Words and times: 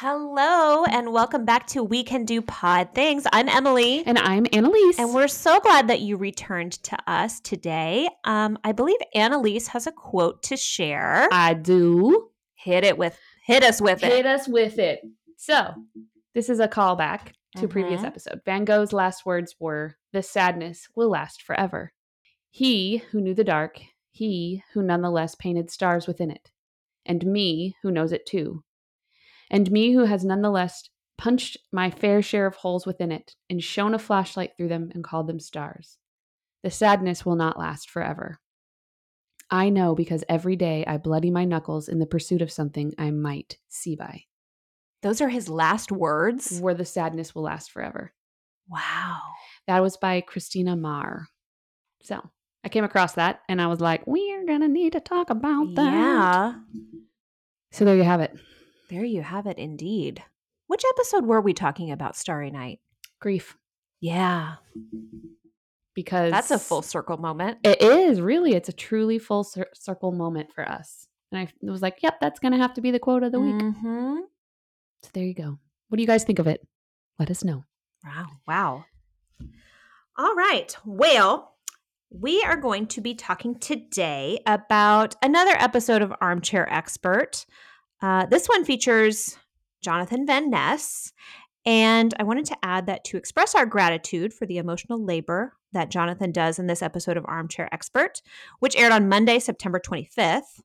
Hello, 0.00 0.84
and 0.84 1.10
welcome 1.10 1.46
back 1.46 1.68
to 1.68 1.82
We 1.82 2.04
Can 2.04 2.26
Do 2.26 2.42
Pod 2.42 2.94
Things. 2.94 3.26
I'm 3.32 3.48
Emily. 3.48 4.02
And 4.04 4.18
I'm 4.18 4.44
Annalyse. 4.44 4.98
And 4.98 5.14
we're 5.14 5.26
so 5.26 5.58
glad 5.60 5.88
that 5.88 6.00
you 6.00 6.18
returned 6.18 6.72
to 6.82 6.98
us 7.10 7.40
today. 7.40 8.10
Um, 8.24 8.58
I 8.62 8.72
believe 8.72 8.98
Annalyse 9.14 9.68
has 9.68 9.86
a 9.86 9.92
quote 9.92 10.42
to 10.42 10.56
share. 10.58 11.30
I 11.32 11.54
do. 11.54 12.28
Hit 12.56 12.84
it 12.84 12.98
with 12.98 13.18
hit 13.46 13.64
us 13.64 13.80
with 13.80 14.02
Hit 14.02 14.12
it. 14.12 14.16
Hit 14.16 14.26
us 14.26 14.46
with 14.46 14.78
it. 14.78 15.00
So, 15.38 15.72
this 16.34 16.50
is 16.50 16.60
a 16.60 16.68
callback 16.68 17.32
to 17.56 17.64
a 17.64 17.68
previous 17.68 18.04
episode. 18.04 18.42
Van 18.44 18.66
Gogh's 18.66 18.92
last 18.92 19.24
words 19.24 19.54
were, 19.58 19.96
The 20.12 20.22
sadness 20.22 20.88
will 20.94 21.08
last 21.08 21.40
forever. 21.40 21.94
He 22.50 22.98
who 23.12 23.22
knew 23.22 23.32
the 23.32 23.44
dark, 23.44 23.80
he 24.10 24.62
who 24.74 24.82
nonetheless 24.82 25.34
painted 25.36 25.70
stars 25.70 26.06
within 26.06 26.30
it, 26.30 26.50
and 27.06 27.24
me 27.24 27.76
who 27.82 27.90
knows 27.90 28.12
it 28.12 28.26
too, 28.26 28.62
and 29.50 29.70
me 29.70 29.92
who 29.92 30.04
has 30.04 30.24
nonetheless 30.24 30.88
punched 31.18 31.56
my 31.72 31.90
fair 31.90 32.20
share 32.22 32.46
of 32.46 32.56
holes 32.56 32.86
within 32.86 33.10
it 33.10 33.34
and 33.48 33.62
shone 33.62 33.94
a 33.94 33.98
flashlight 33.98 34.52
through 34.56 34.68
them 34.68 34.90
and 34.94 35.02
called 35.02 35.26
them 35.26 35.40
stars. 35.40 35.96
The 36.62 36.70
sadness 36.70 37.24
will 37.24 37.36
not 37.36 37.58
last 37.58 37.88
forever. 37.88 38.38
I 39.50 39.68
know 39.70 39.94
because 39.94 40.24
every 40.28 40.56
day 40.56 40.84
I 40.86 40.96
bloody 40.96 41.30
my 41.30 41.44
knuckles 41.44 41.88
in 41.88 41.98
the 42.00 42.06
pursuit 42.06 42.42
of 42.42 42.50
something 42.50 42.92
I 42.98 43.12
might 43.12 43.58
see 43.68 43.94
by, 43.94 44.24
Those 45.02 45.20
are 45.20 45.28
his 45.28 45.48
last 45.48 45.92
words. 45.92 46.58
where 46.60 46.74
the 46.74 46.84
sadness 46.84 47.34
will 47.34 47.42
last 47.44 47.70
forever. 47.70 48.12
Wow. 48.68 49.20
That 49.68 49.80
was 49.82 49.96
by 49.96 50.20
Kristina 50.22 50.76
Mahr. 50.78 51.28
So 52.02 52.20
I 52.64 52.68
came 52.68 52.82
across 52.82 53.12
that 53.12 53.40
and 53.48 53.62
I 53.62 53.68
was 53.68 53.80
like, 53.80 54.04
we 54.06 54.32
are 54.34 54.44
going 54.44 54.62
to 54.62 54.68
need 54.68 54.92
to 54.94 55.00
talk 55.00 55.30
about 55.30 55.74
that. 55.76 55.92
Yeah. 55.92 56.54
So 57.70 57.84
there 57.84 57.96
you 57.96 58.02
have 58.02 58.20
it. 58.20 58.36
There 58.88 59.04
you 59.04 59.22
have 59.22 59.46
it 59.46 59.58
indeed. 59.58 60.22
Which 60.68 60.82
episode 60.96 61.26
were 61.26 61.40
we 61.40 61.52
talking 61.52 61.90
about 61.90 62.16
Starry 62.16 62.50
Night? 62.50 62.80
Grief. 63.20 63.56
Yeah. 64.00 64.56
Because 65.94 66.30
That's 66.30 66.50
a 66.50 66.58
full 66.58 66.82
circle 66.82 67.16
moment. 67.16 67.58
It 67.64 67.80
is 67.80 68.20
really. 68.20 68.54
It's 68.54 68.68
a 68.68 68.72
truly 68.72 69.18
full 69.18 69.44
cir- 69.44 69.70
circle 69.74 70.12
moment 70.12 70.52
for 70.54 70.68
us. 70.68 71.06
And 71.32 71.40
I 71.40 71.70
was 71.70 71.82
like, 71.82 71.98
yep, 72.02 72.20
that's 72.20 72.38
going 72.38 72.52
to 72.52 72.58
have 72.58 72.74
to 72.74 72.80
be 72.80 72.90
the 72.90 72.98
quote 72.98 73.22
of 73.22 73.32
the 73.32 73.40
week. 73.40 73.54
Mhm. 73.54 74.18
So 75.02 75.10
there 75.14 75.24
you 75.24 75.34
go. 75.34 75.58
What 75.88 75.96
do 75.96 76.02
you 76.02 76.06
guys 76.06 76.24
think 76.24 76.38
of 76.38 76.46
it? 76.46 76.66
Let 77.18 77.30
us 77.30 77.42
know. 77.42 77.64
Wow. 78.04 78.26
Wow. 78.46 78.84
All 80.18 80.34
right. 80.34 80.76
Well, 80.84 81.54
we 82.10 82.42
are 82.42 82.56
going 82.56 82.86
to 82.88 83.00
be 83.00 83.14
talking 83.14 83.58
today 83.58 84.38
about 84.46 85.14
another 85.22 85.54
episode 85.58 86.02
of 86.02 86.12
Armchair 86.20 86.72
Expert. 86.72 87.46
Uh, 88.06 88.24
this 88.26 88.46
one 88.46 88.64
features 88.64 89.36
Jonathan 89.82 90.24
Van 90.24 90.48
Ness. 90.48 91.12
And 91.64 92.14
I 92.20 92.22
wanted 92.22 92.44
to 92.44 92.56
add 92.62 92.86
that 92.86 93.02
to 93.06 93.16
express 93.16 93.56
our 93.56 93.66
gratitude 93.66 94.32
for 94.32 94.46
the 94.46 94.58
emotional 94.58 95.04
labor 95.04 95.54
that 95.72 95.90
Jonathan 95.90 96.30
does 96.30 96.60
in 96.60 96.68
this 96.68 96.82
episode 96.82 97.16
of 97.16 97.24
Armchair 97.26 97.68
Expert, 97.72 98.22
which 98.60 98.76
aired 98.76 98.92
on 98.92 99.08
Monday, 99.08 99.40
September 99.40 99.80
25th. 99.80 100.60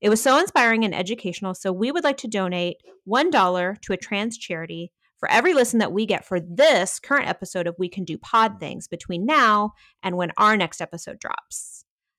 It 0.00 0.08
was 0.08 0.22
so 0.22 0.38
inspiring 0.38 0.82
and 0.82 0.94
educational, 0.94 1.52
so 1.52 1.74
we 1.74 1.92
would 1.92 2.04
like 2.04 2.16
to 2.18 2.26
donate 2.26 2.78
$1 3.06 3.80
to 3.82 3.92
a 3.92 3.96
trans 3.98 4.38
charity 4.38 4.90
for 5.18 5.30
every 5.30 5.52
listen 5.52 5.80
that 5.80 5.92
we 5.92 6.06
get 6.06 6.24
for 6.24 6.40
this 6.40 6.98
current 6.98 7.28
episode 7.28 7.66
of 7.66 7.74
We 7.78 7.90
Can 7.90 8.04
Do 8.04 8.16
Pod 8.16 8.60
Things 8.60 8.88
between 8.88 9.26
now 9.26 9.72
and 10.02 10.16
when 10.16 10.32
our 10.38 10.56
next 10.56 10.80
episode 10.80 11.18
drops. 11.18 11.77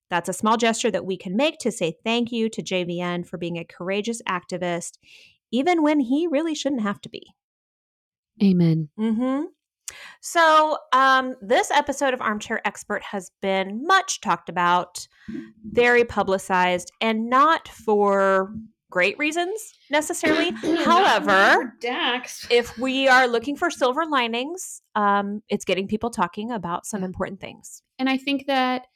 That's 0.09 0.29
a 0.29 0.33
small 0.33 0.57
gesture 0.57 0.91
that 0.91 1.05
we 1.05 1.17
can 1.17 1.35
make 1.35 1.59
to 1.59 1.71
say 1.71 1.95
thank 2.03 2.31
you 2.31 2.49
to 2.49 2.63
JVN 2.63 3.27
for 3.27 3.37
being 3.37 3.57
a 3.57 3.65
courageous 3.65 4.21
activist, 4.27 4.97
even 5.51 5.83
when 5.83 5.99
he 5.99 6.27
really 6.27 6.55
shouldn't 6.55 6.81
have 6.81 7.01
to 7.01 7.09
be. 7.09 7.27
Amen. 8.41 8.89
Mm-hmm. 8.97 9.45
So, 10.21 10.77
um, 10.93 11.35
this 11.41 11.71
episode 11.71 12.13
of 12.13 12.21
Armchair 12.21 12.61
Expert 12.65 13.03
has 13.03 13.31
been 13.41 13.85
much 13.85 14.21
talked 14.21 14.49
about, 14.49 15.07
very 15.63 16.03
publicized, 16.03 16.91
and 17.01 17.29
not 17.29 17.67
for 17.67 18.53
great 18.91 19.17
reasons 19.19 19.73
necessarily. 19.89 20.51
However, 20.83 21.73
Dax. 21.79 22.47
if 22.49 22.77
we 22.77 23.07
are 23.07 23.27
looking 23.27 23.55
for 23.55 23.69
silver 23.69 24.05
linings, 24.05 24.81
um, 24.95 25.41
it's 25.49 25.65
getting 25.65 25.87
people 25.87 26.09
talking 26.09 26.51
about 26.51 26.85
some 26.85 27.03
important 27.03 27.39
things. 27.39 27.83
And 27.97 28.09
I 28.09 28.17
think 28.17 28.47
that 28.47 28.87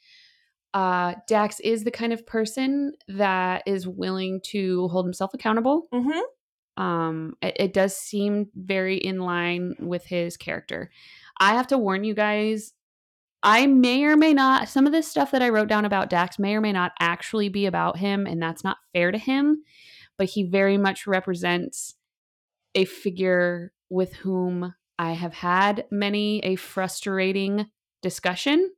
uh, 0.73 1.15
Dax 1.27 1.59
is 1.59 1.83
the 1.83 1.91
kind 1.91 2.13
of 2.13 2.25
person 2.25 2.93
that 3.07 3.63
is 3.65 3.87
willing 3.87 4.41
to 4.45 4.87
hold 4.87 5.05
himself 5.05 5.33
accountable. 5.33 5.87
Mm-hmm. 5.93 6.83
Um, 6.83 7.35
it, 7.41 7.55
it 7.59 7.73
does 7.73 7.95
seem 7.95 8.47
very 8.55 8.97
in 8.97 9.19
line 9.19 9.75
with 9.79 10.05
his 10.05 10.37
character. 10.37 10.89
I 11.39 11.53
have 11.53 11.67
to 11.67 11.77
warn 11.77 12.03
you 12.03 12.13
guys. 12.15 12.73
I 13.43 13.67
may 13.67 14.05
or 14.05 14.15
may 14.15 14.33
not, 14.33 14.69
some 14.69 14.85
of 14.85 14.93
this 14.93 15.07
stuff 15.07 15.31
that 15.31 15.43
I 15.43 15.49
wrote 15.49 15.67
down 15.67 15.85
about 15.85 16.09
Dax 16.09 16.39
may 16.39 16.55
or 16.55 16.61
may 16.61 16.71
not 16.71 16.93
actually 16.99 17.49
be 17.49 17.65
about 17.65 17.97
him, 17.97 18.25
and 18.25 18.41
that's 18.41 18.63
not 18.63 18.77
fair 18.93 19.11
to 19.11 19.17
him. 19.17 19.63
But 20.17 20.29
he 20.29 20.43
very 20.43 20.77
much 20.77 21.05
represents 21.05 21.95
a 22.73 22.85
figure 22.85 23.73
with 23.89 24.13
whom 24.15 24.73
I 24.97 25.11
have 25.11 25.33
had 25.33 25.85
many 25.91 26.39
a 26.39 26.55
frustrating 26.55 27.67
discussion. 28.01 28.71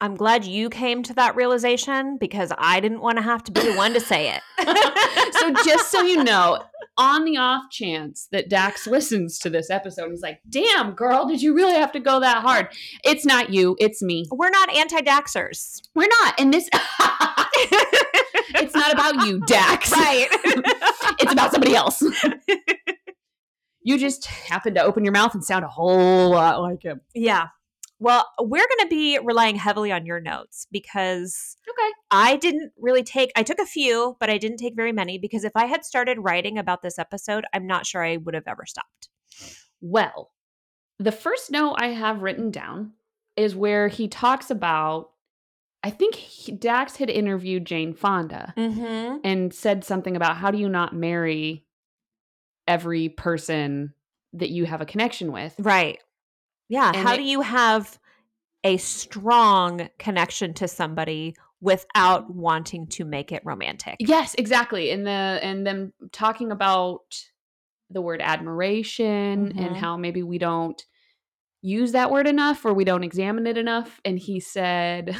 I'm 0.00 0.16
glad 0.16 0.44
you 0.44 0.68
came 0.68 1.02
to 1.04 1.14
that 1.14 1.36
realization 1.36 2.18
because 2.18 2.52
I 2.58 2.80
didn't 2.80 3.00
want 3.00 3.16
to 3.18 3.22
have 3.22 3.42
to 3.44 3.52
be 3.52 3.62
the 3.62 3.74
one 3.74 3.94
to 3.94 4.00
say 4.00 4.34
it. 4.34 4.42
so 5.34 5.52
just 5.64 5.90
so 5.90 6.02
you 6.02 6.22
know, 6.22 6.62
on 6.98 7.24
the 7.24 7.36
off 7.36 7.70
chance 7.70 8.28
that 8.32 8.48
Dax 8.48 8.86
listens 8.86 9.38
to 9.40 9.50
this 9.50 9.70
episode, 9.70 10.10
he's 10.10 10.20
like, 10.20 10.40
"Damn, 10.48 10.92
girl, 10.92 11.26
did 11.26 11.42
you 11.42 11.54
really 11.54 11.74
have 11.74 11.92
to 11.92 12.00
go 12.00 12.20
that 12.20 12.42
hard?" 12.42 12.68
It's 13.04 13.24
not 13.24 13.50
you, 13.50 13.76
it's 13.80 14.02
me. 14.02 14.26
we're 14.30 14.50
not 14.50 14.74
anti-Daxers. 14.74 15.80
We're 15.94 16.08
not. 16.22 16.40
And 16.40 16.52
this 16.52 16.68
it's 18.54 18.74
not 18.74 18.92
about 18.92 19.26
you, 19.26 19.40
Dax. 19.46 19.90
right. 19.92 20.26
it's 21.18 21.32
about 21.32 21.52
somebody 21.52 21.74
else. 21.74 22.02
you 23.82 23.98
just 23.98 24.26
happen 24.26 24.74
to 24.74 24.82
open 24.82 25.04
your 25.04 25.12
mouth 25.12 25.34
and 25.34 25.44
sound 25.44 25.64
a 25.64 25.68
whole 25.68 26.30
lot 26.30 26.60
like 26.60 26.82
him. 26.82 27.00
Yeah. 27.14 27.48
Well, 28.00 28.28
we're 28.40 28.66
going 28.66 28.80
to 28.80 28.88
be 28.88 29.18
relying 29.22 29.56
heavily 29.56 29.92
on 29.92 30.04
your 30.04 30.20
notes 30.20 30.66
because 30.70 31.56
Okay. 31.68 31.90
I 32.10 32.36
didn't 32.36 32.72
really 32.78 33.02
take, 33.02 33.30
I 33.36 33.42
took 33.42 33.58
a 33.58 33.66
few, 33.66 34.16
but 34.20 34.28
I 34.30 34.38
didn't 34.38 34.58
take 34.58 34.74
very 34.76 34.92
many 34.92 35.18
because 35.18 35.44
if 35.44 35.52
I 35.54 35.66
had 35.66 35.84
started 35.84 36.18
writing 36.20 36.58
about 36.58 36.82
this 36.82 36.98
episode, 36.98 37.44
I'm 37.52 37.66
not 37.66 37.86
sure 37.86 38.04
I 38.04 38.16
would 38.18 38.34
have 38.34 38.46
ever 38.46 38.66
stopped. 38.66 39.08
Well, 39.80 40.32
the 40.98 41.12
first 41.12 41.50
note 41.50 41.76
I 41.78 41.88
have 41.88 42.22
written 42.22 42.50
down 42.50 42.92
is 43.36 43.56
where 43.56 43.88
he 43.88 44.08
talks 44.08 44.50
about 44.50 45.10
I 45.82 45.90
think 45.90 46.14
he, 46.14 46.50
Dax 46.50 46.96
had 46.96 47.10
interviewed 47.10 47.66
Jane 47.66 47.92
Fonda 47.92 48.54
Mm-hmm. 48.56 49.18
and 49.22 49.52
said 49.52 49.84
something 49.84 50.16
about 50.16 50.38
how 50.38 50.50
do 50.50 50.56
you 50.56 50.68
not 50.68 50.94
marry 50.94 51.66
every 52.66 53.10
person 53.10 53.92
that 54.32 54.48
you 54.48 54.64
have 54.64 54.80
a 54.80 54.86
connection 54.86 55.30
with? 55.30 55.54
Right. 55.58 55.98
Yeah. 56.74 56.88
And 56.94 57.06
How 57.06 57.14
it- 57.14 57.18
do 57.18 57.22
you 57.22 57.40
have 57.42 57.98
a 58.64 58.76
strong 58.78 59.88
connection 59.98 60.54
to 60.54 60.66
somebody 60.66 61.36
without 61.60 62.34
wanting 62.34 62.86
to 62.88 63.04
make 63.04 63.30
it 63.30 63.42
romantic? 63.44 63.96
Yes, 64.00 64.34
exactly. 64.36 64.90
And 64.90 65.06
the 65.06 65.38
and 65.42 65.64
them 65.66 65.92
talking 66.12 66.50
about 66.50 67.14
the 67.90 68.00
word 68.02 68.20
admiration 68.20 69.52
Mhm. 69.52 69.66
and 69.66 69.76
how 69.76 69.96
maybe 69.96 70.22
we 70.22 70.38
don't 70.38 70.82
use 71.62 71.92
that 71.92 72.10
word 72.10 72.26
enough 72.26 72.64
or 72.64 72.74
we 72.74 72.84
don't 72.84 73.04
examine 73.04 73.46
it 73.46 73.56
enough. 73.56 74.00
And 74.04 74.18
he 74.18 74.40
said, 74.40 75.16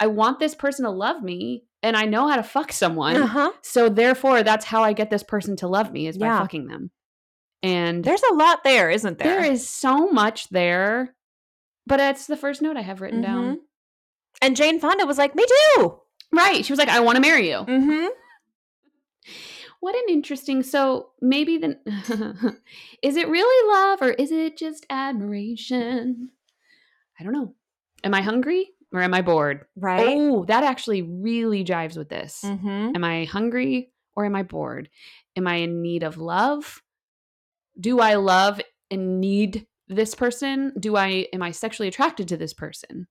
I 0.00 0.06
want 0.06 0.38
this 0.38 0.54
person 0.54 0.84
to 0.84 0.90
love 0.90 1.22
me 1.22 1.64
and 1.82 1.96
I 1.96 2.06
know 2.06 2.26
how 2.28 2.36
to 2.36 2.42
fuck 2.42 2.72
someone. 2.72 3.16
Uh-huh. 3.16 3.50
So 3.62 3.88
therefore 3.88 4.42
that's 4.42 4.64
how 4.64 4.82
I 4.82 4.92
get 4.94 5.10
this 5.10 5.22
person 5.22 5.56
to 5.56 5.68
love 5.68 5.92
me 5.92 6.06
is 6.06 6.16
by 6.16 6.26
Yeah. 6.26 6.40
fucking 6.40 6.66
them. 6.68 6.90
And 7.62 8.04
There's 8.04 8.22
a 8.30 8.34
lot 8.34 8.62
there, 8.64 8.88
isn't 8.90 9.18
there? 9.18 9.40
there 9.42 9.50
is 9.52 9.68
so 9.68 10.08
much 10.10 10.48
there. 10.50 11.14
But 11.86 12.00
it's 12.00 12.26
the 12.26 12.36
first 12.36 12.60
note 12.62 12.76
I 12.76 12.82
have 12.82 13.00
written 13.00 13.22
down. 13.22 13.44
Mhm. 13.56 13.58
And 14.42 14.56
Jane 14.56 14.78
Fonda 14.78 15.06
was 15.06 15.18
like, 15.18 15.34
Me 15.34 15.44
too. 15.76 15.98
Right. 16.32 16.64
She 16.64 16.72
was 16.72 16.78
like, 16.78 16.88
I 16.90 17.00
want 17.00 17.16
to 17.16 17.22
marry 17.22 17.48
you. 17.48 17.56
Mm-hmm. 17.56 18.06
What 19.80 19.94
an 19.94 20.04
interesting. 20.08 20.62
So 20.62 21.10
maybe 21.20 21.56
the 21.58 21.78
is 23.02 23.16
it 23.16 23.28
really 23.28 23.72
love 23.72 24.02
or 24.02 24.10
is 24.10 24.30
it 24.32 24.56
just 24.56 24.84
admiration? 24.90 26.30
I 27.18 27.24
don't 27.24 27.32
know. 27.32 27.54
Am 28.04 28.12
I 28.14 28.20
hungry 28.22 28.70
or 28.92 29.00
am 29.00 29.14
I 29.14 29.22
bored? 29.22 29.66
Right. 29.76 30.06
Oh, 30.08 30.44
that 30.46 30.64
actually 30.64 31.02
really 31.02 31.64
jives 31.64 31.96
with 31.96 32.08
this. 32.08 32.42
Mm-hmm. 32.44 32.92
Am 32.96 33.04
I 33.04 33.24
hungry 33.24 33.90
or 34.16 34.24
am 34.24 34.34
I 34.36 34.42
bored? 34.42 34.88
Am 35.36 35.46
I 35.46 35.56
in 35.56 35.80
need 35.80 36.02
of 36.02 36.16
love? 36.18 36.82
Do 37.80 38.00
I 38.00 38.14
love 38.14 38.60
and 38.90 39.20
need 39.20 39.66
this 39.88 40.14
person? 40.14 40.72
Do 40.78 40.96
I 40.96 41.26
am 41.32 41.42
I 41.42 41.50
sexually 41.50 41.88
attracted 41.88 42.28
to 42.28 42.36
this 42.36 42.52
person? 42.54 43.06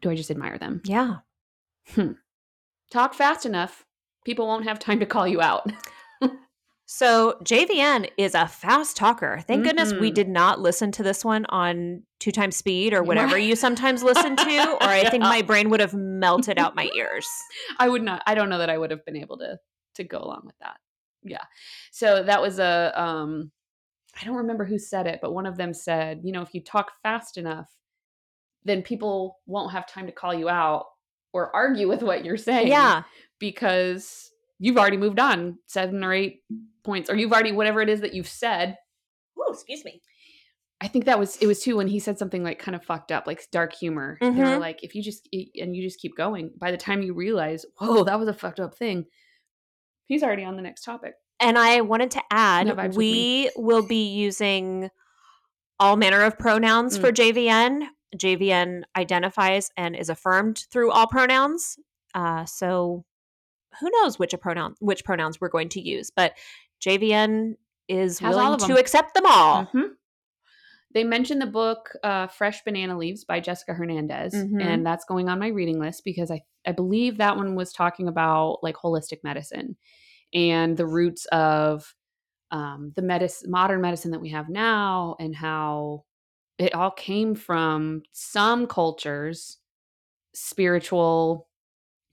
Do 0.00 0.10
I 0.10 0.14
just 0.14 0.30
admire 0.30 0.58
them? 0.58 0.80
Yeah. 0.84 1.16
Talk 2.90 3.14
fast 3.14 3.44
enough, 3.44 3.84
people 4.24 4.46
won't 4.46 4.64
have 4.64 4.78
time 4.78 5.00
to 5.00 5.06
call 5.06 5.26
you 5.26 5.40
out. 5.40 5.70
So 6.90 7.36
JVN 7.44 8.08
is 8.16 8.34
a 8.34 8.48
fast 8.48 8.96
talker. 8.96 9.44
Thank 9.46 9.64
goodness 9.64 9.92
we 9.92 10.10
did 10.10 10.26
not 10.26 10.58
listen 10.58 10.90
to 10.92 11.02
this 11.02 11.22
one 11.22 11.44
on 11.50 12.02
two 12.18 12.32
times 12.32 12.56
speed 12.56 12.94
or 12.94 13.02
whatever 13.02 13.36
you 13.36 13.56
sometimes 13.56 14.02
listen 14.02 14.36
to, 14.36 14.76
or 14.80 14.88
I 14.88 15.06
think 15.10 15.22
my 15.34 15.42
brain 15.42 15.68
would 15.68 15.80
have 15.80 15.92
melted 15.92 16.58
out 16.58 16.74
my 16.74 16.88
ears. 16.96 17.28
I 17.78 17.90
would 17.90 18.02
not. 18.02 18.22
I 18.26 18.34
don't 18.34 18.48
know 18.48 18.56
that 18.56 18.70
I 18.70 18.78
would 18.78 18.90
have 18.90 19.04
been 19.04 19.18
able 19.18 19.36
to 19.36 19.58
to 19.96 20.04
go 20.04 20.16
along 20.16 20.44
with 20.46 20.54
that. 20.62 20.78
Yeah. 21.22 21.44
So 21.92 22.22
that 22.22 22.40
was 22.40 22.58
a. 22.58 22.94
um 22.96 23.52
I 24.20 24.24
don't 24.24 24.36
remember 24.36 24.64
who 24.64 24.78
said 24.78 25.06
it, 25.06 25.20
but 25.22 25.32
one 25.32 25.46
of 25.46 25.56
them 25.56 25.72
said, 25.72 26.20
you 26.24 26.32
know, 26.32 26.42
if 26.42 26.52
you 26.54 26.60
talk 26.62 26.92
fast 27.02 27.36
enough, 27.38 27.68
then 28.64 28.82
people 28.82 29.38
won't 29.46 29.72
have 29.72 29.86
time 29.86 30.06
to 30.06 30.12
call 30.12 30.34
you 30.34 30.48
out 30.48 30.86
or 31.32 31.54
argue 31.54 31.88
with 31.88 32.02
what 32.02 32.24
you're 32.24 32.36
saying. 32.36 32.68
Yeah. 32.68 33.02
because 33.38 34.30
you've 34.58 34.76
already 34.76 34.96
moved 34.96 35.20
on 35.20 35.58
seven 35.66 36.02
or 36.02 36.12
eight 36.12 36.40
points, 36.82 37.08
or 37.08 37.14
you've 37.14 37.32
already 37.32 37.52
whatever 37.52 37.80
it 37.80 37.88
is 37.88 38.00
that 38.00 38.12
you've 38.14 38.26
said. 38.28 38.76
Oh, 39.38 39.52
excuse 39.52 39.84
me. 39.84 40.02
I 40.80 40.88
think 40.88 41.04
that 41.04 41.18
was 41.18 41.36
it 41.36 41.46
was 41.46 41.60
too 41.62 41.76
when 41.76 41.86
he 41.88 42.00
said 42.00 42.18
something 42.18 42.42
like 42.42 42.58
kind 42.58 42.74
of 42.74 42.84
fucked 42.84 43.12
up, 43.12 43.26
like 43.26 43.46
dark 43.52 43.72
humor. 43.74 44.16
They 44.20 44.30
were 44.30 44.34
Mhm. 44.34 44.60
like, 44.60 44.82
if 44.82 44.94
you 44.96 45.02
just 45.02 45.28
and 45.32 45.76
you 45.76 45.82
just 45.82 46.00
keep 46.00 46.16
going, 46.16 46.50
by 46.58 46.70
the 46.72 46.76
time 46.76 47.02
you 47.02 47.14
realize, 47.14 47.64
whoa, 47.78 48.02
that 48.04 48.18
was 48.18 48.28
a 48.28 48.32
fucked 48.34 48.58
up 48.60 48.74
thing, 48.76 49.06
he's 50.06 50.22
already 50.24 50.44
on 50.44 50.56
the 50.56 50.62
next 50.62 50.82
topic. 50.82 51.14
And 51.40 51.56
I 51.58 51.80
wanted 51.82 52.10
to 52.12 52.22
add, 52.30 52.94
we 52.96 53.50
will 53.56 53.86
be 53.86 54.08
using 54.08 54.90
all 55.78 55.96
manner 55.96 56.22
of 56.22 56.38
pronouns 56.38 56.98
Mm. 56.98 57.00
for 57.00 57.12
JVN. 57.12 57.88
JVN 58.16 58.82
identifies 58.96 59.70
and 59.76 59.94
is 59.94 60.08
affirmed 60.08 60.66
through 60.72 60.90
all 60.90 61.06
pronouns. 61.06 61.78
Uh, 62.14 62.44
so 62.46 63.04
who 63.80 63.88
knows 63.92 64.18
which 64.18 64.32
a 64.34 64.38
pronoun 64.38 64.74
which 64.80 65.04
pronouns 65.04 65.40
we're 65.40 65.48
going 65.50 65.68
to 65.68 65.80
use, 65.80 66.10
but 66.10 66.32
JVN 66.80 67.54
is 67.86 68.18
Has 68.18 68.34
willing 68.34 68.58
to 68.58 68.78
accept 68.78 69.14
them 69.14 69.26
all. 69.26 69.66
Mhm. 69.66 69.90
They 70.94 71.04
mentioned 71.04 71.40
the 71.42 71.46
book 71.46 71.90
uh, 72.02 72.26
"Fresh 72.28 72.64
Banana 72.64 72.96
Leaves" 72.96 73.24
by 73.24 73.40
Jessica 73.40 73.74
Hernandez, 73.74 74.34
Mhm. 74.34 74.62
and 74.62 74.86
that's 74.86 75.04
going 75.04 75.28
on 75.28 75.38
my 75.38 75.48
reading 75.48 75.78
list 75.78 76.02
because 76.04 76.30
I 76.30 76.42
I 76.66 76.72
believe 76.72 77.18
that 77.18 77.36
one 77.36 77.54
was 77.54 77.72
talking 77.72 78.08
about 78.08 78.58
like 78.62 78.76
holistic 78.76 79.18
medicine 79.22 79.76
and 80.34 80.76
the 80.76 80.86
roots 80.86 81.26
of 81.26 81.94
um, 82.50 82.92
the 82.96 83.02
medicine, 83.02 83.50
modern 83.50 83.80
medicine 83.80 84.10
that 84.12 84.20
we 84.20 84.30
have 84.30 84.48
now, 84.48 85.16
and 85.20 85.34
how 85.34 86.04
it 86.58 86.74
all 86.74 86.90
came 86.90 87.34
from 87.34 88.02
some 88.12 88.66
cultures' 88.66 89.58
spiritual 90.34 91.48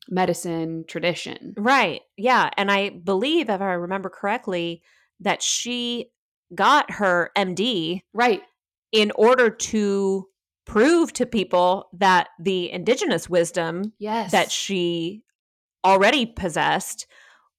medicine 0.10 0.86
tradition. 0.88 1.54
Right. 1.58 2.02
Yeah. 2.18 2.50
And 2.58 2.72
I 2.72 2.90
believe, 2.90 3.50
if 3.50 3.62
I 3.62 3.74
remember 3.74 4.10
correctly, 4.10 4.84
that 5.20 5.42
she 5.42 6.12
got 6.54 6.92
her 6.92 7.32
MD 7.36 8.02
Right. 8.14 8.44
in 8.92 9.12
order 9.16 9.50
to 9.50 10.28
prove 10.66 11.14
to 11.14 11.26
people 11.26 11.90
that 11.94 12.30
the 12.40 12.72
indigenous 12.72 13.30
wisdom 13.30 13.94
Yes. 14.00 14.32
that 14.32 14.52
she 14.52 15.24
already 15.84 16.26
possessed 16.26 17.08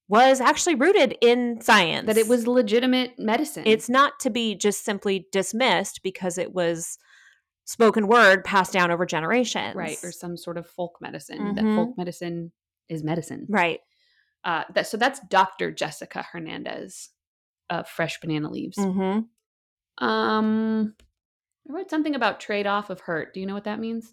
was 0.09 0.41
actually 0.41 0.75
rooted 0.77 1.17
in 1.21 1.61
science. 1.61 2.07
that 2.07 2.17
it 2.17 2.29
was 2.29 2.47
legitimate 2.47 3.19
medicine. 3.19 3.65
It's 3.67 3.89
not 3.89 4.21
to 4.21 4.31
be 4.31 4.55
just 4.55 4.85
simply 4.85 5.27
dismissed 5.33 6.01
because 6.03 6.39
it 6.39 6.53
was 6.55 6.97
spoken 7.65 8.07
word 8.07 8.45
passed 8.45 8.73
down 8.73 8.91
over 8.93 9.05
generations. 9.05 9.75
right 9.75 9.99
or 10.05 10.13
some 10.13 10.37
sort 10.37 10.57
of 10.57 10.67
folk 10.69 10.99
medicine 11.01 11.55
that 11.57 11.65
Mhm. 11.65 11.75
folk 11.75 11.99
medicine 11.99 12.53
is 12.89 13.03
medicine 13.03 13.47
Right. 13.49 13.81
uh 14.45 14.63
that 14.75 14.87
so 14.87 14.97
that's 14.97 15.19
dr 15.29 15.73
jessica 15.73 16.23
hernandez 16.31 17.11
of 17.69 17.89
fresh 17.89 18.21
banana 18.21 18.49
leaves 18.49 18.79
hmm 18.79 19.19
um 19.99 20.95
i 21.69 21.73
wrote 21.73 21.91
something 21.91 22.15
about 22.15 22.39
trade-off 22.39 22.91
of 22.91 23.01
hurt 23.01 23.35
do 23.35 23.41
you 23.41 23.47
know 23.47 23.55
what 23.55 23.65
that 23.65 23.81
means 23.81 24.13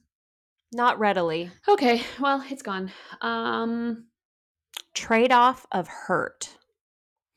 Not 0.71 0.97
readily. 0.97 1.51
okay 1.67 2.01
well 2.19 2.43
it's 2.49 2.63
gone 2.63 2.91
um 3.21 4.05
Trade 4.93 5.31
off 5.31 5.65
of 5.71 5.87
hurt. 5.87 6.57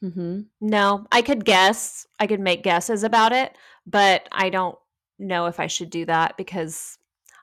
mhm. 0.02 0.46
No, 0.60 1.06
I 1.10 1.22
could 1.22 1.44
guess. 1.44 2.06
I 2.20 2.26
could 2.26 2.40
make 2.40 2.62
guesses 2.62 3.02
about 3.02 3.32
it, 3.32 3.56
but 3.86 4.28
I 4.32 4.50
don't 4.50 4.76
know 5.18 5.46
if 5.46 5.58
I 5.58 5.66
should 5.66 5.90
do 5.90 6.04
that 6.04 6.36
because 6.36 6.98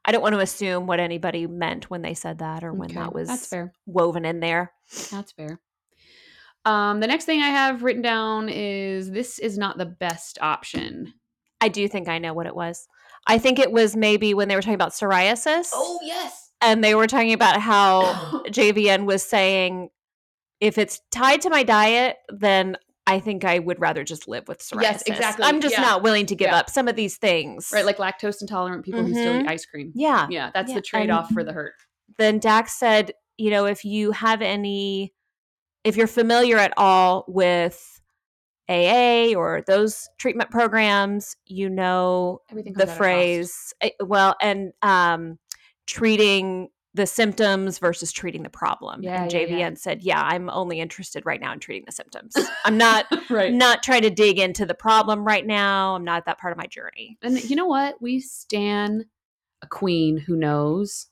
I 0.05 0.11
don't 0.11 0.21
want 0.21 0.33
to 0.35 0.39
assume 0.39 0.85
what 0.85 0.99
anybody 0.99 1.47
meant 1.47 1.89
when 1.89 2.01
they 2.03 2.13
said 2.13 2.39
that 2.39 2.63
or 2.63 2.71
when 2.73 2.91
Okay, 2.91 2.99
that 2.99 3.13
was 3.13 3.27
that's 3.27 3.47
fair 3.47 3.73
woven 3.87 4.25
in 4.25 4.39
there. 4.39 4.71
that's 5.09 5.31
fair 5.31 5.59
um 6.65 6.99
the 6.99 7.07
next 7.07 7.25
thing 7.25 7.41
i 7.41 7.47
have 7.49 7.83
written 7.83 8.01
down 8.01 8.47
is 8.49 9.11
this 9.11 9.39
is 9.39 9.57
not 9.57 9.77
the 9.77 9.85
best 9.85 10.37
option 10.41 11.13
I 11.61 11.69
do 11.69 11.87
think 11.87 12.09
I 12.09 12.17
know 12.19 12.33
what 12.33 12.45
it 12.45 12.53
was. 12.57 12.89
I 13.25 13.37
think 13.37 13.57
it 13.57 13.71
was 13.71 13.95
maybe 13.95 14.33
when 14.33 14.49
they 14.49 14.55
were 14.57 14.61
talking 14.61 14.73
about 14.75 14.91
psoriasis. 14.91 15.69
Oh, 15.73 15.97
yes 16.03 16.51
And 16.59 16.83
they 16.83 16.93
were 16.93 17.07
talking 17.07 17.31
about 17.31 17.61
how 17.61 18.01
JVN 18.47 19.05
was 19.05 19.23
saying 19.23 19.89
if 20.63 20.77
it's 20.77 21.01
tied 21.11 21.41
to 21.41 21.49
my 21.49 21.63
diet, 21.63 22.15
then 22.29 22.77
I 23.05 23.19
think 23.19 23.43
I 23.43 23.59
would 23.59 23.81
rather 23.81 24.05
just 24.05 24.29
live 24.29 24.47
with 24.47 24.59
psoriasis. 24.59 24.81
Yes, 24.81 25.03
exactly. 25.07 25.43
I'm 25.45 25.59
just 25.59 25.75
Yeah. 25.75 25.81
not 25.81 26.03
willing 26.03 26.25
to 26.27 26.35
give 26.35 26.47
Yeah. 26.51 26.57
up 26.59 26.69
some 26.69 26.87
of 26.87 26.95
these 26.95 27.17
things. 27.17 27.69
right 27.73 27.85
like 27.85 27.97
lactose 27.97 28.41
intolerant 28.41 28.85
people 28.85 29.03
who 29.03 29.13
still 29.13 29.35
eat 29.35 29.45
Mhm. 29.45 29.49
ice 29.49 29.65
cream 29.65 29.91
yeah. 29.93 30.25
yeah 30.29 30.51
that's 30.53 30.69
Yeah, 30.69 30.75
the 30.75 30.81
trade-off 30.81 31.29
for 31.31 31.43
the 31.43 31.51
hurt 31.51 31.73
Then 32.17 32.39
Dax 32.39 32.79
said, 32.79 33.11
you 33.37 33.49
know, 33.49 33.65
if 33.65 33.83
you 33.83 34.11
have 34.11 34.41
any, 34.41 35.13
if 35.83 35.97
you're 35.97 36.07
familiar 36.07 36.57
at 36.57 36.71
all 36.77 37.25
with 37.27 37.99
AA 38.69 39.33
or 39.35 39.63
those 39.67 40.07
treatment 40.17 40.49
programs, 40.49 41.35
you 41.45 41.69
know 41.69 42.39
everything 42.49 42.71
the 42.73 42.85
comes 42.85 42.89
at 42.91 42.93
a 42.93 42.95
cost. 42.95 42.97
phrase 42.97 43.73
eh, 43.81 43.89
well 43.99 44.35
and 44.41 44.71
um 44.81 45.37
treating 45.87 46.69
the 46.95 47.05
symptoms 47.07 47.79
versus 47.79 48.11
treating 48.11 48.43
the 48.43 48.49
problem 48.49 49.01
Yeah, 49.01 49.23
and 49.23 49.33
yeah, 49.33 49.39
jvn 49.45 49.59
yeah. 49.59 49.73
said 49.75 50.01
yeah 50.03 50.21
i'm 50.21 50.49
only 50.49 50.79
interested 50.79 51.25
right 51.25 51.41
now 51.41 51.51
in 51.53 51.59
treating 51.59 51.83
the 51.85 51.91
symptoms 51.91 52.35
i'm 52.65 52.77
not 52.77 53.05
right 53.29 53.51
not 53.53 53.81
trying 53.83 54.03
to 54.03 54.09
dig 54.09 54.37
into 54.39 54.65
the 54.65 54.75
problem 54.75 55.25
right 55.25 55.45
now 55.45 55.95
i'm 55.95 56.03
not 56.03 56.17
at 56.17 56.25
that 56.25 56.39
part 56.39 56.51
of 56.51 56.57
my 56.57 56.67
journey 56.67 57.17
And 57.21 57.43
you 57.49 57.55
know 57.55 57.65
what? 57.65 58.01
We 58.01 58.19
stand 58.19 59.05
a 59.61 59.67
queen 59.67 60.17
who 60.17 60.35
knows 60.35 61.07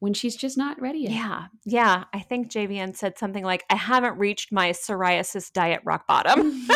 when 0.00 0.14
she's 0.14 0.34
just 0.34 0.56
not 0.56 0.80
ready 0.80 1.00
yet. 1.00 1.12
yeah 1.12 1.44
yeah 1.66 2.04
i 2.14 2.20
think 2.20 2.50
jvn 2.50 2.96
said 2.96 3.18
something 3.18 3.44
like 3.44 3.62
i 3.70 3.76
haven't 3.76 4.18
reached 4.18 4.50
my 4.50 4.70
psoriasis 4.70 5.52
diet 5.52 5.80
rock 5.84 6.06
bottom 6.06 6.66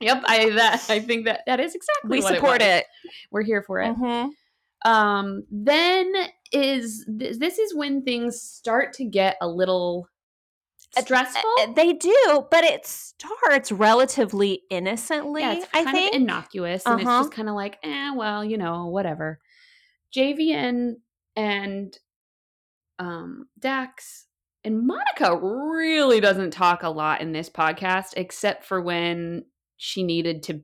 yep, 0.00 0.22
I 0.26 0.50
that 0.50 0.84
I 0.88 1.00
think 1.00 1.24
that 1.24 1.40
that 1.46 1.58
is 1.60 1.74
exactly 1.74 2.18
we 2.18 2.22
what 2.22 2.34
support 2.34 2.60
was. 2.60 2.68
it, 2.68 2.86
We're 3.30 3.42
here 3.42 3.62
for 3.62 3.80
it. 3.80 3.96
Mhm. 3.96 4.30
Um, 4.84 5.44
then 5.50 6.12
is 6.52 7.04
th- 7.18 7.38
this 7.38 7.58
is 7.58 7.74
when 7.74 8.02
things 8.02 8.40
start 8.40 8.92
to 8.94 9.04
get 9.04 9.36
a 9.40 9.48
little 9.48 10.08
Uh, 10.96 11.02
stressful? 11.02 11.50
Uh, 11.60 11.72
they 11.74 11.92
do 11.92 12.46
but 12.50 12.64
it 12.64 12.86
starts 12.86 13.70
relatively 13.72 14.62
innocently 14.70 15.42
yeah, 15.42 15.54
it's 15.54 15.66
i 15.74 15.82
kind 15.84 15.94
think 15.96 16.14
of 16.14 16.20
innocuous, 16.22 16.86
and 16.86 17.00
it's 17.00 17.08
Uh-huh. 17.08 17.22
just 17.24 17.32
kind 17.32 17.48
of 17.48 17.54
like, 17.56 17.78
eh, 17.82 18.12
well, 18.14 18.44
you 18.44 18.56
know, 18.56 18.86
whatever. 18.86 19.38
JVN 20.16 20.94
and 21.36 21.98
um, 22.98 23.48
Dax 23.58 24.26
and 24.64 24.86
Monica 24.86 25.36
really 25.36 26.20
doesn't 26.20 26.50
talk 26.52 26.82
a 26.82 26.88
lot 26.90 27.20
in 27.20 27.32
this 27.32 27.50
podcast, 27.50 28.14
except 28.16 28.64
for 28.64 28.80
when 28.80 29.44
she 29.76 30.02
needed 30.02 30.42
to 30.44 30.62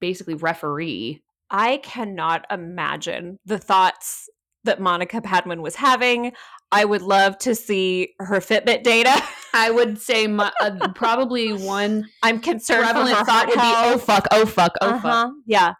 basically 0.00 0.34
referee. 0.34 1.22
I 1.50 1.78
cannot 1.78 2.46
imagine 2.50 3.38
the 3.44 3.58
thoughts 3.58 4.28
that 4.64 4.80
Monica 4.80 5.20
Padman 5.20 5.62
was 5.62 5.74
having. 5.76 6.32
I 6.72 6.84
would 6.84 7.02
love 7.02 7.36
to 7.38 7.54
see 7.54 8.14
her 8.20 8.36
Fitbit 8.40 8.82
data. 8.84 9.20
I 9.52 9.70
would 9.70 9.98
say 9.98 10.26
mo- 10.26 10.50
uh, 10.60 10.88
probably 10.94 11.52
one 11.52 12.06
I'm 12.22 12.40
concerned 12.40 12.84
prevalent 12.84 13.16
her 13.16 13.24
thought 13.24 13.46
would 13.48 13.54
be, 13.54 13.60
oh 13.62 13.98
fuck, 13.98 14.26
oh 14.30 14.46
fuck, 14.46 14.72
oh 14.80 14.92
fuck. 14.92 15.04
Uh-huh. 15.04 15.30
Yeah, 15.46 15.72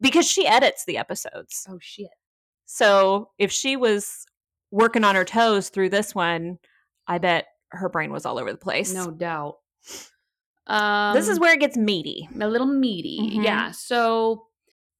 because 0.00 0.26
she 0.30 0.46
edits 0.46 0.84
the 0.84 0.98
episodes. 0.98 1.66
Oh 1.68 1.78
shit. 1.80 2.10
So 2.66 3.30
if 3.38 3.50
she 3.52 3.76
was 3.76 4.26
working 4.70 5.04
on 5.04 5.14
her 5.14 5.24
toes 5.24 5.68
through 5.70 5.90
this 5.90 6.14
one, 6.14 6.58
I 7.06 7.18
bet 7.18 7.46
her 7.70 7.88
brain 7.88 8.10
was 8.12 8.26
all 8.26 8.38
over 8.38 8.50
the 8.52 8.58
place. 8.58 8.92
No 8.92 9.10
doubt. 9.10 9.54
Um, 10.66 11.14
this 11.14 11.28
is 11.28 11.38
where 11.38 11.54
it 11.54 11.60
gets 11.60 11.76
meaty. 11.76 12.28
a 12.40 12.48
little 12.48 12.66
meaty. 12.66 13.18
Mhm. 13.22 13.44
Yeah. 13.44 13.70
So 13.70 14.45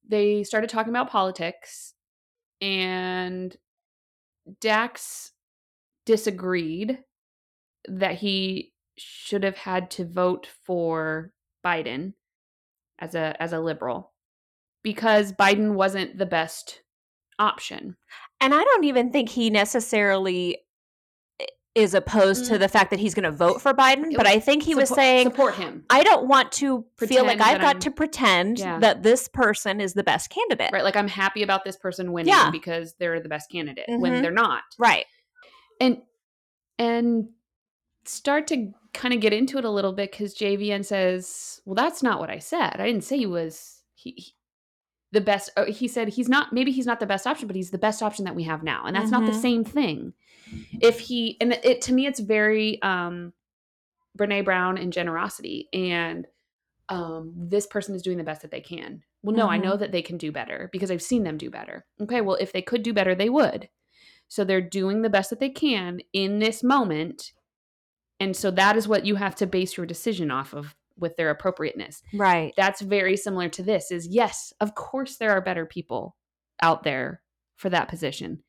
they 0.07 0.43
started 0.43 0.69
talking 0.69 0.91
about 0.91 1.09
politics, 1.09 1.93
and 2.61 3.55
Dax 4.61 5.31
disagreed 6.05 6.99
that 7.87 8.15
he 8.15 8.73
should 8.97 9.43
have 9.43 9.57
had 9.57 9.91
to 9.91 10.05
vote 10.05 10.47
for 10.65 11.31
Biden 11.65 12.13
as 12.99 13.15
a 13.15 13.35
as 13.41 13.53
a 13.53 13.59
liberal 13.59 14.13
because 14.83 15.33
Biden 15.33 15.73
wasn't 15.73 16.17
the 16.17 16.25
best 16.25 16.81
option. 17.39 17.95
And 18.39 18.53
I 18.53 18.63
don't 18.63 18.83
even 18.85 19.11
think 19.11 19.29
he 19.29 19.49
necessarily 19.49 20.59
is 21.77 21.93
opposed 21.93 22.45
to 22.47 22.55
Mm. 22.55 22.59
the 22.59 22.67
fact 22.67 22.89
that 22.89 22.99
he's 22.99 23.13
going 23.13 23.23
to 23.23 23.31
vote 23.31 23.61
for 23.61 23.73
Biden, 23.73 24.15
but 24.15 24.25
I 24.25 24.39
think 24.39 24.63
he 24.63 24.73
was 24.75 24.89
saying 24.89 25.27
support 25.27 25.55
him. 25.55 25.85
I 25.89 26.03
don't 26.03 26.27
want 26.27 26.51
to 26.53 26.85
feel 26.97 27.23
like 27.25 27.39
I've 27.39 27.61
got 27.61 27.75
I'm- 27.75 27.79
to 27.81 27.91
pretend 27.91 28.59
Yeah. 28.59 28.79
that 28.79 29.03
this 29.03 29.27
person 29.27 29.79
is 29.79 29.93
the 29.93 30.03
best 30.03 30.29
candidate. 30.29 30.71
Right, 30.73 30.83
like 30.83 30.95
I'm 30.95 31.07
happy 31.07 31.43
about 31.43 31.63
this 31.63 31.77
person 31.77 32.11
winning 32.11 32.33
Yeah. 32.33 32.49
because 32.51 32.95
they're 32.99 33.19
the 33.19 33.29
best 33.29 33.51
candidate 33.51 33.85
Mhm. 33.87 33.99
when 33.99 34.21
they're 34.21 34.31
not. 34.31 34.63
Right. 34.79 35.05
and 35.79 36.01
and 36.79 37.29
start 38.05 38.47
to 38.47 38.71
kind 38.93 39.13
of 39.13 39.19
get 39.19 39.33
into 39.33 39.57
it 39.57 39.65
a 39.65 39.69
little 39.69 39.93
bit 39.93 40.11
because 40.11 40.33
JVN 40.33 40.83
says, 40.83 41.61
"Well, 41.65 41.75
that's 41.75 42.01
not 42.01 42.19
what 42.19 42.29
I 42.31 42.39
said. 42.39 42.77
I 42.79 42.85
didn't 42.87 43.03
say 43.03 43.17
he 43.17 43.25
was 43.27 43.83
he, 43.93 44.11
he- 44.17 44.33
the 45.11 45.21
best." 45.21 45.49
oh, 45.57 45.65
He 45.65 45.87
said 45.87 46.09
he's 46.09 46.29
not. 46.29 46.53
Maybe 46.53 46.71
he's 46.71 46.85
not 46.85 46.99
the 46.99 47.05
best 47.05 47.27
option, 47.27 47.47
but 47.47 47.55
he's 47.55 47.71
the 47.71 47.77
best 47.77 48.01
option 48.03 48.25
that 48.25 48.35
we 48.35 48.43
have 48.43 48.63
now, 48.63 48.83
and 48.85 48.95
that's 48.95 49.11
not 49.11 49.25
the 49.25 49.31
Mhm. 49.31 49.41
same 49.41 49.63
thing. 49.63 50.13
If 50.81 50.99
he 50.99 51.37
and 51.41 51.53
it 51.53 51.81
to 51.83 51.93
me, 51.93 52.05
it's 52.05 52.19
very 52.19 52.81
um, 52.81 53.33
Brene 54.17 54.45
Brown 54.45 54.77
and 54.77 54.91
generosity, 54.93 55.69
and 55.73 56.27
um, 56.89 57.33
this 57.35 57.67
person 57.67 57.95
is 57.95 58.01
doing 58.01 58.17
the 58.17 58.23
best 58.23 58.41
that 58.43 58.51
they 58.51 58.61
can. 58.61 59.03
Well, 59.21 59.35
no, 59.35 59.49
I 59.49 59.57
Mhm. 59.57 59.63
know 59.63 59.75
that 59.77 59.91
they 59.91 60.01
can 60.01 60.17
do 60.17 60.31
better 60.31 60.69
because 60.71 60.89
I've 60.89 61.01
seen 61.01 61.23
them 61.23 61.37
do 61.37 61.49
better. 61.49 61.85
Okay, 61.99 62.21
well, 62.21 62.37
if 62.39 62.53
they 62.53 62.61
could 62.61 62.81
do 62.83 62.93
better, 62.93 63.13
they 63.13 63.29
would. 63.29 63.67
So 64.29 64.45
they're 64.45 64.61
doing 64.61 65.01
the 65.01 65.09
best 65.09 65.29
that 65.31 65.39
they 65.39 65.49
can 65.49 65.99
in 66.13 66.39
this 66.39 66.63
moment. 66.63 67.33
And 68.21 68.35
so 68.35 68.51
that 68.51 68.77
is 68.77 68.87
what 68.87 69.05
you 69.05 69.15
have 69.15 69.35
to 69.35 69.45
base 69.47 69.75
your 69.75 69.85
decision 69.85 70.31
off 70.31 70.53
of 70.53 70.75
with 70.97 71.15
their 71.17 71.29
appropriateness. 71.29 72.01
Right. 72.13 72.53
That's 72.57 72.81
very 72.81 73.17
similar 73.17 73.49
to 73.49 73.63
this 73.63 73.91
is 73.91 74.07
yes, 74.07 74.53
of 74.59 74.75
course 74.75 75.17
there 75.17 75.31
are 75.31 75.41
better 75.41 75.65
people 75.65 76.15
out 76.61 76.83
there 76.83 77.21
for 77.55 77.69
that 77.69 77.87
position. 77.87 78.43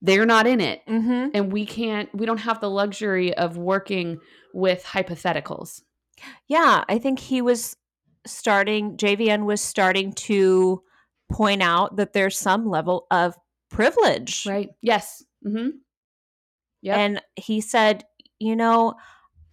They're 0.00 0.26
not 0.26 0.46
in 0.46 0.60
it. 0.60 0.82
Mm-hmm. 0.86 1.30
And 1.34 1.52
we 1.52 1.66
can't 1.66 2.14
we 2.14 2.26
don't 2.26 2.38
have 2.38 2.60
the 2.60 2.70
luxury 2.70 3.34
of 3.34 3.56
working 3.56 4.18
with 4.54 4.84
hypotheticals. 4.84 5.82
Yeah, 6.46 6.84
I 6.88 6.98
think 6.98 7.18
he 7.18 7.42
was 7.42 7.76
starting, 8.26 8.96
JVN 8.96 9.44
was 9.44 9.60
starting 9.60 10.12
to 10.12 10.82
point 11.30 11.62
out 11.62 11.96
that 11.96 12.12
there's 12.12 12.38
some 12.38 12.68
level 12.68 13.06
of 13.10 13.36
privilege. 13.70 14.46
Right? 14.46 14.70
Yes. 14.82 15.22
Mhm. 15.46 15.72
Yep. 16.82 16.96
And 16.96 17.22
he 17.36 17.60
said, 17.60 18.04
you 18.38 18.56
know, 18.56 18.94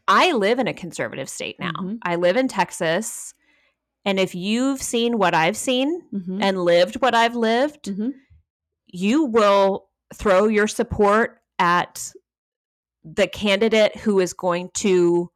I 0.08 0.32
live 0.34 0.60
in 0.60 0.68
a 0.68 0.74
conservative 0.74 1.30
state 1.30 1.60
now. 1.60 1.72
Mhm. 1.82 1.98
I 2.04 2.16
live 2.16 2.38
in 2.38 2.48
Texas. 2.48 3.34
And 4.04 4.20
if 4.20 4.36
you've 4.36 4.82
seen 4.82 5.18
what 5.18 5.34
I've 5.34 5.58
seen 5.58 6.02
Mhm. 6.14 6.40
and 6.44 6.64
lived 6.64 7.02
what 7.02 7.16
I've 7.16 7.36
lived, 7.36 7.86
Mhm. 7.86 8.12
you 8.86 9.24
will 9.26 9.90
throw 10.14 10.48
your 10.48 10.68
support 10.68 11.42
at 11.58 12.12
the 13.04 13.28
candidate 13.28 13.96
who 13.98 14.20
is 14.20 14.34
going 14.34 14.70
to 14.76 15.32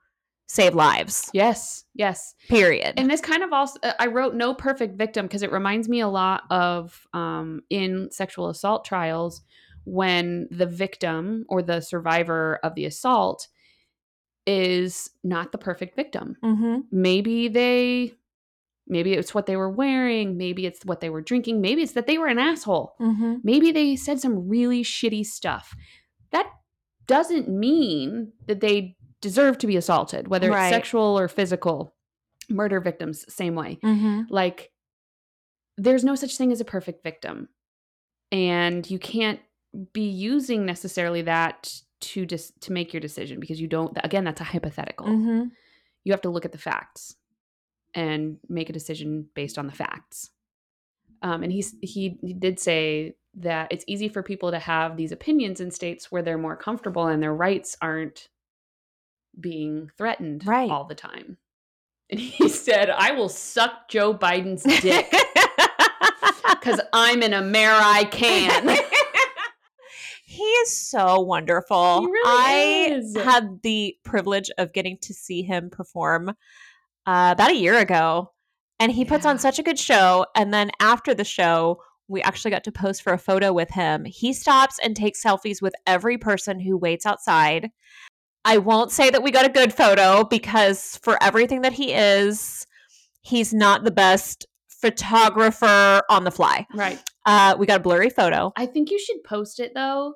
save 0.48 0.74
lives. 0.74 1.30
Yes. 1.34 1.86
Yes. 1.94 2.34
Period. 2.48 2.96
And 2.98 3.10
this 3.10 3.22
kind 3.22 3.44
of 3.44 3.54
also, 3.54 3.80
uh, 3.84 3.94
I 4.00 4.08
wrote 4.08 4.34
no 4.34 4.54
perfect 4.56 4.98
victim 4.98 5.26
because 5.28 5.44
it 5.44 5.52
reminds 5.52 5.88
me 5.88 6.00
a 6.00 6.08
lot 6.08 6.44
of 6.50 7.08
um, 7.14 7.62
in 7.70 8.10
sexual 8.12 8.50
assault 8.50 8.84
trials 8.86 9.42
when 9.86 10.48
the 10.52 10.66
victim 10.66 11.46
or 11.50 11.62
the 11.62 11.82
survivor 11.82 12.60
of 12.64 12.74
the 12.76 12.86
assault 12.86 13.48
is 14.50 15.12
not 15.24 15.52
the 15.52 15.58
perfect 15.60 15.96
victim. 15.96 16.36
mm-hmm. 16.44 16.80
Maybe 16.92 17.48
they, 17.50 18.14
maybe 18.88 19.14
it's 19.14 19.34
what 19.36 19.46
they 19.46 19.56
were 19.56 19.70
wearing, 19.70 20.38
maybe 20.38 20.66
it's 20.66 20.84
what 20.86 21.02
they 21.02 21.12
were 21.12 21.22
drinking, 21.22 21.62
maybe 21.62 21.84
it's 21.84 21.92
that 21.92 22.08
they 22.08 22.18
were 22.18 22.26
an 22.28 22.40
asshole. 22.40 22.96
Mm-hmm. 23.00 23.36
Maybe 23.44 23.72
they 23.72 23.96
said 23.96 24.20
some 24.20 24.48
really 24.50 24.84
shitty 24.84 25.24
stuff. 25.26 25.76
That 26.32 26.50
doesn't 27.06 27.48
mean 27.48 28.34
that 28.48 28.60
they 28.60 28.96
deserve 29.22 29.60
to 29.60 29.68
be 29.68 29.78
assaulted, 29.78 30.28
whether 30.28 30.50
Right. 30.50 30.68
it's 30.68 30.76
sexual 30.76 31.20
or 31.20 31.28
physical. 31.28 31.94
Murder 32.50 32.80
victims, 32.80 33.26
same 33.32 33.54
way. 33.54 33.78
Mm-hmm. 33.84 34.22
Like, 34.32 34.72
there's 35.78 36.04
no 36.04 36.16
such 36.16 36.36
thing 36.38 36.52
as 36.52 36.60
a 36.60 36.66
perfect 36.66 37.04
victim. 37.04 37.50
And 38.32 38.90
you 38.90 38.98
can't 38.98 39.40
be 39.94 40.10
using 40.10 40.66
necessarily 40.66 41.22
that 41.24 41.72
to 42.02 42.26
just 42.26 42.60
to 42.62 42.72
make 42.72 42.94
your 42.94 43.02
decision 43.02 43.40
because 43.40 43.60
you 43.60 43.68
don't 43.68 43.98
again 44.04 44.24
that's 44.24 44.42
a 44.42 44.46
hypothetical 44.46 45.06
Mm-hmm. 45.08 45.48
you 46.04 46.14
have 46.14 46.22
to 46.22 46.30
look 46.30 46.46
at 46.46 46.52
the 46.52 46.58
facts 46.58 47.16
and 47.94 48.38
make 48.48 48.70
a 48.70 48.74
decision 48.74 49.28
based 49.34 49.58
on 49.58 49.66
the 49.68 49.74
facts. 49.74 50.30
Um, 51.22 51.44
and 51.44 51.52
he's 51.52 51.76
he, 51.82 52.18
he 52.22 52.34
did 52.34 52.60
say 52.60 53.16
that 53.36 53.72
it's 53.72 53.84
easy 53.88 54.08
for 54.10 54.24
people 54.24 54.52
to 54.52 54.60
have 54.60 54.96
these 54.96 55.12
opinions 55.12 55.60
in 55.60 55.72
states 55.72 56.12
where 56.12 56.22
they're 56.22 56.38
more 56.38 56.56
comfortable 56.56 57.08
and 57.08 57.22
their 57.22 57.34
rights 57.34 57.76
aren't 57.82 58.30
being 59.40 59.90
threatened 59.98 60.46
Right. 60.46 60.70
all 60.70 60.86
the 60.86 60.96
time. 60.96 61.38
And 62.10 62.20
he 62.20 62.48
said, 62.66 62.90
"I 62.90 63.12
will 63.12 63.30
suck 63.30 63.90
Joe 63.90 64.14
Biden's 64.14 64.64
dick 64.82 65.12
because 66.52 66.80
I'm 66.94 67.22
an 67.22 67.34
American." 67.34 68.78
he 70.30 70.44
is 70.44 70.78
so 70.78 71.20
wonderful. 71.22 72.06
Really 72.06 72.22
I 72.24 72.88
is. 72.92 73.18
had 73.18 73.64
the 73.64 73.96
privilege 74.04 74.52
of 74.60 74.74
getting 74.74 75.00
to 75.02 75.14
see 75.14 75.42
him 75.42 75.72
perform 75.72 76.30
uh, 76.30 77.30
about 77.32 77.50
a 77.50 77.56
year 77.56 77.80
ago, 77.80 78.32
and 78.80 78.92
he 78.92 79.06
puts 79.06 79.26
on 79.26 79.40
such 79.40 79.58
a 79.58 79.64
good 79.64 79.80
show. 79.80 80.28
And 80.36 80.54
then 80.54 80.70
after 80.80 81.16
the 81.16 81.24
show, 81.24 81.82
we 82.08 82.22
actually 82.22 82.52
got 82.52 82.64
to 82.66 82.72
pose 82.72 83.00
for 83.00 83.12
a 83.12 83.18
photo 83.18 83.52
with 83.52 83.72
him. 83.72 84.06
He 84.06 84.32
stops 84.32 84.78
and 84.84 84.96
takes 84.96 85.24
selfies 85.24 85.64
with 85.64 85.74
every 85.88 86.20
person 86.20 86.60
who 86.60 86.78
waits 86.78 87.08
outside. 87.08 87.72
I 88.46 88.60
won't 88.60 88.92
say 88.92 89.10
that 89.10 89.24
we 89.24 89.32
got 89.32 89.48
a 89.48 89.50
good 89.50 89.74
photo 89.74 90.24
because 90.24 91.00
for 91.02 91.22
everything 91.24 91.64
that 91.64 91.74
he 91.74 91.92
is, 91.92 92.68
he's 93.22 93.52
not 93.52 93.84
the 93.84 93.92
best 93.92 94.46
photographer 94.68 96.04
on 96.08 96.24
the 96.24 96.32
fly. 96.32 96.68
right. 96.76 97.02
Uh, 97.30 97.56
we 97.60 97.66
got 97.68 97.78
a 97.80 97.84
blurry 97.84 98.10
photo. 98.10 98.52
I 98.56 98.66
think 98.66 98.90
you 98.90 98.98
should 99.00 99.24
post 99.24 99.60
it 99.60 99.74
though 99.76 100.16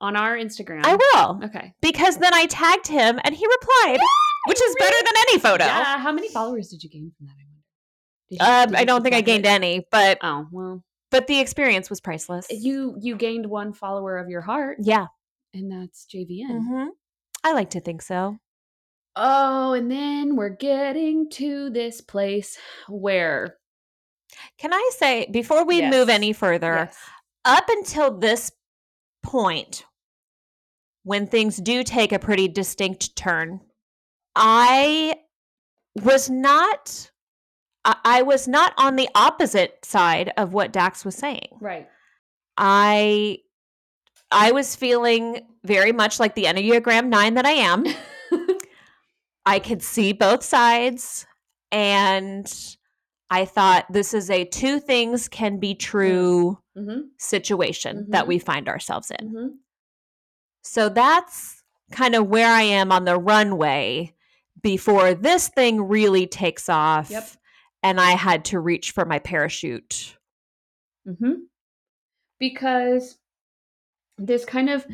on 0.00 0.16
our 0.16 0.36
Instagram. 0.36 0.80
I 0.84 0.96
will 0.96 1.40
Okay. 1.44 1.74
because 1.82 2.16
then 2.16 2.32
I 2.32 2.46
tagged 2.46 2.86
him 2.86 3.20
and 3.22 3.34
he 3.34 3.46
replied, 3.46 3.98
which 4.48 4.62
is 4.62 4.74
better 4.78 4.96
than 5.04 5.14
any 5.28 5.38
photo. 5.38 5.64
Yeah. 5.66 5.98
How 5.98 6.12
many 6.12 6.28
followers 6.28 6.68
did 6.68 6.82
you 6.82 6.88
gain 6.88 7.12
from 7.16 7.26
that? 7.26 7.34
I 7.38 7.44
wonder. 7.44 7.60
Did 8.30 8.38
you- 8.40 8.74
Um, 8.74 8.80
I 8.80 8.84
don't 8.84 9.02
think 9.02 9.14
I 9.14 9.20
gained 9.20 9.44
it? 9.44 9.48
any, 9.50 9.86
but 9.90 10.18
Oh 10.22 10.46
well, 10.50 10.82
but 11.10 11.26
the 11.26 11.40
experience 11.40 11.90
was 11.90 12.00
priceless. 12.00 12.46
you 12.50 12.96
you 13.00 13.16
gained 13.16 13.46
one 13.46 13.72
follower 13.74 14.16
of 14.16 14.28
your 14.30 14.40
heart, 14.42 14.78
yeah, 14.80 15.06
and 15.52 15.70
that's 15.70 16.06
JVN. 16.06 16.58
hmm 16.66 16.86
I 17.44 17.52
like 17.52 17.70
to 17.70 17.80
think 17.80 18.00
so. 18.02 18.38
Oh, 19.16 19.72
and 19.74 19.90
then 19.90 20.36
we're 20.36 20.48
getting 20.56 21.28
to 21.30 21.68
this 21.70 22.00
place 22.00 22.56
where 22.88 23.56
Can 24.58 24.72
I 24.72 24.90
say 24.96 25.26
before 25.30 25.64
we 25.64 25.78
Yes. 25.78 25.92
move 25.92 26.08
any 26.08 26.32
further, 26.32 26.74
Yes. 26.90 26.96
up 27.44 27.68
until 27.68 28.16
this 28.18 28.50
point, 29.22 29.84
when 31.02 31.26
things 31.26 31.56
do 31.56 31.82
take 31.82 32.12
a 32.12 32.18
pretty 32.18 32.48
distinct 32.48 33.16
turn, 33.16 33.60
I 34.36 35.14
was 36.02 36.28
not. 36.30 37.10
I 37.84 38.20
was 38.22 38.46
not 38.46 38.74
on 38.76 38.96
the 38.96 39.08
opposite 39.14 39.84
side 39.86 40.32
of 40.36 40.52
what 40.52 40.70
Dax 40.70 41.02
was 41.04 41.14
saying. 41.14 41.48
right, 41.60 41.88
I 42.58 43.38
I 44.30 44.52
was 44.52 44.76
feeling 44.76 45.46
very 45.64 45.90
much 45.92 46.20
like 46.20 46.34
the 46.34 46.44
Enneagram 46.44 47.08
9 47.08 47.34
that 47.34 47.46
I 47.46 47.52
am. 47.52 47.84
I 49.46 49.58
could 49.58 49.82
see 49.82 50.12
both 50.12 50.44
sides 50.44 51.26
and 51.72 52.46
I 53.30 53.44
thought 53.44 53.86
this 53.90 54.12
is 54.12 54.28
a 54.30 54.44
two 54.44 54.80
things 54.80 55.28
can 55.28 55.58
be 55.58 55.74
true 55.74 56.58
hmm 56.76 57.00
situation 57.18 58.06
that 58.10 58.24
Mhm. 58.24 58.28
we 58.28 58.38
find 58.38 58.68
ourselves 58.68 59.10
in. 59.18 59.28
hmm 59.28 59.46
So 60.62 60.88
that's 60.88 61.62
kind 61.92 62.14
of 62.14 62.26
where 62.28 62.50
I 62.50 62.62
am 62.62 62.92
on 62.92 63.04
the 63.04 63.18
runway 63.18 64.14
before 64.62 65.14
this 65.14 65.48
thing 65.48 65.82
really 65.82 66.26
takes 66.26 66.68
off 66.68 67.10
Yep. 67.10 67.28
and 67.82 68.00
I 68.00 68.12
had 68.12 68.44
to 68.46 68.60
reach 68.60 68.90
for 68.92 69.04
my 69.04 69.18
parachute. 69.18 70.16
hmm 71.04 71.32
because 72.38 73.18
this 74.16 74.44
kind 74.46 74.70
of 74.70 74.86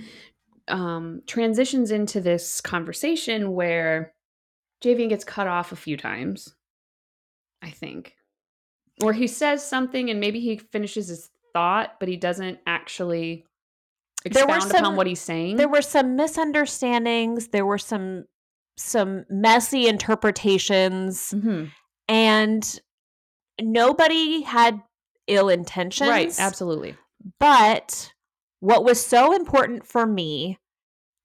um, 0.67 1.23
transitions 1.29 1.93
into 1.93 2.21
this 2.21 2.61
conversation 2.61 3.53
where 3.53 4.13
JVN 4.83 5.09
gets 5.09 5.25
cut 5.25 5.47
off 5.47 5.71
a 5.71 5.77
few 5.77 5.97
times, 5.97 6.57
I 7.63 7.71
think, 7.71 8.16
or 9.03 9.13
he 9.13 9.27
says 9.27 9.67
something 9.67 10.11
and 10.11 10.21
maybe 10.21 10.41
he 10.41 10.57
finishes 10.57 11.09
his 11.09 11.31
thought, 11.53 11.99
but 12.01 12.09
he 12.09 12.17
doesn't 12.17 12.59
actually 12.67 13.45
There 14.25 14.47
were 14.47 14.61
some- 14.61 14.71
upon 14.71 14.97
what 14.97 15.07
he's 15.07 15.21
saying. 15.21 15.57
There 15.57 15.69
were 15.69 15.83
some 15.83 16.17
misunderstandings, 16.17 17.49
there 17.49 17.67
were 17.67 17.79
some 17.79 18.25
some 18.79 19.25
messy 19.31 19.89
interpretations 19.89 21.33
Mhm. 21.33 21.71
and 22.09 22.81
nobody 23.59 24.43
had 24.43 24.83
ill 25.27 25.49
intentions. 25.49 26.11
right, 26.11 26.39
absolutely. 26.39 26.95
But 27.41 28.13
what 28.61 28.85
was 28.85 29.05
so 29.05 29.33
important 29.35 29.87
for 29.87 30.07
me 30.07 30.59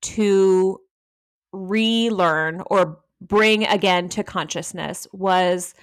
to 0.03 0.79
relearn 1.51 2.63
or 2.67 2.99
bring 3.19 3.65
again 3.65 4.07
to 4.09 4.23
consciousness 4.23 5.07
was 5.11 5.73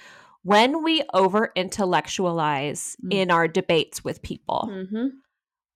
when 0.49 0.83
we 0.83 1.03
over 1.13 1.51
intellectualize 1.55 2.95
Mm. 3.05 3.13
in 3.13 3.31
our 3.31 3.47
debates 3.47 4.03
with 4.03 4.21
people, 4.21 4.67
Mm-hmm. 4.71 5.07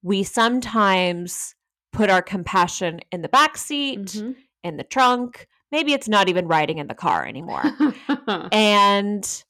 we 0.02 0.24
sometimes 0.24 1.56
put 1.92 2.10
our 2.10 2.22
compassion 2.24 3.00
in 3.12 3.22
the 3.22 3.30
back 3.30 3.56
seat, 3.58 4.00
Mm-hmm. 4.00 4.32
in 4.64 4.78
the 4.78 4.84
trunk. 4.84 5.48
Maybe 5.72 5.94
it's 5.94 6.08
not 6.10 6.28
even 6.30 6.48
riding 6.48 6.78
in 6.80 6.88
the 6.88 6.96
car 6.96 7.26
anymore. 7.26 7.64
and 8.52 9.44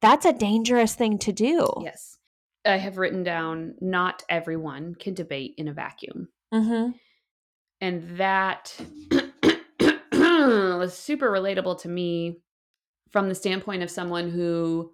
that's 0.00 0.24
a 0.26 0.32
dangerous 0.32 0.94
thing 0.94 1.18
to 1.18 1.32
do. 1.32 1.66
yes. 1.82 2.16
I 2.64 2.76
have 2.76 2.98
written 2.98 3.22
down 3.22 3.74
not 3.80 4.24
everyone 4.28 4.94
can 4.96 5.14
debate 5.14 5.54
in 5.56 5.68
a 5.68 5.72
vacuum. 5.72 6.28
Mm-hmm. 6.52 6.90
And 7.80 8.18
that 8.18 8.74
was 10.12 10.94
super 10.96 11.30
relatable 11.30 11.80
to 11.82 11.88
me 11.88 12.40
from 13.10 13.28
the 13.28 13.34
standpoint 13.34 13.82
of 13.82 13.90
someone 13.90 14.30
who 14.30 14.92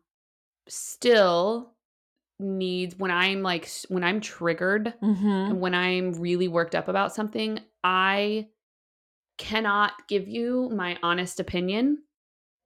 still 0.68 1.72
needs 2.40 2.98
when 2.98 3.10
I'm 3.10 3.42
like 3.42 3.68
when 3.88 4.02
I'm 4.02 4.20
triggered 4.20 4.94
Mm-hmm. 5.02 5.26
and 5.26 5.60
when 5.60 5.74
I'm 5.74 6.12
really 6.14 6.48
worked 6.48 6.74
up 6.74 6.88
about 6.88 7.14
something, 7.14 7.60
I 7.82 8.48
cannot 9.38 9.92
give 10.08 10.28
you 10.28 10.70
my 10.74 10.96
honest 11.02 11.40
opinion 11.40 11.98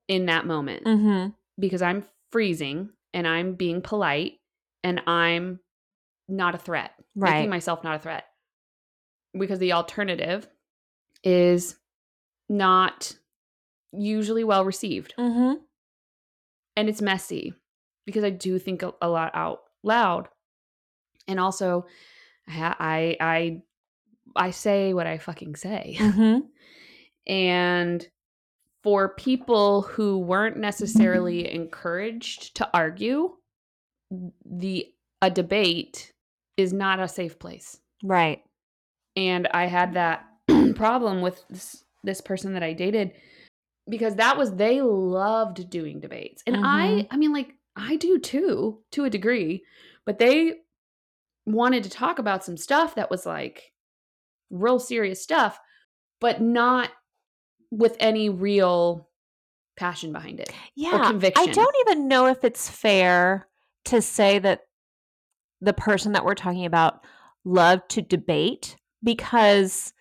in 0.07 0.25
that 0.27 0.45
moment 0.45 0.85
Mm-hmm. 0.85 1.29
because 1.59 1.81
I'm 1.81 2.03
freezing 2.31 2.89
and 3.13 3.27
I'm 3.27 3.53
being 3.55 3.81
polite 3.81 4.33
and 4.83 5.01
I'm 5.07 5.59
not 6.27 6.55
a 6.55 6.59
threat. 6.59 6.91
Right. 7.15 7.33
Making 7.35 7.49
myself 7.49 7.83
not 7.83 7.95
a 7.95 7.99
threat. 7.99 8.25
Because 9.37 9.59
the 9.59 9.73
alternative 9.73 10.47
is 11.23 11.75
not 12.47 13.15
usually 13.91 14.43
well 14.43 14.63
received 14.65 15.13
Mm-hmm. 15.17 15.53
and 16.77 16.89
it's 16.89 17.01
messy 17.01 17.53
because 18.05 18.23
I 18.23 18.29
do 18.29 18.59
think 18.59 18.81
a, 18.83 18.93
a 19.01 19.09
lot 19.09 19.31
out 19.33 19.59
loud. 19.83 20.29
And 21.27 21.39
also 21.39 21.85
I 22.47 22.75
I 22.79 23.17
I 23.19 23.61
I 24.35 24.51
say 24.51 24.93
what 24.93 25.07
I 25.07 25.17
fucking 25.17 25.55
say. 25.55 25.95
Mm-hmm. 25.99 26.39
And 27.27 28.07
for 28.81 29.09
people 29.09 29.81
who 29.83 30.17
weren't 30.19 30.57
necessarily 30.57 31.51
encouraged 31.61 32.55
to 32.55 32.69
argue, 32.73 33.35
the 34.45 34.87
a 35.21 35.29
debate 35.29 36.13
is 36.57 36.73
not 36.73 36.99
a 36.99 37.07
safe 37.07 37.37
place. 37.37 37.77
Right. 38.03 38.41
And 39.15 39.47
I 39.47 39.65
had 39.67 39.93
that 39.93 40.25
problem 40.75 41.21
with 41.21 41.43
this 41.49 41.83
this 42.03 42.21
person 42.21 42.53
that 42.53 42.63
I 42.63 42.73
dated 42.73 43.11
because 43.89 44.15
that 44.15 44.37
was 44.37 44.55
they 44.55 44.81
loved 44.81 45.69
doing 45.69 45.99
debates. 45.99 46.43
And 46.45 46.57
I 46.65 46.87
Mhm. 46.87 47.07
I 47.11 47.17
mean 47.17 47.33
like 47.33 47.55
I 47.75 47.95
do 47.95 48.19
too 48.19 48.83
to 48.91 49.05
a 49.05 49.09
degree, 49.09 49.63
but 50.05 50.19
they 50.19 50.61
wanted 51.45 51.83
to 51.83 51.89
talk 51.89 52.19
about 52.19 52.43
some 52.43 52.57
stuff 52.57 52.95
that 52.95 53.09
was 53.09 53.25
like 53.25 53.73
real 54.49 54.79
serious 54.79 55.21
stuff, 55.21 55.59
but 56.19 56.41
not 56.41 56.91
with 57.71 57.95
any 57.99 58.29
real 58.29 59.09
passion 59.77 60.11
behind 60.11 60.39
it. 60.39 60.51
Yeah. 60.75 60.95
I 60.95 61.09
conviction. 61.11 61.53
don't 61.53 61.75
even 61.87 62.07
know 62.07 62.27
if 62.27 62.43
it's 62.43 62.69
fair 62.69 63.47
to 63.85 64.01
say 64.01 64.39
that 64.39 64.61
the 65.61 65.73
person 65.73 66.11
that 66.13 66.25
we're 66.25 66.35
talking 66.35 66.65
about 66.65 67.05
loved 67.45 67.89
to 67.89 68.01
debate 68.01 68.75
because 69.03 69.93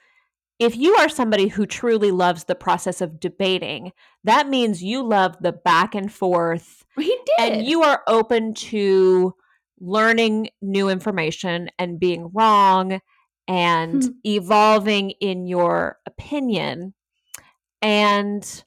if 0.59 0.77
you 0.77 0.95
are 0.97 1.09
somebody 1.09 1.49
who 1.49 1.67
truly 1.67 2.11
loves 2.11 2.45
the 2.45 2.55
process 2.55 3.01
of 3.01 3.21
debating, 3.21 3.93
that 4.25 4.49
means 4.49 4.83
you 4.83 5.03
love 5.03 5.37
the 5.41 5.53
back 5.53 5.95
and 5.95 6.13
forth 6.13 6.85
He 6.97 7.17
did. 7.39 7.53
and 7.53 7.67
you 7.67 7.83
are 7.83 8.03
open 8.07 8.55
to 8.55 9.35
learning 9.81 10.51
new 10.61 10.89
information 10.89 11.71
and 11.79 12.01
being 12.01 12.31
wrong 12.35 13.01
and 13.47 14.03
Hmm. 14.05 14.11
evolving 14.25 15.11
in 15.21 15.47
your 15.47 15.99
opinion. 16.07 16.95
And 17.81 18.65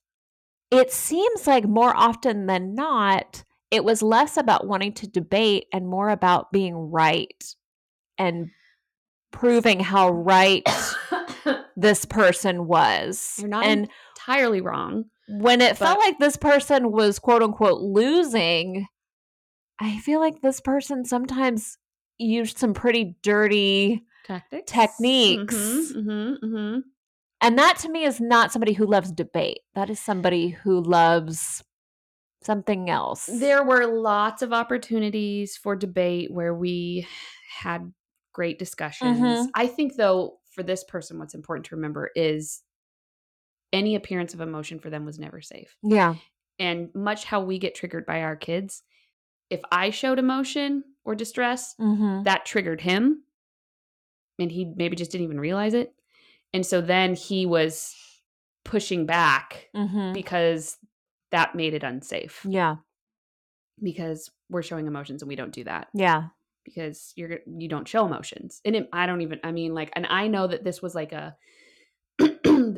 it 0.71 0.91
seems 0.91 1.45
like 1.45 1.65
more 1.65 1.95
often 1.95 2.45
than 2.45 2.73
not, 2.75 3.43
it 3.69 3.83
was 3.83 4.01
less 4.01 4.37
about 4.37 4.67
wanting 4.67 4.93
to 4.93 5.07
debate 5.07 5.65
and 5.73 5.87
more 5.87 6.09
about 6.09 6.51
being 6.51 6.75
right 6.75 7.43
and 8.17 8.49
proving 9.31 9.79
how 9.81 10.09
right 10.11 10.63
this 11.75 12.05
person 12.05 12.67
was. 12.67 13.35
You're 13.39 13.49
not 13.49 13.65
and 13.65 13.89
entirely 14.17 14.61
wrong. 14.61 15.05
when 15.27 15.61
it 15.61 15.77
felt 15.77 15.99
like 15.99 16.19
this 16.19 16.37
person 16.37 16.91
was 16.91 17.19
quote 17.19 17.41
unquote 17.41 17.81
losing, 17.81 18.87
I 19.79 19.99
feel 19.99 20.19
like 20.19 20.41
this 20.41 20.61
person 20.61 21.05
sometimes 21.05 21.77
used 22.17 22.57
some 22.57 22.73
pretty 22.73 23.15
dirty, 23.23 24.03
Tactics. 24.25 24.71
Techniques. 24.71 25.55
Mm-hmm, 25.55 26.45
mm-hmm, 26.45 26.79
and 27.41 27.57
that 27.57 27.77
to 27.79 27.89
me 27.89 28.03
is 28.03 28.21
not 28.21 28.51
somebody 28.51 28.73
who 28.73 28.85
loves 28.85 29.11
debate. 29.11 29.61
That 29.73 29.89
is 29.89 29.99
somebody 29.99 30.49
who 30.49 30.81
loves 30.81 31.63
something 32.43 32.89
else. 32.89 33.25
There 33.25 33.63
were 33.63 33.85
lots 33.87 34.41
of 34.43 34.53
opportunities 34.53 35.57
for 35.57 35.75
debate 35.75 36.31
where 36.31 36.53
we 36.53 37.07
had 37.49 37.91
great 38.33 38.59
discussions. 38.59 39.19
Mhm. 39.19 39.49
I 39.55 39.67
think, 39.67 39.95
though, 39.95 40.39
for 40.51 40.63
this 40.63 40.83
person, 40.83 41.17
what's 41.19 41.33
important 41.33 41.65
to 41.67 41.75
remember 41.75 42.11
is 42.15 42.61
any 43.73 43.95
appearance 43.95 44.33
of 44.33 44.41
emotion 44.41 44.79
for 44.79 44.89
them 44.89 45.05
was 45.05 45.17
never 45.19 45.41
safe. 45.41 45.75
yeah. 45.83 46.15
And 46.59 46.93
much 46.93 47.23
how 47.25 47.41
we 47.41 47.57
get 47.57 47.73
triggered 47.73 48.05
by 48.05 48.21
our 48.21 48.35
kids, 48.35 48.83
if 49.49 49.61
I 49.71 49.89
showed 49.89 50.19
emotion 50.19 50.83
or 51.03 51.15
distress, 51.15 51.73
Mm-hmm. 51.79 52.23
that 52.23 52.45
triggered 52.45 52.81
him 52.81 53.23
and 54.37 54.51
he 54.51 54.65
maybe 54.75 54.95
just 54.95 55.11
didn't 55.11 55.25
even 55.25 55.39
realize 55.39 55.73
it. 55.73 55.93
And 56.53 56.63
so 56.65 56.81
then 56.81 57.15
he 57.15 57.45
was 57.45 57.95
pushing 58.65 59.05
back 59.07 59.69
Mm-hmm. 59.75 60.13
because 60.13 60.77
that 61.31 61.55
made 61.55 61.73
it 61.73 61.83
unsafe 61.83 62.45
Yeah. 62.47 62.75
because 63.81 64.29
we're 64.49 64.61
showing 64.61 64.85
emotions 64.85 65.21
and 65.21 65.29
we 65.29 65.35
don't 65.37 65.53
do 65.53 65.63
that 65.63 65.87
Yeah. 65.93 66.27
Because 66.63 67.13
you're 67.15 67.39
you 67.45 67.67
don't 67.67 67.87
show 67.87 68.05
emotions. 68.05 68.61
And 68.65 68.75
it, 68.75 68.89
i 68.93 69.05
don't 69.05 69.21
even 69.21 69.39
i 69.43 69.51
mean 69.51 69.73
like 69.73 69.91
and 69.93 70.05
i 70.07 70.27
know 70.27 70.47
that 70.47 70.63
this 70.63 70.81
was 70.81 70.95
like 70.95 71.11
a 71.11 71.35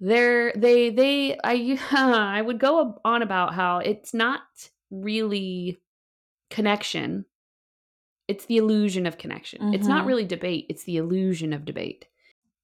there 0.00 0.52
they 0.54 0.90
they 0.90 1.38
i 1.42 1.78
i 1.92 2.42
would 2.42 2.58
go 2.58 3.00
on 3.04 3.22
about 3.22 3.54
how 3.54 3.78
it's 3.78 4.12
not 4.12 4.42
really 4.90 5.78
connection. 6.50 7.24
It's 8.28 8.46
the 8.46 8.56
illusion 8.56 9.06
of 9.06 9.18
connection. 9.18 9.74
It's 9.74 9.86
not 9.86 10.04
Mhm. 10.04 10.06
really 10.08 10.24
debate. 10.24 10.66
It's 10.68 10.84
the 10.84 10.96
illusion 10.96 11.52
of 11.52 11.64
debate. 11.64 12.06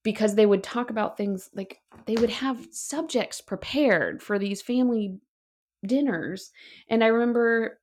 Because 0.03 0.35
they 0.35 0.47
would 0.47 0.65
talk 0.65 0.91
about 0.91 1.17
things 1.17 1.49
like 1.55 1.81
they 2.07 2.15
would 2.17 2.31
have 2.31 2.67
subjects 2.73 3.41
prepared 3.41 4.23
for 4.23 4.39
these 4.39 4.61
family 4.61 5.21
dinners. 5.85 6.51
And 6.89 7.03
i 7.05 7.09
remember 7.09 7.81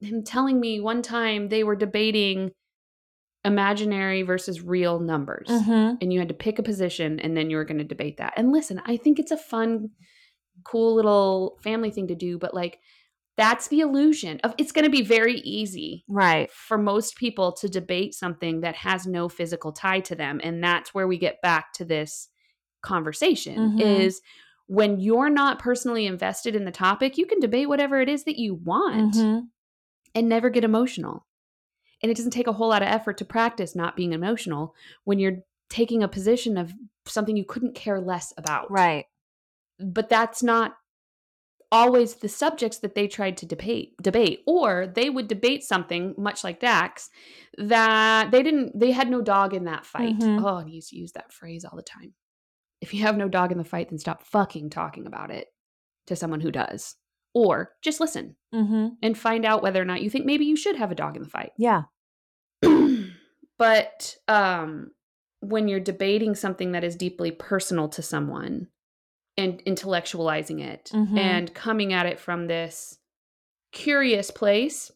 him 0.00 0.22
telling 0.24 0.60
me 0.60 0.80
one 0.80 1.02
time 1.02 1.48
they 1.48 1.64
were 1.64 1.76
debating 1.76 2.50
imaginary 3.44 4.22
versus 4.22 4.60
real 4.62 4.98
numbers 5.00 5.48
Mm-hmm. 5.48 5.94
and 6.00 6.12
you 6.12 6.18
had 6.18 6.28
to 6.28 6.34
pick 6.34 6.58
a 6.58 6.62
position 6.62 7.20
and 7.20 7.36
then 7.36 7.50
you 7.50 7.56
were 7.56 7.64
going 7.64 7.78
to 7.78 7.84
debate 7.84 8.16
that 8.18 8.34
and 8.36 8.50
listen 8.52 8.82
i 8.84 8.96
think 8.96 9.18
it's 9.18 9.30
a 9.30 9.36
fun 9.36 9.90
cool 10.64 10.96
little 10.96 11.56
family 11.62 11.90
thing 11.90 12.08
to 12.08 12.14
do 12.16 12.36
but 12.36 12.52
like 12.52 12.80
that's 13.36 13.68
the 13.68 13.78
illusion 13.80 14.40
of 14.42 14.52
it's 14.58 14.72
going 14.72 14.84
to 14.84 14.90
be 14.90 15.02
very 15.02 15.36
easy 15.40 16.04
Right. 16.08 16.50
for 16.50 16.76
most 16.76 17.16
people 17.16 17.52
to 17.52 17.68
debate 17.68 18.12
something 18.14 18.62
that 18.62 18.74
has 18.74 19.06
no 19.06 19.28
physical 19.28 19.70
tie 19.72 20.00
to 20.00 20.16
them 20.16 20.40
and 20.42 20.62
that's 20.62 20.92
where 20.92 21.06
we 21.06 21.16
get 21.16 21.40
back 21.40 21.72
to 21.74 21.84
this 21.84 22.28
conversation 22.82 23.76
Mhm. 23.78 23.80
is 23.80 24.20
when 24.66 24.98
you're 24.98 25.30
not 25.30 25.60
personally 25.60 26.06
invested 26.06 26.56
in 26.56 26.64
the 26.64 26.72
topic 26.72 27.16
you 27.16 27.24
can 27.26 27.38
debate 27.38 27.68
whatever 27.68 28.00
it 28.00 28.08
is 28.08 28.24
that 28.24 28.38
you 28.38 28.54
want 28.56 29.14
Mm-hmm. 29.14 29.46
And 30.18 30.28
never 30.28 30.50
get 30.50 30.64
emotional 30.64 31.26
and 32.02 32.10
it 32.10 32.16
doesn't 32.16 32.32
take 32.32 32.46
a 32.46 32.52
whole 32.52 32.68
lot 32.68 32.82
of 32.82 32.88
effort 32.88 33.16
to 33.18 33.24
practice 33.24 33.76
not 33.76 33.96
being 33.96 34.12
emotional 34.12 34.74
when 35.04 35.18
you're 35.18 35.38
taking 35.70 36.02
a 36.02 36.08
position 36.08 36.56
of 36.58 36.72
something 37.06 37.36
you 37.36 37.44
couldn't 37.44 37.74
care 37.74 38.00
less 38.00 38.32
about 38.36 38.70
Right. 38.70 39.04
but 39.78 40.08
that's 40.08 40.42
not 40.42 40.74
always 41.70 42.14
the 42.16 42.28
subjects 42.28 42.78
that 42.78 42.94
they 42.94 43.06
tried 43.06 43.36
to 43.36 43.44
debate 43.46 43.94
debate 44.02 44.40
or 44.46 44.86
they 44.86 45.10
would 45.10 45.28
debate 45.28 45.62
something 45.62 46.14
much 46.16 46.42
like 46.42 46.60
Dax 46.60 47.10
that 47.58 48.30
they 48.30 48.42
didn't 48.42 48.78
they 48.78 48.90
had 48.90 49.10
no 49.10 49.20
dog 49.20 49.52
in 49.54 49.64
that 49.64 49.84
fight. 49.84 50.16
Mhm. 50.18 50.42
Oh, 50.42 50.56
and 50.56 50.68
he 50.70 50.76
used 50.76 50.88
to 50.90 50.96
use 50.96 51.12
that 51.12 51.30
phrase 51.32 51.64
all 51.66 51.76
the 51.76 51.82
time. 51.82 52.14
If 52.80 52.94
you 52.94 53.02
have 53.02 53.16
no 53.18 53.28
dog 53.28 53.52
in 53.52 53.58
the 53.58 53.64
fight, 53.64 53.90
then 53.90 53.98
stop 53.98 54.22
fucking 54.22 54.70
talking 54.70 55.06
about 55.06 55.30
it 55.30 55.48
to 56.06 56.16
someone 56.16 56.40
who 56.40 56.50
does. 56.50 56.96
Or 57.38 57.72
just 57.82 58.00
listen 58.00 58.34
Mm-hmm. 58.54 58.88
and 59.02 59.16
find 59.18 59.44
out 59.44 59.62
whether 59.62 59.80
or 59.80 59.84
not 59.84 60.00
you 60.02 60.08
think 60.08 60.24
maybe 60.24 60.46
you 60.46 60.56
should 60.56 60.76
have 60.76 60.90
a 60.90 60.94
dog 60.94 61.16
in 61.16 61.22
the 61.22 61.28
fight. 61.28 61.52
Yeah. 61.58 61.82
but 63.58 64.16
um 64.26 64.90
when 65.40 65.68
you're 65.68 65.78
debating 65.80 66.34
something 66.34 66.72
that 66.72 66.82
is 66.82 66.96
deeply 66.96 67.30
personal 67.30 67.88
to 67.88 68.02
someone 68.02 68.66
and 69.36 69.62
intellectualizing 69.66 70.60
it 70.60 70.90
Mhm. 70.92 71.16
and 71.16 71.54
coming 71.54 71.92
at 71.92 72.06
it 72.06 72.18
from 72.18 72.46
this 72.48 72.98
curious 73.70 74.30
place. 74.32 74.90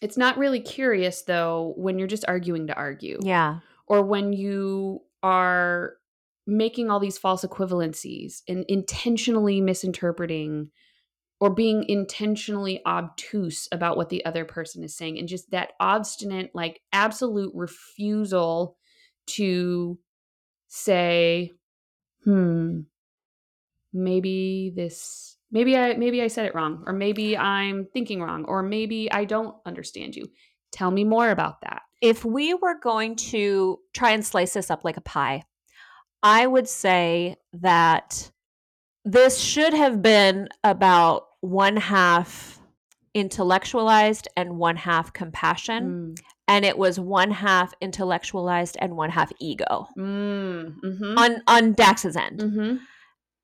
It's 0.00 0.16
not 0.16 0.36
really 0.38 0.58
curious 0.60 1.22
though 1.22 1.74
when 1.76 1.98
you're 1.98 2.08
just 2.08 2.24
arguing 2.26 2.66
to 2.68 2.74
argue 2.74 3.18
Yeah. 3.22 3.60
or 3.86 4.02
when 4.02 4.32
you 4.32 5.02
are 5.22 5.98
making 6.46 6.90
all 6.90 6.98
these 6.98 7.18
false 7.18 7.44
equivalencies 7.44 8.42
and 8.48 8.64
intentionally 8.68 9.60
misinterpreting 9.60 10.70
or 11.42 11.50
being 11.50 11.82
intentionally 11.88 12.80
obtuse 12.86 13.66
about 13.72 13.96
what 13.96 14.10
the 14.10 14.24
other 14.24 14.44
person 14.44 14.84
is 14.84 14.94
saying 14.94 15.18
and 15.18 15.26
just 15.26 15.50
that 15.50 15.72
obstinate 15.80 16.54
like 16.54 16.80
absolute 16.92 17.50
refusal 17.52 18.76
to 19.26 19.98
say 20.68 21.50
hmm 22.22 22.82
maybe 23.92 24.72
this 24.76 25.36
maybe 25.50 25.76
i 25.76 25.94
maybe 25.94 26.22
i 26.22 26.28
said 26.28 26.46
it 26.46 26.54
wrong 26.54 26.84
or 26.86 26.92
maybe 26.92 27.36
i'm 27.36 27.88
thinking 27.92 28.22
wrong 28.22 28.44
or 28.44 28.62
maybe 28.62 29.10
i 29.10 29.24
don't 29.24 29.56
understand 29.66 30.14
you. 30.14 30.24
Tell 30.70 30.92
me 30.92 31.02
more 31.02 31.28
about 31.30 31.60
that. 31.62 31.82
If 32.00 32.24
we 32.24 32.54
were 32.54 32.78
going 32.78 33.16
to 33.16 33.80
try 33.92 34.12
and 34.12 34.24
slice 34.24 34.54
this 34.54 34.70
up 34.70 34.84
like 34.84 34.96
a 34.96 35.02
pie, 35.02 35.42
I 36.22 36.46
would 36.46 36.68
say 36.68 37.36
that 37.52 38.30
this 39.04 39.38
should 39.38 39.74
have 39.74 40.00
been 40.02 40.48
about 40.64 41.24
one 41.42 41.76
half 41.76 42.58
intellectualized 43.14 44.26
and 44.36 44.56
one 44.58 44.76
half 44.76 45.12
compassion. 45.12 46.14
And 46.48 46.64
it 46.64 46.76
was 46.78 46.98
one 46.98 47.30
half 47.30 47.72
intellectualized 47.80 48.76
and 48.80 48.96
one 48.96 49.10
half 49.10 49.30
ego 49.38 49.86
mm. 49.96 50.74
Mm-hmm. 50.82 51.18
on, 51.18 51.42
on 51.46 51.72
Dax's 51.74 52.16
end. 52.16 52.40
mm-hmm. 52.40 52.76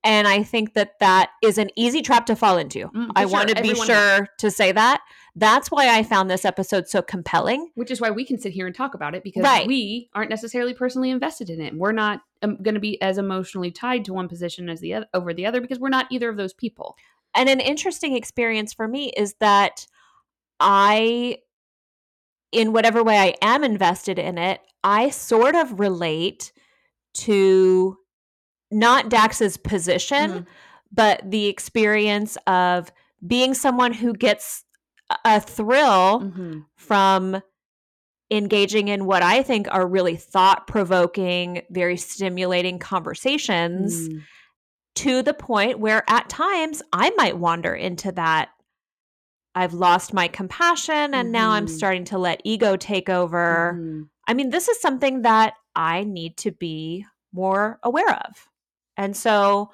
And 0.04 0.28
I 0.28 0.44
think 0.44 0.74
that 0.74 1.00
that 1.00 1.30
is 1.42 1.58
an 1.58 1.70
easy 1.76 2.02
trap 2.02 2.26
to 2.26 2.36
fall 2.36 2.56
into. 2.56 2.86
Mm, 2.88 3.10
I 3.16 3.24
for 3.24 3.32
want 3.32 3.48
sure. 3.48 3.56
to 3.56 3.62
be 3.62 3.70
Everyone 3.70 3.86
sure 3.88 4.28
to 4.38 4.50
say 4.50 4.70
that. 4.70 5.00
That's 5.34 5.72
why 5.72 5.88
I 5.98 6.04
found 6.04 6.30
this 6.30 6.44
episode 6.44 6.88
so 6.88 7.02
compelling. 7.02 7.70
which 7.74 7.90
is 7.90 8.00
why 8.00 8.10
we 8.10 8.24
can 8.24 8.38
sit 8.38 8.52
here 8.52 8.66
and 8.66 8.74
talk 8.74 8.94
about 8.94 9.14
it 9.16 9.24
because 9.24 9.42
Right. 9.42 9.66
we 9.66 10.08
aren't 10.14 10.30
necessarily 10.30 10.72
personally 10.72 11.10
invested 11.10 11.50
in 11.50 11.60
it. 11.60 11.74
We're 11.74 11.92
not 11.92 12.20
um, 12.42 12.58
going 12.62 12.74
to 12.74 12.80
be 12.80 13.00
as 13.02 13.18
emotionally 13.18 13.72
tied 13.72 14.04
to 14.04 14.12
one 14.14 14.28
position 14.28 14.68
as 14.68 14.80
the 14.80 14.94
other 14.94 15.06
over 15.14 15.34
the 15.34 15.46
other 15.46 15.60
because 15.60 15.80
we're 15.80 15.88
not 15.88 16.06
either 16.12 16.28
of 16.28 16.36
those 16.36 16.52
people. 16.54 16.96
And 17.34 17.48
an 17.48 17.60
interesting 17.60 18.16
experience 18.16 18.72
for 18.72 18.88
me 18.88 19.10
is 19.16 19.34
that 19.40 19.86
I, 20.60 21.38
in 22.52 22.72
whatever 22.72 23.02
way 23.02 23.16
I 23.18 23.34
am 23.42 23.62
invested 23.64 24.18
in 24.18 24.38
it, 24.38 24.60
I 24.82 25.10
sort 25.10 25.54
of 25.54 25.78
relate 25.78 26.52
to 27.14 27.96
not 28.70 29.08
Dax's 29.08 29.56
position, 29.56 30.30
Mhm. 30.30 30.46
but 30.92 31.30
the 31.30 31.46
experience 31.46 32.36
of 32.46 32.92
being 33.26 33.54
someone 33.54 33.92
who 33.92 34.12
gets 34.12 34.64
a- 35.24 35.40
thrill 35.40 36.20
Mhm. 36.20 36.66
from 36.76 37.42
engaging 38.30 38.88
in 38.88 39.06
what 39.06 39.22
I 39.22 39.42
think 39.42 39.66
are 39.70 39.86
really 39.86 40.16
thought 40.16 40.66
provoking, 40.66 41.62
very 41.70 41.96
stimulating 41.96 42.78
conversations 42.78 44.08
Mm. 44.08 44.22
To 44.98 45.22
the 45.22 45.34
point 45.34 45.78
where 45.78 46.02
at 46.08 46.28
times 46.28 46.82
I 46.92 47.10
might 47.16 47.38
wander 47.38 47.74
into 47.74 48.10
that. 48.12 48.50
I've 49.54 49.74
lost 49.74 50.12
my 50.12 50.28
compassion 50.28 51.14
and 51.14 51.32
now 51.32 51.50
I'm 51.50 51.66
Mhm. 51.66 51.70
starting 51.70 52.04
to 52.06 52.18
let 52.18 52.40
ego 52.44 52.76
take 52.76 53.08
over. 53.08 53.76
Mhm. 53.76 54.08
I 54.26 54.34
mean, 54.34 54.50
this 54.50 54.68
is 54.68 54.80
something 54.80 55.22
that 55.22 55.54
I 55.74 56.04
need 56.04 56.36
to 56.38 56.50
be 56.52 57.06
more 57.32 57.78
aware 57.82 58.10
of. 58.12 58.48
And 58.96 59.16
so 59.16 59.70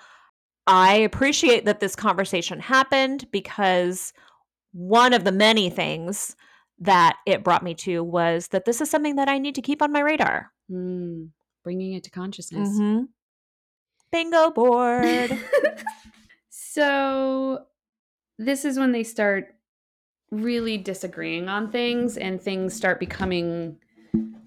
I 0.67 0.95
appreciate 0.97 1.65
that 1.67 1.81
this 1.81 1.97
conversation 1.97 2.61
happened 2.61 3.31
because 3.31 4.13
one 4.73 5.13
of 5.13 5.25
the 5.25 5.33
many 5.33 5.71
things 5.71 6.37
that 6.79 7.17
it 7.27 7.45
brought 7.45 7.63
me 7.63 7.75
to 7.75 8.03
was 8.03 8.49
that 8.49 8.65
this 8.65 8.81
is 8.81 8.91
something 8.91 9.17
that 9.17 9.29
I 9.29 9.39
need 9.39 9.55
to 9.55 9.63
keep 9.63 9.81
on 9.83 9.93
my 9.93 10.01
radar. 10.01 10.53
Mm. 10.71 11.31
Bringing 11.63 11.93
it 11.95 12.05
to 12.05 12.11
consciousness. 12.11 12.69
Mhm. 12.71 13.09
Bingo 14.15 14.51
board. 14.51 15.33
So 16.51 17.67
this 18.37 18.65
is 18.65 18.79
when 18.79 18.91
they 18.91 19.05
start 19.05 19.55
really 20.33 20.77
disagreeing 20.77 21.49
on 21.49 21.71
things 21.71 22.17
and 22.17 22.41
things 22.43 22.75
start 22.75 22.99
becoming 22.99 23.77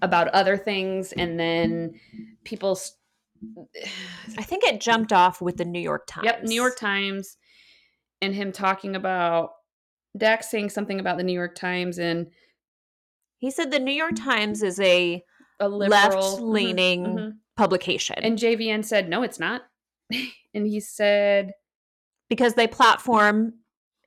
about 0.02 0.28
other 0.28 0.58
things 0.58 1.12
and 1.12 1.40
then 1.40 1.98
people—I 2.44 4.42
think 4.42 4.64
it 4.64 4.82
jumped 4.82 5.12
off 5.12 5.40
with 5.40 5.56
the 5.56 5.64
New 5.64 5.80
York 5.80 6.06
Times. 6.06 6.26
Yep, 6.26 6.42
New 6.44 6.54
York 6.54 6.76
Times 6.76 7.38
and 8.20 8.34
him 8.34 8.52
talking 8.52 8.94
about 8.94 9.52
Dax 10.16 10.50
saying 10.50 10.68
something 10.68 11.00
about 11.00 11.16
the 11.16 11.24
New 11.24 11.32
York 11.32 11.54
Times 11.54 11.98
and 11.98 12.26
He 13.38 13.50
said 13.50 13.70
the 13.70 13.80
New 13.80 13.92
York 13.92 14.16
Times 14.16 14.62
is 14.62 14.78
a 14.80 15.24
a 15.60 15.68
liberal 15.68 15.90
Mhm, 15.90 16.14
left-leaning 16.14 17.04
mhm. 17.04 17.32
Publication 17.58 18.16
And 18.22 18.38
JVN 18.38 18.84
said, 18.84 19.08
"No, 19.08 19.22
it's 19.22 19.38
not." 19.40 19.62
and 20.54 20.66
he 20.66 20.80
said, 20.80 21.52
because 22.30 22.54
they 22.54 22.66
platform 22.66 23.54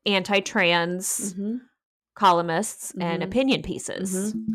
anti-trans 0.05 1.33
mhm, 1.35 1.59
columnists 2.15 2.93
and 2.99 3.21
Mhm. 3.21 3.25
opinion 3.25 3.61
pieces. 3.61 4.33
mhm. 4.33 4.53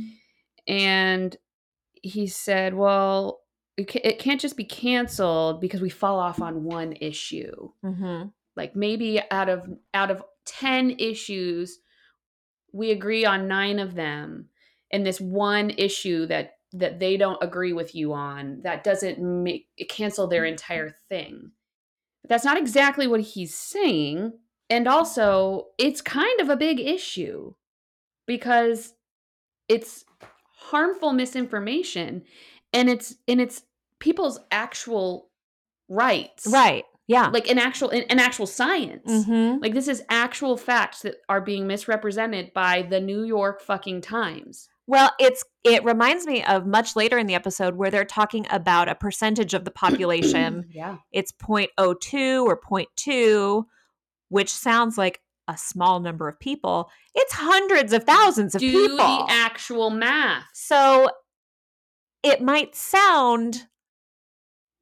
and 0.66 1.37
he 2.02 2.26
said, 2.26 2.74
"Well, 2.74 3.40
it, 3.76 4.18
can't 4.18 4.40
just 4.40 4.56
be 4.56 4.64
canceled 4.64 5.61
because 5.61 5.80
we 5.82 5.90
fall 5.90 6.18
off 6.18 6.40
on 6.40 6.64
one 6.64 6.94
issue. 6.94 7.72
Mhm. 7.85 8.32
Like 8.56 8.74
maybe 8.74 9.20
out 9.30 9.48
of 9.48 9.68
out 9.92 10.11
of 10.11 10.22
ten 10.46 10.90
issues, 10.98 11.78
we 12.72 12.90
agree 12.90 13.24
on 13.26 13.46
nine 13.48 13.78
of 13.78 13.94
them, 13.94 14.48
and 14.90 15.04
this 15.06 15.20
one 15.20 15.70
issue 15.70 16.26
that 16.26 16.56
that 16.78 16.98
they 17.00 17.16
don't 17.16 17.42
agree 17.42 17.72
with 17.72 17.94
you 17.94 18.12
on 18.12 18.60
that 18.62 18.84
doesn't 18.84 19.18
make 19.18 19.68
it 19.76 19.88
cancel 19.88 20.26
their 20.26 20.44
entire 20.44 20.90
thing." 21.08 21.52
But 22.22 22.30
that's 22.30 22.44
not 22.44 22.58
exactly 22.58 23.06
what 23.06 23.20
he's 23.20 23.54
saying, 23.56 24.32
and 24.70 24.88
also 24.88 25.68
it's 25.78 26.00
kind 26.00 26.40
of 26.40 26.48
a 26.48 26.56
big 26.56 26.80
issue 26.80 27.54
because 28.26 28.94
it's 29.68 30.04
harmful 30.52 31.12
misinformation 31.12 32.22
and 32.72 32.88
it's 32.88 33.16
and 33.28 33.40
it's 33.40 33.62
people's 34.00 34.38
actual 34.50 35.30
rights 35.88 36.46
Right. 36.46 36.84
Yeah. 37.06 37.28
like 37.28 37.48
an 37.48 37.58
actual 37.58 37.90
an, 37.90 38.18
actual 38.18 38.46
science 38.46 39.26
Mhm. 39.26 39.62
like 39.62 39.74
this 39.74 39.86
is 39.86 40.02
actual 40.08 40.56
facts 40.56 41.02
that 41.02 41.16
are 41.28 41.40
being 41.40 41.66
misrepresented 41.66 42.52
by 42.52 42.82
the 42.82 43.00
new 43.00 43.22
york 43.22 43.60
fucking 43.60 44.00
times 44.00 44.68
Well, 44.87 45.11
it's 45.18 45.44
it 45.64 45.83
reminds 45.85 46.27
me 46.27 46.44
of 46.44 46.66
much 46.66 46.94
later 46.96 47.18
in 47.18 47.27
the 47.27 47.35
episode 47.35 47.75
where 47.77 47.90
they're 47.90 48.05
talking 48.05 48.46
about 48.51 48.88
a 48.88 48.94
percentage 48.94 49.53
of 49.55 49.64
the 49.64 49.70
population. 49.70 50.66
yeah 50.70 50.99
it's 51.12 51.33
0.02 51.33 52.44
or 52.44 52.61
0.2, 52.61 53.64
which 54.29 54.53
sounds 54.53 54.96
like 54.96 55.20
a 55.49 55.57
small 55.57 56.01
number 56.01 56.29
of 56.29 56.38
people. 56.40 56.90
It's 57.14 57.33
hundreds 57.33 57.92
of 57.92 58.05
thousands 58.05 58.55
of 58.55 58.61
do 58.61 58.70
people. 58.72 58.96
the 58.96 59.25
actual 59.29 59.90
math 59.90 60.44
so 60.55 61.09
it 62.22 62.40
might 62.40 62.75
sound 62.75 63.68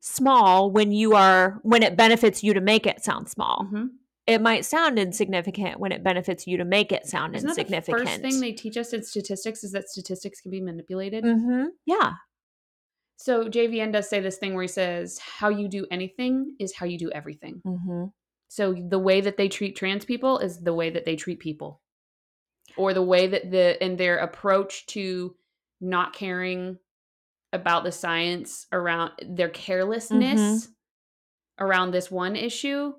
small 0.00 0.70
when 0.70 0.92
you 0.92 1.14
are 1.14 1.60
when 1.62 1.82
it 1.82 1.96
benefits 1.96 2.42
you 2.42 2.54
to 2.54 2.60
make 2.60 2.86
it 2.86 3.02
sound 3.02 3.28
small. 3.28 3.66
Mhm. 3.72 3.88
It 4.26 4.40
might 4.40 4.64
sound 4.64 4.98
insignificant 4.98 5.78
when 5.78 5.92
it 5.92 6.02
benefits 6.02 6.46
you 6.46 6.56
to 6.56 6.64
make 6.64 6.92
it 6.92 7.06
sound 7.06 7.36
isn't 7.36 7.46
that 7.56 7.68
the 7.68 7.82
first 7.82 8.20
thing 8.22 8.40
they 8.40 8.52
teach 8.52 8.76
us 8.78 8.92
in 8.94 9.02
statistics 9.02 9.62
is 9.62 9.72
that 9.72 9.88
statistics 9.88 10.40
can 10.40 10.50
be 10.50 10.60
manipulated 10.62 11.24
Mhm. 11.24 11.68
Yeah. 11.84 12.14
so 13.16 13.48
jvn 13.48 13.92
does 13.92 14.08
say 14.08 14.20
this 14.20 14.38
thing 14.38 14.54
where 14.54 14.62
he 14.62 14.68
says 14.68 15.18
how 15.18 15.48
you 15.48 15.68
do 15.68 15.86
anything 15.90 16.56
is 16.58 16.74
how 16.74 16.86
you 16.86 16.98
do 16.98 17.10
everything 17.12 17.60
Mhm. 17.64 18.12
So 18.48 18.72
the 18.74 18.98
way 18.98 19.20
that 19.20 19.36
they 19.36 19.48
treat 19.48 19.76
trans 19.76 20.04
people 20.04 20.38
is 20.38 20.60
the 20.60 20.74
way 20.74 20.88
that 20.90 21.04
they 21.04 21.16
treat 21.16 21.40
people. 21.40 21.82
Or 22.76 22.94
the 22.94 23.02
way 23.02 23.26
that 23.26 23.50
the 23.50 23.82
in 23.84 23.96
their 23.96 24.18
approach 24.18 24.86
to 24.88 25.36
not 25.80 26.12
caring 26.14 26.78
about 27.52 27.82
the 27.84 27.90
science 27.92 28.66
around 28.72 29.12
their 29.28 29.48
carelessness 29.48 30.68
around 31.58 31.90
this 31.90 32.10
one 32.10 32.36
issue 32.36 32.94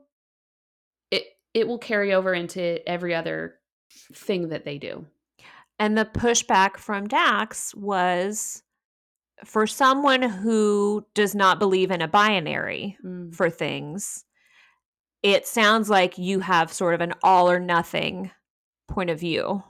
it 1.56 1.68
will 1.68 1.80
carry 1.80 2.14
over 2.14 2.34
into 2.34 2.88
every 2.88 3.16
other 3.16 3.56
thing 4.14 4.50
that 4.50 4.66
they 4.66 4.78
do. 4.78 5.06
And 5.80 5.98
the 5.98 6.06
pushback 6.06 6.78
from 6.78 7.08
Dax 7.08 7.74
was 7.74 8.62
for 9.44 9.66
someone 9.66 10.22
who 10.22 11.06
does 11.14 11.34
not 11.34 11.58
believe 11.60 11.92
in 11.92 12.02
a 12.02 12.08
binary 12.08 12.98
Mm. 13.04 13.34
for 13.34 13.50
things, 13.50 14.26
it 15.24 15.48
sounds 15.48 15.90
like 15.90 16.18
you 16.18 16.40
have 16.42 16.72
sort 16.72 16.94
of 16.94 17.02
an 17.02 17.14
all 17.24 17.50
or 17.50 17.60
nothing 17.60 18.32
point 18.88 19.10
of 19.10 19.20
view 19.20 19.64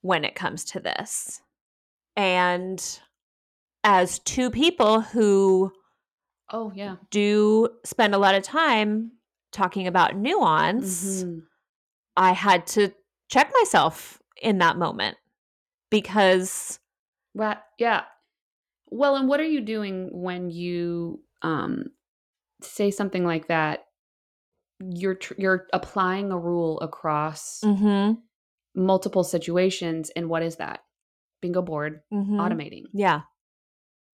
when 0.00 0.24
it 0.24 0.34
comes 0.34 0.64
to 0.64 0.80
this. 0.80 1.40
And 2.16 3.00
as 3.84 4.18
two 4.18 4.50
people 4.50 5.00
who 5.00 5.72
Oh 6.50 6.72
yeah. 6.74 6.96
do 7.10 7.68
spend 7.84 8.14
a 8.14 8.18
lot 8.18 8.34
of 8.34 8.42
time 8.42 9.12
talking 9.52 9.86
about 9.86 10.16
nuance, 10.16 11.22
Mhm. 11.24 11.42
I 12.16 12.32
had 12.32 12.66
to 12.68 12.92
check 13.28 13.50
myself 13.60 14.20
in 14.40 14.58
that 14.58 14.76
moment 14.76 15.16
because 15.90 16.78
Right. 17.34 17.58
Yeah. 17.78 18.04
Well, 18.90 19.16
and 19.16 19.26
what 19.28 19.40
are 19.40 19.44
you 19.44 19.60
doing 19.62 20.10
when 20.12 20.50
you 20.50 21.22
um 21.42 21.92
say 22.60 22.90
something 22.90 23.24
like 23.24 23.48
that? 23.48 23.86
You're 24.80 25.14
tr- 25.14 25.34
you're 25.38 25.66
applying 25.72 26.30
a 26.32 26.38
rule 26.38 26.78
across 26.80 27.60
Mhm, 27.62 28.20
multiple 28.74 29.24
situations, 29.24 30.10
and 30.10 30.28
what 30.28 30.42
is 30.42 30.56
that? 30.56 30.84
Bingo 31.40 31.62
board 31.62 32.02
mhm. 32.12 32.36
automating. 32.38 32.84
Yeah. 32.92 33.22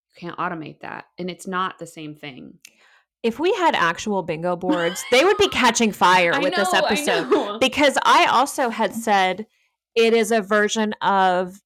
You 0.09 0.15
can't 0.27 0.37
automate 0.37 0.79
that, 0.81 1.05
and 1.17 1.29
it's 1.29 1.47
not 1.47 1.77
the 1.79 1.87
same 1.87 2.15
thing. 2.15 2.59
If 3.23 3.39
we 3.39 3.53
had 3.53 3.75
actual 3.75 4.23
bingo 4.23 4.55
boards, 4.55 5.03
they 5.11 5.23
would 5.25 5.37
be 5.37 5.47
catching 5.51 5.91
fire 5.91 6.39
with 6.39 6.55
this 6.55 6.71
know, 6.71 6.79
I 6.79 6.85
episode. 6.85 7.29
know. 7.29 7.59
because 7.59 7.97
I 8.03 8.25
also 8.27 8.69
had 8.69 8.93
said 8.93 9.45
it 9.95 10.13
is 10.13 10.31
a 10.31 10.41
version 10.41 10.93
of 11.01 11.59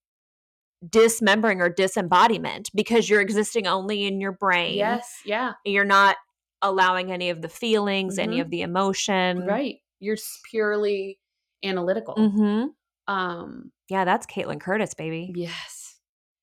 dismembering 0.87 1.61
or 1.61 1.69
disembodiment 1.69 2.69
because 2.75 3.09
you're 3.09 3.21
existing 3.21 3.67
only 3.67 4.05
in 4.05 4.19
your 4.19 4.31
brain. 4.33 4.75
yes, 4.75 5.21
yeah, 5.25 5.53
You're 5.63 5.85
not 5.85 6.17
allowing 6.61 7.11
any 7.11 7.29
of 7.29 7.41
the 7.41 7.49
feelings, 7.49 8.17
any 8.17 8.37
Mhm. 8.37 8.41
of 8.41 8.49
the 8.49 8.61
emotion. 8.61 9.45
right. 9.45 9.75
You're 9.99 10.17
purely 10.49 11.19
analytical. 11.63 12.15
hmm 12.15 12.65
Um, 13.07 13.71
Yeah, 13.89 14.03
that's 14.05 14.25
Caitlin 14.25 14.59
Curtis, 14.59 14.93
baby. 14.93 15.31
Yes. 15.35 15.97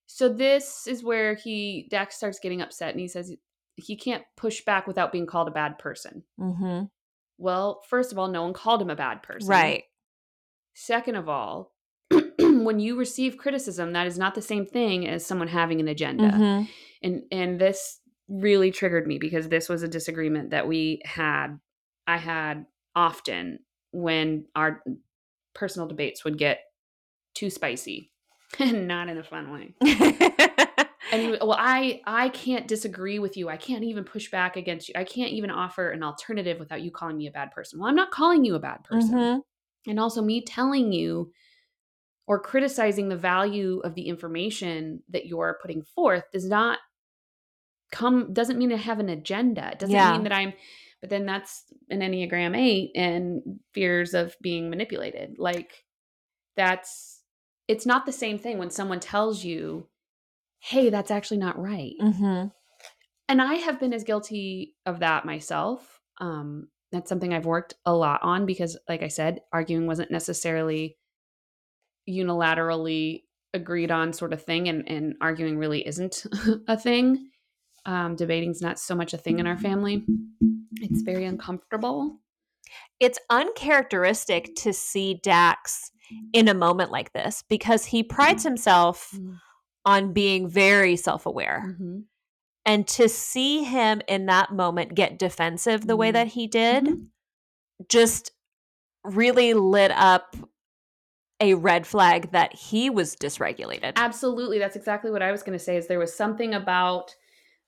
So 0.06 0.28
this 0.28 0.86
is 0.86 1.02
where 1.02 1.34
he 1.34 1.86
Dax 1.90 2.16
starts 2.16 2.38
getting 2.38 2.60
upset 2.62 2.90
and 2.90 3.00
he 3.00 3.08
says 3.08 3.34
he 3.80 3.96
can't 3.96 4.24
push 4.36 4.62
back 4.64 4.86
without 4.86 5.12
being 5.12 5.26
called 5.26 5.48
a 5.48 5.52
bad 5.52 5.78
person. 5.78 6.24
hmm 6.38 6.82
Well, 7.38 7.82
first 7.88 8.12
of 8.12 8.18
all, 8.18 8.28
no 8.28 8.42
one 8.42 8.52
called 8.52 8.82
him 8.82 8.90
a 8.90 8.96
bad 8.96 9.22
person. 9.22 9.48
Right. 9.48 9.84
Second 10.74 11.16
of 11.16 11.28
all, 11.28 11.74
when 12.38 12.80
you 12.80 12.96
receive 12.96 13.36
criticism, 13.36 13.92
that 13.92 14.06
is 14.06 14.18
not 14.18 14.34
the 14.34 14.42
same 14.42 14.66
thing 14.66 15.06
as 15.06 15.24
someone 15.26 15.48
having 15.48 15.80
an 15.80 15.88
agenda. 15.88 16.30
Mhm. 16.30 16.68
And 17.02 17.22
and 17.32 17.60
this 17.60 18.00
really 18.28 18.70
triggered 18.70 19.06
me 19.06 19.18
because 19.18 19.48
this 19.48 19.68
was 19.68 19.82
a 19.82 19.88
disagreement 19.88 20.50
that 20.50 20.68
we 20.68 21.00
had 21.04 21.58
I 22.06 22.16
had 22.16 22.66
often 22.94 23.60
when 23.92 24.46
our 24.54 24.82
personal 25.54 25.88
debates 25.88 26.24
would 26.24 26.38
get 26.38 26.60
too 27.34 27.50
spicy. 27.50 28.12
and 28.58 28.88
not 28.88 29.08
in 29.08 29.18
a 29.18 29.22
fun 29.22 29.52
way. 29.52 29.74
And 31.12 31.38
well, 31.40 31.56
I 31.58 32.00
I 32.06 32.28
can't 32.30 32.68
disagree 32.68 33.18
with 33.18 33.36
you. 33.36 33.48
I 33.48 33.56
can't 33.56 33.84
even 33.84 34.04
push 34.04 34.30
back 34.30 34.56
against 34.56 34.88
you. 34.88 34.94
I 34.96 35.04
can't 35.04 35.32
even 35.32 35.50
offer 35.50 35.90
an 35.90 36.02
alternative 36.02 36.58
without 36.58 36.82
you 36.82 36.90
calling 36.90 37.16
me 37.16 37.26
a 37.26 37.30
bad 37.32 37.50
person. 37.50 37.78
Well, 37.78 37.88
I'm 37.88 37.96
not 37.96 38.10
calling 38.10 38.44
you 38.44 38.54
a 38.54 38.60
bad 38.60 38.84
person. 38.84 39.18
Mhm. 39.18 39.42
And 39.86 39.98
also 40.00 40.22
me 40.22 40.44
telling 40.44 40.92
you 40.92 41.32
or 42.26 42.40
criticizing 42.40 43.08
the 43.08 43.16
value 43.16 43.80
of 43.80 43.94
the 43.94 44.08
information 44.08 45.02
that 45.08 45.26
you're 45.26 45.58
putting 45.62 45.82
forth 45.82 46.24
does 46.32 46.48
not 46.48 46.78
come 47.90 48.32
doesn't 48.32 48.58
mean 48.58 48.72
I 48.72 48.76
have 48.76 49.00
an 49.00 49.08
agenda. 49.08 49.72
It 49.72 49.78
doesn't 49.78 49.94
Yeah. 49.94 50.12
mean 50.12 50.22
that 50.24 50.32
I'm 50.32 50.52
but 51.00 51.08
then 51.08 51.24
that's 51.24 51.64
an 51.88 52.00
Enneagram 52.00 52.54
8 52.56 52.90
and 52.94 53.58
fears 53.72 54.12
of 54.12 54.36
being 54.42 54.68
manipulated. 54.70 55.38
Like 55.38 55.84
that's 56.56 57.24
it's 57.68 57.86
not 57.86 58.06
the 58.06 58.12
same 58.12 58.38
thing 58.38 58.58
when 58.58 58.70
someone 58.70 59.00
tells 59.00 59.44
you, 59.44 59.89
"Hey, 60.60 60.90
that's 60.90 61.10
actually 61.10 61.38
not 61.38 61.58
right." 61.58 61.94
Mhm. 62.00 62.52
and 63.28 63.40
I 63.42 63.54
have 63.54 63.78
been 63.78 63.92
as 63.92 64.04
guilty 64.04 64.74
of 64.86 65.00
that 65.00 65.24
myself. 65.24 66.00
Um, 66.20 66.68
that's 66.92 67.08
something 67.08 67.32
I've 67.32 67.46
worked 67.46 67.74
a 67.86 67.94
lot 67.94 68.20
on 68.22 68.44
because, 68.46 68.76
like 68.88 69.02
I 69.02 69.08
said, 69.08 69.40
arguing 69.52 69.86
wasn't 69.86 70.10
necessarily 70.10 70.96
unilaterally 72.08 73.22
agreed 73.54 73.90
on 73.90 74.12
sort 74.12 74.32
of 74.32 74.42
thing, 74.42 74.68
and, 74.68 74.88
and 74.88 75.14
arguing 75.20 75.58
really 75.58 75.86
isn't 75.86 76.26
a 76.68 76.76
thing. 76.76 77.30
Um, 77.86 78.16
debating's 78.16 78.60
not 78.60 78.78
so 78.78 78.94
much 78.94 79.14
a 79.14 79.18
thing 79.18 79.38
in 79.38 79.46
our 79.46 79.56
family. 79.56 80.04
It's 80.80 81.02
very 81.02 81.24
uncomfortable. 81.24 82.18
It's 83.00 83.18
uncharacteristic 83.30 84.54
to 84.56 84.72
see 84.72 85.20
Dax 85.22 85.90
in 86.32 86.48
a 86.48 86.54
moment 86.54 86.90
like 86.90 87.12
this 87.12 87.42
because 87.48 87.84
he 87.86 88.02
prides 88.02 88.42
himself 88.42 89.16
on 89.84 90.12
being 90.12 90.48
very 90.48 90.96
self-aware. 90.96 91.76
Mhm. 91.80 92.04
And 92.66 92.86
to 92.88 93.08
see 93.08 93.64
him 93.64 94.02
in 94.06 94.26
that 94.26 94.52
moment 94.52 94.94
get 94.94 95.18
defensive 95.18 95.86
the 95.86 95.96
way 95.96 96.10
Mhm. 96.10 96.14
that 96.14 96.26
he 96.28 96.46
did 96.46 96.84
Mhm. 96.84 97.06
just 97.88 98.32
really 99.04 99.54
lit 99.54 99.90
up 99.92 100.36
a 101.40 101.54
red 101.54 101.86
flag 101.86 102.32
that 102.32 102.52
he 102.54 102.90
was 102.90 103.16
dysregulated. 103.16 103.92
Absolutely. 103.96 104.58
That's 104.58 104.76
exactly 104.76 105.10
what 105.10 105.22
I 105.22 105.32
was 105.32 105.42
going 105.42 105.58
to 105.58 105.64
say 105.64 105.76
is 105.78 105.86
there 105.86 105.98
was 105.98 106.14
something 106.14 106.52
about 106.52 107.16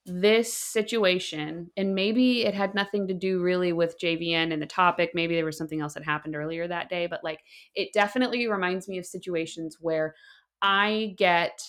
this 0.05 0.53
situation 0.53 1.71
and 1.77 1.95
maybe 1.95 2.45
it 2.45 2.55
had 2.55 2.75
nothing 2.75 3.07
to 3.07 3.15
do 3.15 3.41
really 3.41 3.73
with 3.73 3.99
JVN 4.01 4.53
and 4.53 4.61
the 4.61 4.67
topic 4.67 5.13
maybe 5.15 5.37
there 5.37 5.45
was 5.45 5.57
something 5.57 5.81
else 5.81 5.95
that 5.95 6.05
happened 6.05 6.35
earlier 6.35 6.67
that 6.67 6.89
day 6.91 7.07
but 7.07 7.23
like 7.23 7.39
it 7.77 7.93
definitely 7.93 8.49
reminds 8.49 8.89
me 8.89 8.99
of 8.99 9.07
situations 9.07 9.77
where 9.81 10.17
I 10.61 11.15
get 11.17 11.63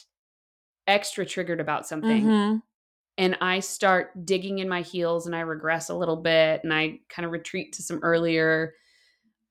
extra 0.88 1.26
triggered 1.26 1.60
about 1.62 1.88
something 1.88 2.26
Mhm. 2.26 2.62
and 3.17 3.38
I 3.41 3.60
start 3.60 4.26
digging 4.26 4.60
in 4.60 4.67
my 4.67 4.82
heels 4.82 5.26
and 5.28 5.36
I 5.36 5.41
regress 5.41 5.89
a 5.89 5.96
little 5.96 6.17
bit 6.17 6.62
and 6.63 6.74
I 6.74 7.00
kind 7.10 7.26
of 7.26 7.32
retreat 7.32 7.74
to 7.74 7.84
some 7.84 8.00
earlier 8.04 8.74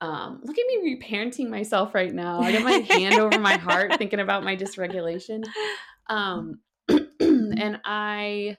um 0.01 0.41
look 0.43 0.59
at 0.59 0.67
me 0.67 0.97
reparenting 0.97 1.49
myself 1.49 1.95
right 1.95 2.13
now. 2.13 2.41
I 2.41 2.51
got 2.53 2.63
my 2.63 2.73
hand 2.73 3.19
over 3.19 3.39
my 3.39 3.57
heart 3.57 3.95
thinking 3.99 4.21
about 4.21 4.43
my 4.45 4.57
dysregulation. 4.57 5.43
Um 6.09 6.61
and 6.89 7.81
I 7.85 8.57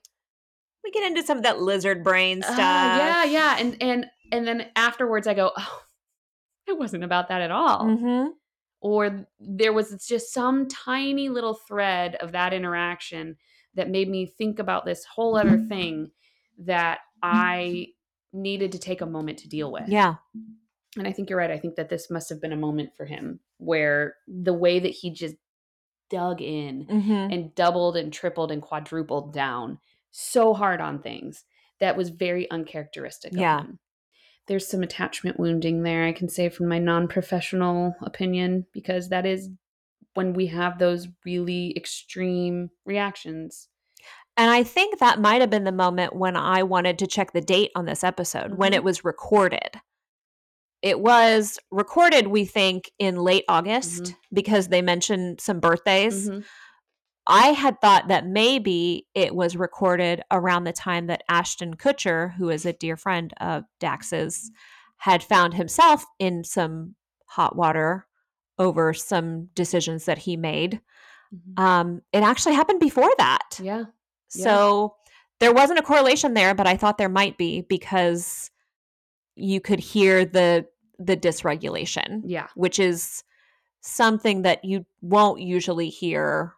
We 0.84 0.92
get 0.92 1.06
into 1.06 1.24
some 1.24 1.38
of 1.38 1.44
that 1.44 1.60
lizard 1.62 2.04
brain 2.04 2.42
uh, 2.42 2.46
stuff. 2.54 2.98
yeah, 2.98 3.24
yeah, 3.26 3.56
and 3.60 3.82
and 3.82 4.06
and 4.32 4.48
then 4.48 4.68
afterwards 4.76 5.28
I 5.28 5.34
go, 5.34 5.52
"Oh, 5.56 5.82
it 6.68 6.78
wasn't 6.78 7.04
about 7.04 7.28
that 7.30 7.42
at 7.42 7.52
all." 7.52 7.86
hmm 7.88 8.28
or 8.84 9.26
there 9.40 9.72
was 9.72 10.06
just 10.06 10.34
some 10.34 10.68
tiny 10.68 11.30
little 11.30 11.54
thread 11.54 12.16
of 12.16 12.34
that 12.34 12.54
interaction 12.54 13.38
that 13.76 13.90
made 13.90 14.10
me 14.10 14.26
think 14.26 14.60
about 14.60 14.84
this 14.86 15.06
whole 15.06 15.38
other 15.38 15.58
thing 15.58 16.12
that 16.60 17.00
I 17.24 17.88
needed 18.34 18.74
to 18.74 18.80
take 18.80 19.00
a 19.00 19.06
moment 19.06 19.40
to 19.40 19.48
deal 19.48 19.72
with. 19.72 19.88
Yeah. 19.88 20.16
And 20.98 21.08
I 21.08 21.14
think 21.14 21.30
you're 21.30 21.40
right. 21.40 21.50
I 21.50 21.58
think 21.58 21.76
that 21.76 21.88
this 21.88 22.12
must 22.12 22.28
have 22.30 22.42
been 22.42 22.52
a 22.52 22.58
moment 22.58 22.94
for 22.96 23.06
him 23.06 23.40
where 23.58 24.16
the 24.28 24.54
way 24.54 24.80
that 24.80 24.90
he 24.90 25.12
just 25.12 25.36
dug 26.10 26.42
in 26.42 26.82
hmm 26.84 27.34
and 27.34 27.56
doubled 27.56 27.96
and 27.96 28.12
tripled 28.12 28.52
and 28.52 28.62
quadrupled 28.62 29.34
down 29.34 29.80
so 30.12 30.54
hard 30.54 30.82
on 30.82 31.02
things 31.02 31.46
that 31.80 31.96
was 31.96 32.10
very 32.10 32.52
uncharacteristic 32.52 33.32
of 33.32 33.40
Yeah. 33.40 33.62
him. 33.62 33.80
There's 34.48 34.68
some 34.68 34.84
attachment 34.84 35.40
wounding 35.40 35.84
there, 35.84 36.04
I 36.06 36.12
can 36.12 36.28
say 36.30 36.50
from 36.50 36.68
my 36.68 36.80
non 36.80 37.08
professional 37.08 37.96
opinion, 38.02 38.66
because 38.74 39.10
that 39.10 39.26
is 39.26 39.50
when 40.16 40.34
we 40.34 40.48
have 40.48 40.78
those 40.80 41.08
really 41.26 41.74
extreme 41.76 42.70
reactions. 42.86 43.70
And 44.36 44.50
I 44.50 44.64
think 44.64 45.00
that 45.00 45.22
might 45.22 45.42
have 45.42 45.50
been 45.50 45.64
the 45.64 45.72
moment 45.72 46.16
when 46.16 46.36
I 46.36 46.64
wanted 46.64 47.00
to 47.00 47.08
check 47.08 47.34
the 47.34 47.42
date 47.42 47.72
on 47.76 47.86
this 47.86 48.04
episode, 48.04 48.56
when 48.58 48.72
Mhm. 48.72 48.76
it 48.76 48.84
was 48.84 49.06
recorded. 49.06 49.80
It 50.82 51.00
was 51.00 51.58
recorded, 51.72 52.28
we 52.28 52.44
think, 52.44 52.92
in 53.00 53.16
late 53.16 53.46
August 53.48 54.16
because 54.34 54.68
they 54.68 54.82
mentioned 54.82 55.40
some 55.40 55.60
birthdays. 55.62 56.30
Mhm. 56.30 56.44
I 57.26 57.48
had 57.50 57.80
thought 57.80 58.10
that 58.10 58.28
maybe 58.28 59.08
it 59.14 59.34
was 59.34 59.56
recorded 59.56 60.22
around 60.30 60.66
the 60.66 60.74
time 60.74 61.08
that 61.08 61.24
Ashton 61.30 61.76
Kutcher, 61.76 62.34
who 62.36 62.50
is 62.50 62.66
a 62.66 62.74
dear 62.74 62.98
friend 62.98 63.34
of 63.40 63.64
Dax's, 63.80 64.52
had 64.98 65.24
found 65.24 65.54
himself 65.54 66.06
in 66.20 66.44
some 66.44 66.96
hot 67.26 67.56
water 67.56 68.06
over 68.60 68.94
some 68.94 69.46
decisions 69.56 70.06
that 70.06 70.18
he 70.20 70.36
made. 70.38 70.82
Mhm. 71.34 71.60
Um, 71.60 72.02
it 72.12 72.24
actually 72.24 72.56
happened 72.56 72.80
before 72.80 73.12
that. 73.18 73.60
Yeah. 73.62 73.86
Yeah. 74.36 74.44
So 74.44 74.96
there 75.40 75.54
wasn't 75.54 75.80
a 75.80 75.84
correlation 75.84 76.34
there, 76.34 76.54
but 76.54 76.68
I 76.68 76.78
thought 76.78 76.98
there 76.98 77.10
might 77.10 77.38
be 77.38 77.62
because 77.62 78.52
you 79.36 79.60
could 79.62 79.80
hear 79.80 80.26
the 80.26 80.68
the 81.00 81.18
dysregulation, 81.18 82.22
Yeah. 82.24 82.48
which 82.56 82.80
is 82.80 83.24
something 83.82 84.44
that 84.44 84.64
you 84.64 84.86
won't 85.02 85.42
usually 85.42 85.90
hear 85.90 86.54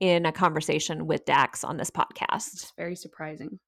in 0.00 0.26
a 0.26 0.32
conversation 0.32 1.06
with 1.06 1.24
Dax 1.24 1.64
on 1.64 1.76
this 1.76 1.90
podcast. 1.90 2.52
It's 2.54 2.72
very 2.76 2.96
surprising. 2.96 3.58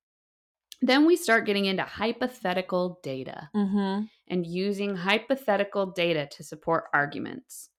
Then 0.81 1.07
we 1.07 1.17
start 1.17 1.47
getting 1.47 1.65
into 1.65 1.83
hypothetical 1.83 3.01
data 3.03 3.51
Mm-hmm. 3.55 4.05
and 4.29 4.47
using 4.47 4.95
hypothetical 4.95 5.87
data 5.87 6.27
to 6.33 6.45
support 6.45 6.85
arguments 6.95 7.71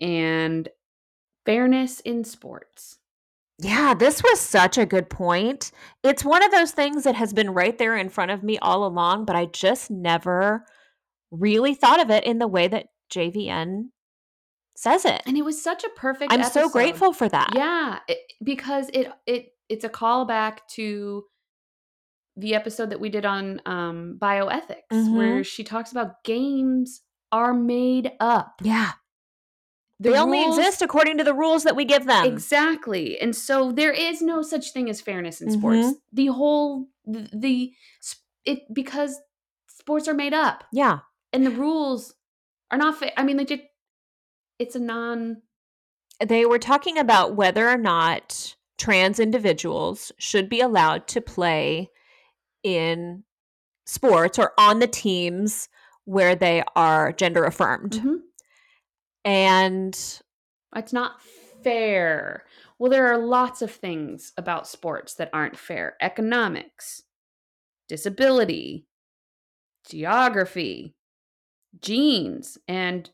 and 0.00 0.68
fairness 1.46 2.00
in 2.00 2.24
sports. 2.24 2.98
Yeah, 3.58 3.94
this 3.94 4.22
was 4.22 4.40
such 4.40 4.78
a 4.78 4.86
good 4.86 5.10
point. 5.10 5.70
It's 6.02 6.24
one 6.24 6.42
of 6.42 6.50
those 6.50 6.72
things 6.72 7.04
that 7.04 7.14
has 7.14 7.32
been 7.32 7.50
right 7.50 7.76
there 7.76 7.96
in 7.96 8.08
front 8.08 8.30
of 8.30 8.42
me 8.42 8.58
all 8.58 8.86
along, 8.86 9.26
but 9.26 9.36
I 9.36 9.46
just 9.46 9.90
never 9.90 10.64
really 11.30 11.74
thought 11.74 12.00
of 12.00 12.10
it 12.10 12.24
in 12.24 12.38
the 12.38 12.48
way 12.48 12.68
that 12.68 12.86
JVN 13.12 13.90
says 14.80 15.04
it. 15.04 15.20
And 15.26 15.36
it 15.36 15.44
was 15.44 15.62
such 15.62 15.84
a 15.84 15.90
perfect 15.90 16.32
I'm 16.32 16.42
so 16.44 16.70
grateful 16.70 17.12
for 17.12 17.28
that. 17.28 17.52
Yeah, 17.54 17.98
it, 18.08 18.18
because 18.42 18.88
it 18.94 19.12
it 19.26 19.52
it's 19.68 19.84
a 19.84 19.90
callback 19.90 20.58
to 20.76 21.24
the 22.36 22.54
episode 22.54 22.88
that 22.90 23.00
we 23.00 23.10
did 23.10 23.26
on 23.26 23.60
um, 23.66 24.16
bioethics, 24.18 24.90
Mhm. 24.92 25.16
where 25.16 25.44
she 25.44 25.64
talks 25.64 25.92
about 25.92 26.24
games 26.24 27.02
are 27.30 27.52
made 27.52 28.12
up. 28.20 28.60
Yeah. 28.62 28.92
The 29.98 30.10
they 30.12 30.18
only 30.18 30.42
exist 30.46 30.80
according 30.80 31.18
to 31.18 31.24
the 31.24 31.34
rules 31.34 31.64
that 31.64 31.76
we 31.76 31.84
give 31.84 32.06
them. 32.06 32.24
exactly, 32.24 33.20
and 33.20 33.36
so 33.36 33.70
there 33.72 33.92
is 33.92 34.22
no 34.22 34.40
such 34.40 34.72
thing 34.72 34.88
as 34.88 35.02
fairness 35.02 35.42
in 35.42 35.50
sports. 35.50 35.88
Mhm. 35.88 35.94
The 36.12 36.26
whole 36.28 36.88
the, 37.04 37.28
the 37.34 37.72
it 38.46 38.60
because 38.72 39.20
sports 39.66 40.08
are 40.08 40.14
made 40.14 40.32
up 40.32 40.64
yeah. 40.72 41.00
and 41.34 41.44
the 41.44 41.50
rules 41.50 42.14
are 42.70 42.78
not 42.78 42.96
fair. 42.98 43.12
I 43.18 43.24
mean, 43.24 43.36
they 43.36 43.44
it, 43.44 43.69
it's 44.60 44.76
a 44.76 44.78
non. 44.78 45.42
They 46.24 46.44
were 46.44 46.58
talking 46.58 46.98
about 46.98 47.34
whether 47.34 47.68
or 47.68 47.78
not 47.78 48.54
trans 48.78 49.18
individuals 49.18 50.12
should 50.18 50.48
be 50.48 50.60
allowed 50.60 51.08
to 51.08 51.20
play 51.20 51.88
in 52.62 53.24
sports 53.86 54.38
or 54.38 54.52
on 54.58 54.78
the 54.78 54.86
teams 54.86 55.68
where 56.04 56.36
they 56.36 56.62
are 56.76 57.12
gender 57.12 57.44
affirmed. 57.44 57.92
Mhm. 57.92 58.20
And 59.24 59.98
It's 60.76 60.92
not 60.92 61.20
fair. 61.62 62.44
Well, 62.78 62.90
there 62.90 63.06
are 63.12 63.18
lots 63.18 63.60
of 63.62 63.70
things 63.72 64.32
about 64.36 64.68
sports 64.68 65.14
that 65.14 65.30
aren't 65.32 65.58
fair 65.58 65.96
economics, 66.00 67.02
disability, 67.88 68.86
geography, 69.88 70.94
genes, 71.80 72.58
and 72.68 73.10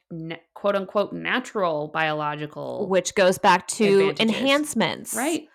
quote 0.55 0.75
unquote 0.77 1.12
natural 1.12 1.88
biological. 1.88 2.88
which 2.88 3.14
goes 3.14 3.38
back 3.38 3.66
to 3.69 4.14
enhancements. 4.21 5.14
right. 5.14 5.49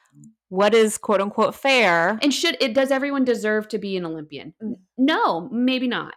What 0.50 0.74
is 0.74 0.98
quote 0.98 1.22
unquote 1.22 1.56
fair? 1.56 2.20
And 2.22 2.34
should 2.34 2.58
it 2.60 2.74
does 2.74 2.92
everyone 2.92 3.24
deserve 3.24 3.70
to 3.70 3.78
be 3.78 3.96
an 3.96 4.06
Olympian? 4.06 4.54
Mm. 4.62 4.76
No, 4.98 5.48
maybe 5.50 5.88
not. 5.88 6.14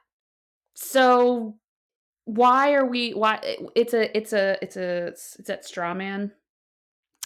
So 0.75 1.57
why 2.25 2.73
are 2.75 2.85
we 2.87 3.12
why 3.12 3.38
it's 3.77 3.94
a 3.94 4.16
it's 4.16 4.33
a 4.33 4.59
it's 4.62 4.77
a 4.77 5.07
it's 5.09 5.37
that 5.47 5.64
straw 5.64 5.94
man 5.94 6.33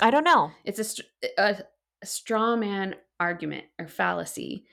I 0.01 0.11
don't 0.11 0.25
know. 0.25 0.51
it's 0.65 1.01
a, 1.01 1.29
a, 1.39 1.57
a 2.03 2.07
straw 2.07 2.57
man 2.57 2.95
argument 3.19 3.65
or 3.79 3.89
fallacy 3.89 4.65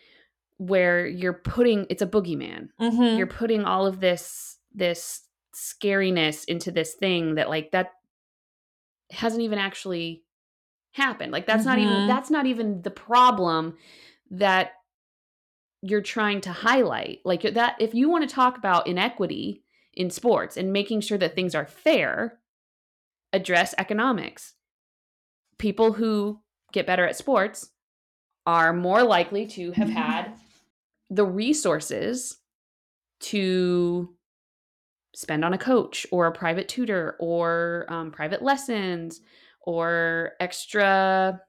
where 0.57 1.07
you're 1.07 1.33
putting 1.33 1.85
it's 1.89 2.01
a 2.01 2.07
boogeyman 2.07 2.69
Mm-hmm. 2.81 3.17
you're 3.17 3.27
putting 3.27 3.63
all 3.65 3.85
of 3.87 3.99
this 3.99 4.54
this 4.75 5.21
scariness 5.53 6.45
into 6.45 6.71
this 6.71 6.95
thing 6.95 7.35
that 7.35 7.49
like 7.49 7.71
that 7.71 7.91
hasn't 9.11 9.41
even 9.41 9.57
actually 9.59 10.23
happened 10.91 11.31
like 11.31 11.45
that's 11.45 11.65
not 11.65 11.77
even 11.79 12.03
Mhm. 12.03 12.07
that's 12.07 12.29
not 12.29 12.45
even 12.45 12.81
the 12.81 12.91
problem 12.91 13.77
that 14.31 14.73
you're 15.81 16.01
trying 16.01 16.41
to 16.41 16.51
highlight 16.51 17.19
like 17.25 17.41
that 17.41 17.75
if 17.79 17.93
you 17.93 18.09
want 18.09 18.27
to 18.27 18.33
talk 18.33 18.57
about 18.57 18.87
inequity 18.87 19.63
in 19.93 20.09
sports 20.09 20.57
and 20.57 20.73
making 20.73 21.01
sure 21.01 21.17
that 21.17 21.35
things 21.35 21.53
are 21.53 21.65
fair 21.65 22.39
address 23.33 23.75
economics 23.77 24.53
people 25.57 25.93
who 25.93 26.41
get 26.71 26.87
better 26.87 27.05
at 27.05 27.15
sports 27.15 27.71
are 28.45 28.73
more 28.73 29.03
likely 29.03 29.45
to 29.47 29.71
have 29.71 29.89
had 29.89 30.33
the 31.09 31.25
resources 31.25 32.37
to 33.19 34.14
spend 35.15 35.43
on 35.45 35.53
a 35.53 35.57
coach 35.57 36.05
or 36.11 36.27
a 36.27 36.31
private 36.31 36.67
tutor 36.67 37.15
or 37.19 37.85
um, 37.89 38.11
private 38.11 38.41
lessons 38.41 39.21
or 39.61 40.33
extra 40.39 41.41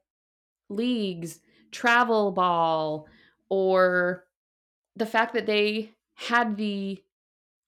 leagues, 0.68 1.40
travel 1.70 2.32
ball, 2.32 3.06
or 3.48 4.24
the 4.94 5.06
fact 5.06 5.34
that 5.34 5.46
they 5.46 5.92
had 6.14 6.56
the 6.56 7.02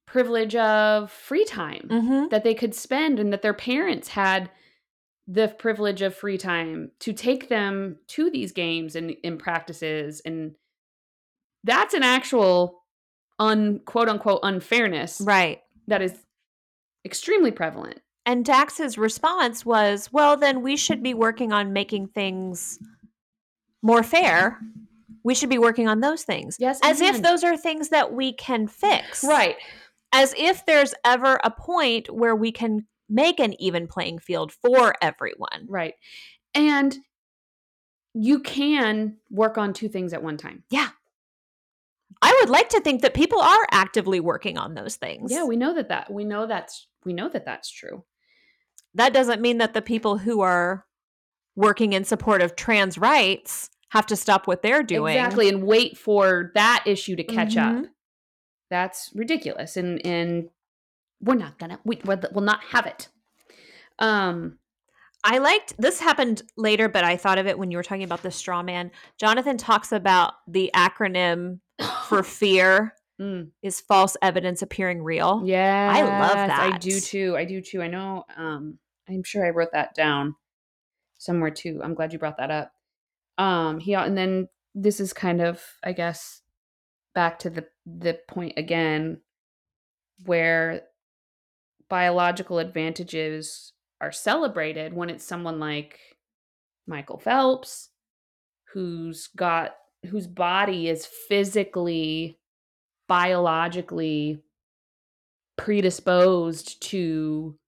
privilege 0.06 0.56
of 0.56 1.12
free 1.12 1.44
time 1.44 1.86
Mm-hmm. 1.90 2.28
that 2.30 2.42
they 2.44 2.54
could 2.54 2.74
spend 2.74 3.18
and 3.18 3.30
that 3.32 3.42
their 3.42 3.52
parents 3.52 4.08
had 4.08 4.50
the 5.26 5.48
privilege 5.58 6.00
of 6.00 6.14
free 6.14 6.38
time 6.38 6.90
to 7.00 7.12
take 7.12 7.50
them 7.50 7.98
to 8.06 8.30
these 8.30 8.52
games 8.52 8.96
and, 8.96 9.14
and 9.22 9.38
practices 9.38 10.22
and 10.24 10.54
that's 11.64 11.92
an 11.92 12.02
actual 12.02 12.82
un 13.38 13.80
quote 13.84 14.08
unquote 14.08 14.40
unfairness 14.42 15.20
Right. 15.20 15.60
That 15.88 16.02
is 16.02 16.14
extremely 17.04 17.50
prevalent 17.50 18.00
And 18.26 18.44
Dax's 18.44 18.98
response 18.98 19.64
was, 19.64 20.12
well, 20.12 20.36
then 20.36 20.62
we 20.62 20.76
should 20.76 21.02
be 21.02 21.14
working 21.14 21.52
on 21.52 21.72
making 21.72 22.08
things 22.08 22.78
more 23.82 24.02
fair. 24.02 24.58
We 25.24 25.34
should 25.34 25.48
be 25.48 25.58
working 25.58 25.88
on 25.88 26.00
those 26.00 26.22
things. 26.24 26.56
yes 26.58 26.78
As 26.82 27.00
if 27.00 27.22
those 27.22 27.42
are 27.44 27.56
things 27.56 27.88
that 27.90 28.12
we 28.12 28.32
can 28.34 28.66
fix. 28.68 29.24
right 29.24 29.56
As 30.12 30.34
if 30.36 30.64
there's 30.66 30.94
ever 31.04 31.40
a 31.42 31.50
point 31.50 32.10
where 32.12 32.36
we 32.36 32.52
can 32.52 32.86
make 33.08 33.40
an 33.40 33.54
even 33.60 33.86
playing 33.86 34.18
field 34.18 34.52
for 34.52 34.94
everyone. 35.00 35.66
right 35.66 35.94
and 36.54 36.96
you 38.14 38.40
can 38.40 39.16
work 39.30 39.56
on 39.58 39.72
two 39.72 39.88
things 39.88 40.12
at 40.12 40.22
one 40.22 40.36
time 40.36 40.64
I 42.20 42.36
would 42.40 42.50
like 42.50 42.68
to 42.70 42.80
think 42.80 43.02
that 43.02 43.14
people 43.14 43.40
are 43.40 43.66
actively 43.70 44.20
working 44.20 44.58
on 44.58 44.74
those 44.74 44.96
things. 44.96 45.30
yeah 45.32 45.44
we 45.44 45.56
know 45.56 45.74
that 45.74 45.88
that 45.88 46.10
we 46.12 46.24
know 46.24 46.46
that's 46.46 46.86
we 47.04 47.12
know 47.12 47.28
that 47.28 47.44
that's 47.44 47.70
true 47.70 48.04
that 48.94 49.12
doesn't 49.12 49.40
mean 49.40 49.58
that 49.58 49.74
the 49.74 49.82
people 49.82 50.18
who 50.18 50.40
are 50.40 50.84
working 51.56 51.92
in 51.92 52.04
support 52.04 52.40
of 52.42 52.56
trans 52.56 52.98
rights 52.98 53.70
have 53.90 54.06
to 54.06 54.16
stop 54.16 54.46
what 54.46 54.62
they're 54.62 54.82
doing. 54.82 55.16
exactly 55.16 55.48
and 55.48 55.62
wait 55.64 55.96
for 55.96 56.50
that 56.54 56.82
issue 56.86 57.16
to 57.16 57.24
catch 57.24 57.54
Mhm. 57.54 57.84
up 57.84 57.90
that's 58.70 59.10
ridiculous 59.14 59.76
and 59.76 60.04
and 60.04 60.50
we're 61.20 61.34
not 61.34 61.58
gonna 61.58 61.80
we, 61.84 61.98
we're, 62.04 62.20
we'll 62.32 62.44
not 62.44 62.62
have 62.64 62.86
it 62.86 63.08
um 63.98 64.58
I 65.24 65.38
liked 65.38 65.74
this 65.78 65.98
happened 65.98 66.42
later, 66.56 66.88
but 66.88 67.02
I 67.02 67.16
thought 67.16 67.38
of 67.38 67.48
it 67.48 67.58
when 67.58 67.72
you 67.72 67.76
were 67.76 67.82
talking 67.82 68.04
about 68.04 68.22
the 68.22 68.30
straw 68.30 68.62
man. 68.62 68.92
Jonathan 69.18 69.56
talks 69.58 69.90
about 69.90 70.34
the 70.46 70.70
acronym 70.76 71.58
for 72.08 72.22
fear 72.22 72.94
mm, 73.20 73.48
is 73.62 73.80
false 73.80 74.16
evidence 74.22 74.62
appearing 74.62 75.02
real. 75.02 75.42
yeah 75.44 75.92
i 75.94 76.02
love 76.02 76.34
that. 76.34 76.74
I 76.74 76.78
do 76.78 77.00
too 77.00 77.36
i 77.36 77.44
do 77.44 77.60
too 77.60 77.82
i 77.82 77.88
know 77.88 78.24
um 78.36 78.78
i'm 79.08 79.22
sure 79.22 79.44
i 79.46 79.50
wrote 79.50 79.72
that 79.72 79.94
down 79.94 80.34
somewhere 81.18 81.50
too 81.50 81.80
i'm 81.82 81.94
glad 81.94 82.12
you 82.12 82.18
brought 82.18 82.38
that 82.38 82.50
up 82.50 82.72
um 83.38 83.78
he 83.80 83.94
and 83.94 84.16
then 84.16 84.48
this 84.74 85.00
is 85.00 85.12
kind 85.12 85.40
of 85.40 85.62
i 85.84 85.92
guess 85.92 86.42
back 87.14 87.38
to 87.40 87.50
the 87.50 87.66
the 87.86 88.18
point 88.28 88.52
again 88.56 89.20
where 90.24 90.82
biological 91.88 92.58
advantages 92.58 93.72
are 94.00 94.12
celebrated 94.12 94.92
when 94.92 95.10
it's 95.10 95.24
someone 95.24 95.58
like 95.58 95.98
Michael 96.86 97.18
Phelps 97.18 97.90
who's 98.72 99.28
got 99.36 99.74
whose 100.06 100.26
body 100.26 100.88
is 100.88 101.06
physically 101.06 102.38
biologically 103.08 104.42
predisposed 105.56 106.80
to 106.82 107.58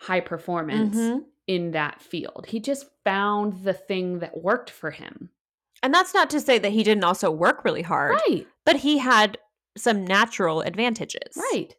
high 0.00 0.20
performance 0.20 0.96
Mhm. 0.96 1.24
in 1.46 1.70
that 1.72 2.00
field. 2.00 2.46
He 2.48 2.60
just 2.60 2.86
found 3.04 3.64
the 3.64 3.72
thing 3.74 4.20
that 4.20 4.36
worked 4.42 4.70
for 4.70 4.90
him. 4.92 5.30
And 5.82 5.92
that's 5.92 6.14
not 6.14 6.30
to 6.30 6.40
say 6.40 6.58
that 6.58 6.72
he 6.72 6.82
didn't 6.82 7.04
also 7.04 7.30
work 7.30 7.64
really 7.64 7.82
hard, 7.82 8.20
Right. 8.28 8.46
but 8.64 8.76
he 8.76 8.98
had 8.98 9.38
some 9.76 10.04
natural 10.04 10.60
advantages. 10.62 11.36
Right. 11.52 11.74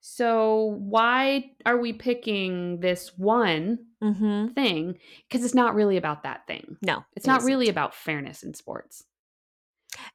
So 0.00 0.76
why 0.80 1.54
are 1.64 1.78
we 1.78 1.92
picking 1.92 2.80
this 2.80 3.16
one 3.16 3.86
Mm-hmm. 4.02 4.48
thing? 4.48 4.98
Because 5.28 5.44
it's 5.44 5.54
not 5.54 5.74
really 5.76 5.96
about 5.96 6.24
that 6.24 6.46
thing. 6.48 6.76
No, 6.82 7.04
It's 7.14 7.24
it 7.24 7.28
not 7.28 7.38
isn't. 7.38 7.46
really 7.48 7.68
about 7.68 7.94
fairness 7.94 8.42
in 8.42 8.52
sports. 8.54 9.04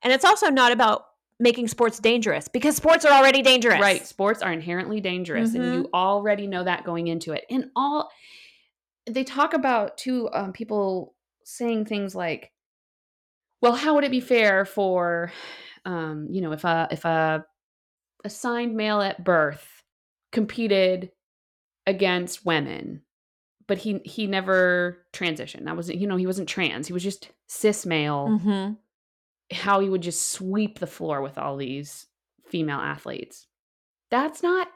And 0.04 0.14
it's 0.14 0.26
also 0.26 0.50
not 0.50 0.72
about 0.72 1.06
making 1.40 1.68
sports 1.68 2.00
dangerous 2.00 2.48
because 2.48 2.76
sports 2.76 3.06
are 3.06 3.12
already 3.12 3.42
dangerous. 3.42 3.80
Right. 3.80 4.06
Sports 4.06 4.42
are 4.42 4.52
inherently 4.52 5.02
dangerous, 5.02 5.54
and 5.54 5.64
you 5.64 5.90
already 5.94 6.48
know 6.48 6.64
that 6.64 6.84
going 6.84 7.08
into 7.08 7.34
it. 7.34 7.46
And 7.50 7.70
all 7.76 8.10
they 9.10 9.24
talk 9.24 9.54
about 9.54 9.98
too, 9.98 10.30
um, 10.34 10.52
people 10.52 11.16
saying 11.44 11.86
things 11.86 12.16
like, 12.16 12.52
"Well, 13.62 13.74
how 13.74 13.96
would 13.96 14.04
it 14.04 14.12
be 14.12 14.20
fair 14.20 14.66
for, 14.66 15.32
um, 15.86 16.28
you 16.32 16.42
know, 16.42 16.52
if 16.52 16.64
a 16.64 16.88
if 16.92 17.06
a 17.06 17.46
assigned 18.24 18.76
male 18.76 19.02
at 19.02 19.24
birth 19.24 19.84
competed 20.32 21.12
against 21.86 22.46
women, 22.46 23.02
but 23.68 23.78
he 23.78 24.00
he 24.04 24.28
never 24.28 25.06
transitioned. 25.14 25.66
That 25.66 25.76
wasn't 25.76 26.00
you 26.00 26.08
know 26.08 26.18
he 26.18 26.28
wasn't 26.28 26.50
trans. 26.50 26.88
He 26.88 26.94
was 26.94 27.04
just 27.04 27.32
cis 27.48 27.86
male. 27.86 28.28
Mm-hmm. 28.30 28.74
How 29.52 29.80
he 29.80 29.90
would 29.90 30.02
just 30.02 30.30
sweep 30.30 30.80
the 30.80 30.88
floor 30.88 31.22
with 31.22 31.38
all 31.38 31.56
these 31.58 32.08
female 32.48 32.80
athletes. 32.80 33.48
That's 34.12 34.44
not. 34.44 34.68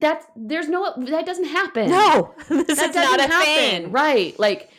That's 0.00 0.26
there's 0.36 0.68
no 0.68 0.92
that 0.96 1.24
doesn't 1.24 1.44
happen. 1.46 1.88
No, 1.90 2.34
this 2.48 2.66
that 2.78 2.90
is 2.90 2.94
not 2.96 3.20
a 3.20 3.22
happen. 3.22 3.44
thing. 3.44 3.92
right? 3.92 4.38
Like 4.38 4.70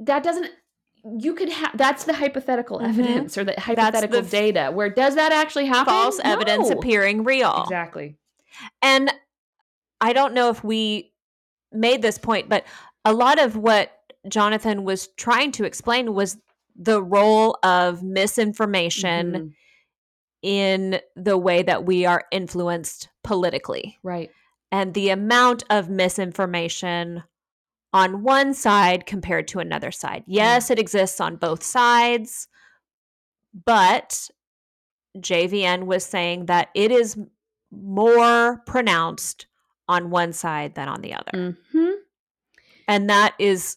that 0.00 0.22
doesn't. 0.22 0.50
You 1.18 1.34
could 1.34 1.48
have 1.48 1.76
that's 1.76 2.04
the 2.04 2.12
hypothetical 2.12 2.80
Mhm. 2.80 2.88
evidence 2.88 3.38
or 3.38 3.44
the 3.44 3.54
hypothetical 3.58 4.22
the 4.22 4.28
data. 4.28 4.70
Where 4.74 4.90
does 4.90 5.14
that 5.14 5.32
actually 5.32 5.66
happen? 5.66 5.86
False 5.92 6.20
evidence 6.22 6.68
appearing 6.70 7.24
real. 7.24 7.62
Exactly. 7.64 8.16
And 8.82 9.12
I 10.00 10.12
don't 10.12 10.34
know 10.34 10.50
if 10.50 10.62
we 10.64 11.12
made 11.72 12.02
this 12.02 12.18
point, 12.18 12.48
but 12.48 12.64
a 13.04 13.12
lot 13.12 13.38
of 13.38 13.56
what 13.56 13.92
Jonathan 14.28 14.84
was 14.84 15.06
trying 15.16 15.52
to 15.52 15.64
explain 15.64 16.12
was 16.12 16.36
the 16.78 17.02
role 17.02 17.58
of 17.62 18.02
misinformation 18.02 19.32
Mhm. 19.32 19.52
in 20.42 21.00
the 21.16 21.38
way 21.38 21.62
that 21.62 21.84
we 21.84 22.04
are 22.04 22.24
influenced 22.30 23.08
politically 23.24 23.98
Right. 24.02 24.30
and 24.70 24.92
the 24.94 25.08
amount 25.10 25.64
of 25.70 25.88
misinformation 25.88 27.24
on 27.92 28.22
one 28.22 28.52
side 28.52 29.06
compared 29.06 29.48
to 29.48 29.58
another 29.58 29.90
side. 29.90 30.22
Yes, 30.26 30.70
it 30.70 30.78
exists 30.78 31.20
on 31.20 31.36
both 31.36 31.62
sides, 31.62 32.48
but 33.64 34.28
JVN 35.18 35.86
was 35.86 36.04
saying 36.04 36.46
that 36.46 36.68
it 36.74 36.90
is 36.90 37.16
more 37.70 38.58
pronounced 38.66 39.46
on 39.88 40.10
one 40.10 40.32
side 40.32 40.74
than 40.74 40.88
on 40.88 41.00
the 41.00 41.14
other. 41.14 41.54
hmm 41.72 41.90
And 42.88 43.08
that 43.10 43.34
is 43.38 43.76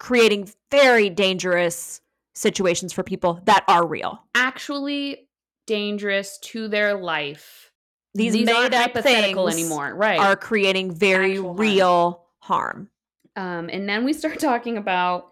creating 0.00 0.50
very 0.72 1.08
dangerous 1.10 2.00
situations 2.34 2.92
for 2.92 3.02
people 3.04 3.40
that 3.44 3.62
are 3.68 3.86
real. 3.86 4.20
Actually 4.34 5.28
dangerous 5.66 6.38
to 6.38 6.66
their 6.66 6.94
life. 6.94 7.70
These, 8.14 8.34
aren't 8.34 8.46
made 8.46 8.74
up 8.74 8.82
hypothetical 8.94 9.46
things 9.48 9.60
anymore. 9.60 9.94
Right. 9.94 10.18
are 10.18 10.34
creating 10.34 10.92
very 10.94 11.32
Actual 11.34 11.44
harm. 11.54 11.56
real 11.60 12.24
harm. 12.40 12.90
Um, 13.36 13.70
and 13.72 13.88
then 13.88 14.04
we 14.04 14.12
start 14.12 14.40
talking 14.40 14.76
about 14.76 15.28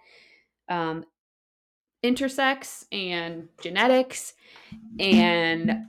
um, 0.69 1.05
intersex 2.05 2.85
and 2.93 3.49
genetics. 3.61 4.35
And 5.01 5.87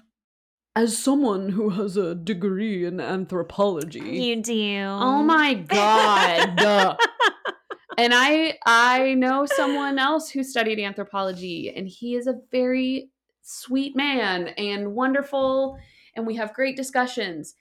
as 0.75 0.97
someone 0.97 1.49
who 1.49 1.69
has 1.71 1.97
a 1.97 2.15
degree 2.15 2.85
in 2.85 2.99
anthropology, 2.99 3.99
You 3.99 4.41
do. 4.41 4.79
oh 4.87 5.21
my 5.21 5.53
god! 5.67 6.97
and 7.99 8.13
I 8.15 8.57
I 8.65 9.13
know 9.15 9.45
someone 9.45 9.99
else 9.99 10.29
who 10.29 10.41
studied 10.43 10.79
anthropology, 10.79 11.73
and 11.75 11.87
he 11.87 12.15
is 12.15 12.27
a 12.27 12.39
very 12.49 13.09
sweet 13.41 13.95
man 13.95 14.49
and 14.49 14.95
wonderful, 14.95 15.77
and 16.15 16.25
we 16.25 16.37
have 16.37 16.53
great 16.53 16.77
discussions. 16.77 17.55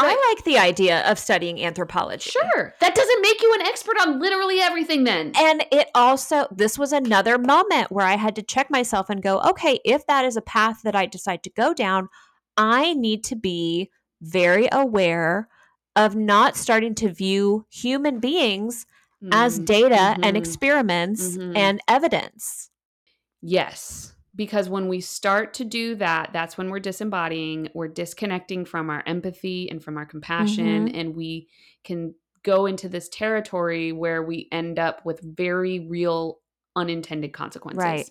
I 0.00 0.32
like 0.32 0.44
the 0.44 0.58
idea 0.58 1.00
of 1.10 1.18
studying 1.18 1.62
anthropology. 1.62 2.30
Sure, 2.30 2.74
that 2.80 2.94
doesn't 2.94 3.20
make 3.20 3.42
you 3.42 3.52
an 3.54 3.66
expert 3.66 3.96
on 4.00 4.20
literally 4.20 4.60
everything. 4.60 5.04
Then 5.04 5.32
And 5.36 5.66
it 5.70 5.88
also, 5.94 6.46
this 6.50 6.78
was 6.78 6.92
another 6.92 7.36
moment 7.36 7.90
where 7.90 8.06
I 8.06 8.16
had 8.16 8.36
to 8.36 8.42
check 8.42 8.70
myself 8.70 9.10
and 9.10 9.22
go, 9.22 9.40
okay, 9.40 9.80
if 9.84 10.06
that 10.06 10.24
is 10.24 10.36
a 10.36 10.42
path 10.42 10.80
that 10.84 10.96
I 10.96 11.06
decide 11.06 11.42
to 11.42 11.50
go 11.50 11.74
down, 11.74 12.08
I 12.56 12.94
need 12.94 13.22
to 13.24 13.36
be 13.36 13.90
very 14.22 14.68
aware 14.72 15.48
of 15.94 16.14
not 16.14 16.56
starting 16.56 16.94
to 16.94 17.12
view 17.12 17.66
human 17.68 18.20
beings 18.20 18.86
as 19.32 19.58
Mm, 19.58 19.64
data 19.66 20.16
and 20.22 20.36
mhm. 20.36 20.38
experiments 20.38 21.36
Mhm. 21.36 21.56
and 21.56 21.80
evidence. 21.88 22.70
Yes. 23.40 24.14
Because 24.34 24.68
when 24.68 24.88
we 24.88 25.00
start 25.00 25.54
to 25.54 25.64
do 25.64 25.96
that, 25.96 26.32
that's 26.32 26.56
when 26.56 26.70
we're 26.70 26.78
disembodying, 26.78 27.68
we're 27.74 27.88
disconnecting 27.88 28.64
from 28.64 28.88
our 28.90 29.02
empathy 29.06 29.68
and 29.70 29.82
from 29.82 29.96
our 29.96 30.06
compassion, 30.06 30.88
and 30.88 31.16
we 31.16 31.48
can 31.82 32.14
go 32.44 32.66
into 32.66 32.88
this 32.88 33.08
territory 33.08 33.90
where 33.90 34.22
we 34.22 34.48
end 34.52 34.78
up 34.78 35.04
with 35.04 35.20
very 35.20 35.80
real 35.80 36.38
unintended 36.76 37.32
consequences. 37.32 37.82
Right. 37.82 38.10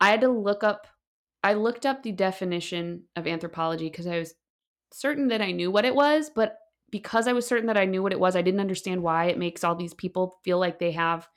I 0.00 0.10
had 0.10 0.20
to 0.20 0.28
look 0.28 0.62
up, 0.62 0.86
I 1.42 1.54
looked 1.54 1.84
up 1.86 2.02
the 2.02 2.12
definition 2.12 3.04
of 3.16 3.26
anthropology 3.26 3.90
because 3.90 4.06
I 4.06 4.18
was 4.18 4.34
certain 4.92 5.26
that 5.28 5.42
I 5.42 5.50
knew 5.50 5.70
what 5.72 5.84
it 5.84 5.94
was, 5.94 6.30
but 6.30 6.56
because 6.92 7.26
I 7.26 7.32
was 7.32 7.44
certain 7.46 7.66
that 7.66 7.76
I 7.76 7.86
knew 7.86 8.02
what 8.04 8.12
it 8.12 8.20
was, 8.20 8.36
I 8.36 8.42
didn't 8.42 8.60
understand 8.60 9.02
why 9.02 9.24
it 9.24 9.38
makes 9.38 9.64
all 9.64 9.74
these 9.74 9.94
people 9.94 10.38
feel 10.44 10.60
like 10.60 10.78
they 10.78 10.92
have 10.92 11.28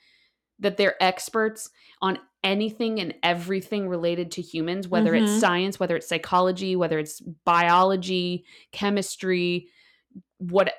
that 0.60 0.76
they're 0.76 1.02
experts 1.02 1.70
on 2.00 2.18
anything 2.44 3.00
and 3.00 3.14
everything 3.22 3.88
related 3.88 4.30
to 4.32 4.42
humans, 4.42 4.86
whether 4.88 5.12
Mhm. 5.12 5.22
it's 5.22 5.40
science, 5.40 5.80
whether 5.80 5.96
it's 5.96 6.08
psychology, 6.08 6.76
whether 6.76 6.98
it's 6.98 7.20
biology, 7.44 8.44
chemistry, 8.70 9.68
what 10.38 10.72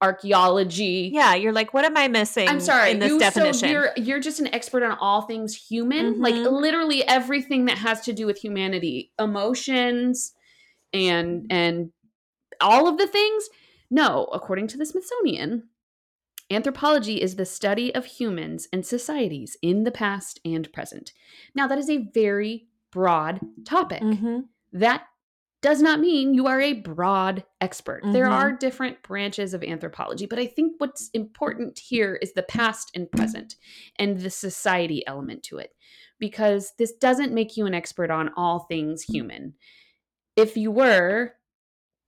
archaeology. 0.00 1.10
Yeah, 1.12 1.34
you're 1.34 1.52
like, 1.52 1.72
what 1.74 1.84
am 1.84 1.96
I 1.96 2.08
missing 2.08 2.46
I'm 2.48 2.60
sorry, 2.60 2.92
in 2.92 2.98
this 2.98 3.10
you, 3.10 3.18
definition? 3.18 3.68
So 3.68 3.72
you're 3.72 3.90
you're 3.96 4.20
just 4.20 4.38
an 4.40 4.54
expert 4.54 4.82
on 4.82 4.92
all 5.00 5.22
things 5.22 5.54
human, 5.54 6.20
like 6.20 6.34
Mhm. 6.34 6.52
literally 6.52 7.02
everything 7.08 7.64
that 7.66 7.78
has 7.78 8.02
to 8.02 8.12
do 8.12 8.26
with 8.26 8.38
humanity, 8.38 9.12
emotions, 9.18 10.32
and 10.92 11.46
and 11.50 11.90
all 12.60 12.86
of 12.86 12.98
the 12.98 13.06
things. 13.06 13.48
No, 13.90 14.24
according 14.32 14.66
to 14.68 14.76
the 14.76 14.86
Smithsonian, 14.86 15.68
anthropology 16.50 17.20
is 17.20 17.36
the 17.36 17.46
study 17.46 17.94
of 17.94 18.04
humans 18.04 18.68
and 18.72 18.84
societies 18.84 19.56
in 19.62 19.84
the 19.84 19.90
past 19.90 20.40
and 20.44 20.72
present. 20.72 21.12
Now, 21.54 21.66
that 21.68 21.78
is 21.78 21.90
a 21.90 22.08
very 22.12 22.68
broad 22.90 23.40
topic. 23.64 24.02
Mhm. 24.02 24.48
That 24.72 25.06
does 25.62 25.80
not 25.80 25.98
mean 25.98 26.34
you 26.34 26.46
are 26.46 26.60
a 26.60 26.74
broad 26.74 27.42
expert. 27.62 28.02
There 28.12 28.26
Mhm. 28.26 28.32
are 28.32 28.52
different 28.52 29.02
branches 29.02 29.54
of 29.54 29.64
anthropology, 29.64 30.26
but 30.26 30.38
I 30.38 30.46
think 30.46 30.74
what's 30.78 31.08
important 31.14 31.78
here 31.78 32.16
is 32.16 32.34
the 32.34 32.42
past 32.42 32.90
and 32.94 33.10
present 33.10 33.56
and 33.96 34.20
the 34.20 34.28
society 34.28 35.06
element 35.06 35.42
to 35.44 35.56
it 35.56 35.74
because 36.18 36.74
this 36.78 36.92
doesn't 36.92 37.32
make 37.32 37.56
you 37.56 37.64
an 37.64 37.72
expert 37.72 38.10
on 38.10 38.30
all 38.36 38.60
things 38.60 39.02
human. 39.04 39.54
If 40.36 40.54
you 40.54 40.70
were, 40.70 41.34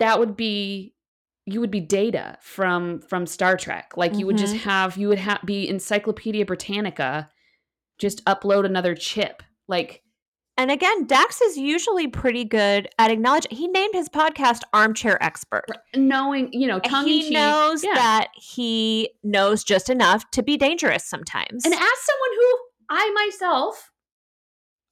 that 0.01 0.19
would 0.19 0.37
be 0.37 0.95
you 1.47 1.61
would 1.61 1.71
be 1.71 1.81
data 1.81 2.37
from 2.43 3.01
from 3.03 3.25
Star 3.27 3.57
Trek. 3.57 3.93
Like 3.97 4.17
you 4.17 4.27
would 4.27 4.37
just 4.37 4.55
Mhm. 4.57 4.61
have 4.61 4.97
you 4.97 5.09
would 5.09 5.19
have 5.19 5.41
be 5.45 5.69
Encyclopedia 5.69 6.45
Britannica 6.45 7.31
just 7.99 8.25
upload 8.25 8.65
another 8.67 8.95
chip. 8.95 9.43
Like 9.69 10.03
And 10.59 10.71
again, 10.71 11.05
Dax 11.07 11.41
is 11.43 11.57
usually 11.59 12.09
pretty 12.09 12.43
good 12.45 12.89
at 12.99 13.11
acknowledging. 13.11 13.55
He 13.57 13.69
named 13.69 13.93
his 13.95 14.09
podcast 14.09 14.63
Armchair 14.73 15.23
Expert. 15.23 15.67
knowing, 15.95 16.49
you 16.53 16.67
know, 16.67 16.79
tongue 16.81 17.07
in 17.07 17.13
he 17.21 17.31
knows 17.31 17.85
yeah. 17.85 17.95
that 17.95 18.29
he 18.35 19.11
knows 19.23 19.63
just 19.63 19.89
enough 19.91 20.29
to 20.31 20.43
be 20.43 20.57
dangerous 20.57 21.05
sometimes. 21.05 21.65
And 21.65 21.75
as 21.75 21.81
someone 21.81 22.35
who 22.37 22.59
I 22.89 23.11
myself 23.11 23.91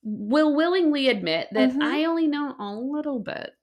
will 0.02 0.54
willingly 0.54 1.08
admit 1.08 1.48
that 1.52 1.70
Mhm. 1.70 1.82
I 1.82 2.04
only 2.04 2.26
know 2.26 2.54
a 2.58 2.74
little 2.74 3.18
bit, 3.20 3.54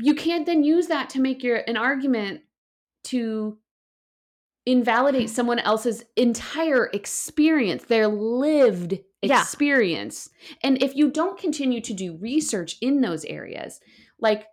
you 0.00 0.14
can't 0.14 0.46
then 0.46 0.62
use 0.62 0.86
that 0.86 1.10
to 1.10 1.20
make 1.20 1.42
your 1.42 1.62
an 1.66 1.76
argument 1.76 2.42
to 3.04 3.58
invalidate 4.66 5.30
someone 5.30 5.58
else's 5.58 6.04
entire 6.16 6.86
experience, 6.92 7.84
their 7.84 8.06
lived 8.06 8.98
Yeah. 9.22 9.40
experience. 9.40 10.28
And 10.62 10.82
if 10.82 10.94
you 10.94 11.10
don't 11.10 11.38
continue 11.38 11.80
to 11.80 11.94
do 11.94 12.16
research 12.18 12.76
in 12.80 13.00
those 13.00 13.24
areas, 13.24 13.80
like 14.20 14.46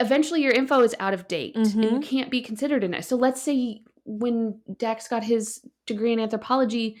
eventually 0.00 0.42
your 0.42 0.52
info 0.52 0.80
is 0.80 0.94
out 1.00 1.12
of 1.12 1.28
date 1.28 1.56
and 1.56 1.66
you 1.66 1.90
Mhm. 1.98 2.02
can't 2.02 2.30
be 2.30 2.40
considered 2.40 2.84
in 2.84 2.94
it. 2.94 3.04
So 3.04 3.16
let's 3.16 3.42
say 3.42 3.82
when 4.04 4.60
Dax 4.76 5.08
got 5.08 5.24
his 5.24 5.66
degree 5.86 6.12
in 6.12 6.20
anthropology, 6.20 6.96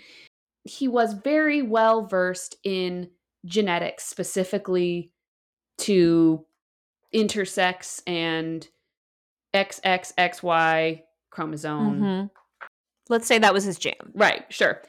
he 0.64 0.88
was 0.88 1.14
very 1.14 1.62
well 1.62 2.06
versed 2.06 2.56
in 2.64 3.10
genetics, 3.44 4.04
specifically 4.04 5.12
to 5.78 6.44
intersex 7.14 8.02
and 8.06 8.66
XXXY 9.54 11.02
chromosome. 11.30 12.00
Mhm. 12.00 12.30
let's 13.08 13.26
say 13.26 13.38
that 13.38 13.52
was 13.52 13.64
his 13.64 13.78
jam. 13.78 14.12
Right, 14.14 14.44
sure. 14.50 14.80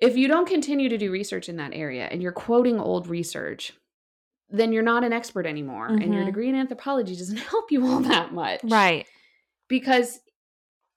If 0.00 0.16
you 0.16 0.28
don't 0.28 0.46
continue 0.46 0.88
to 0.88 0.98
do 0.98 1.10
research 1.10 1.48
in 1.48 1.56
that 1.56 1.72
area 1.74 2.04
and 2.04 2.22
you're 2.22 2.30
quoting 2.32 2.78
old 2.78 3.06
research, 3.08 3.72
then 4.50 4.72
you're 4.72 4.82
not 4.82 5.02
an 5.02 5.12
expert 5.12 5.46
anymore. 5.46 5.86
And 5.88 6.12
your 6.12 6.22
Mhm. 6.22 6.26
degree 6.26 6.48
in 6.48 6.54
anthropology 6.54 7.16
doesn't 7.16 7.36
help 7.50 7.72
you 7.72 7.86
all 7.86 8.00
that 8.00 8.32
much. 8.32 8.60
Right. 8.64 9.06
Because 9.68 10.20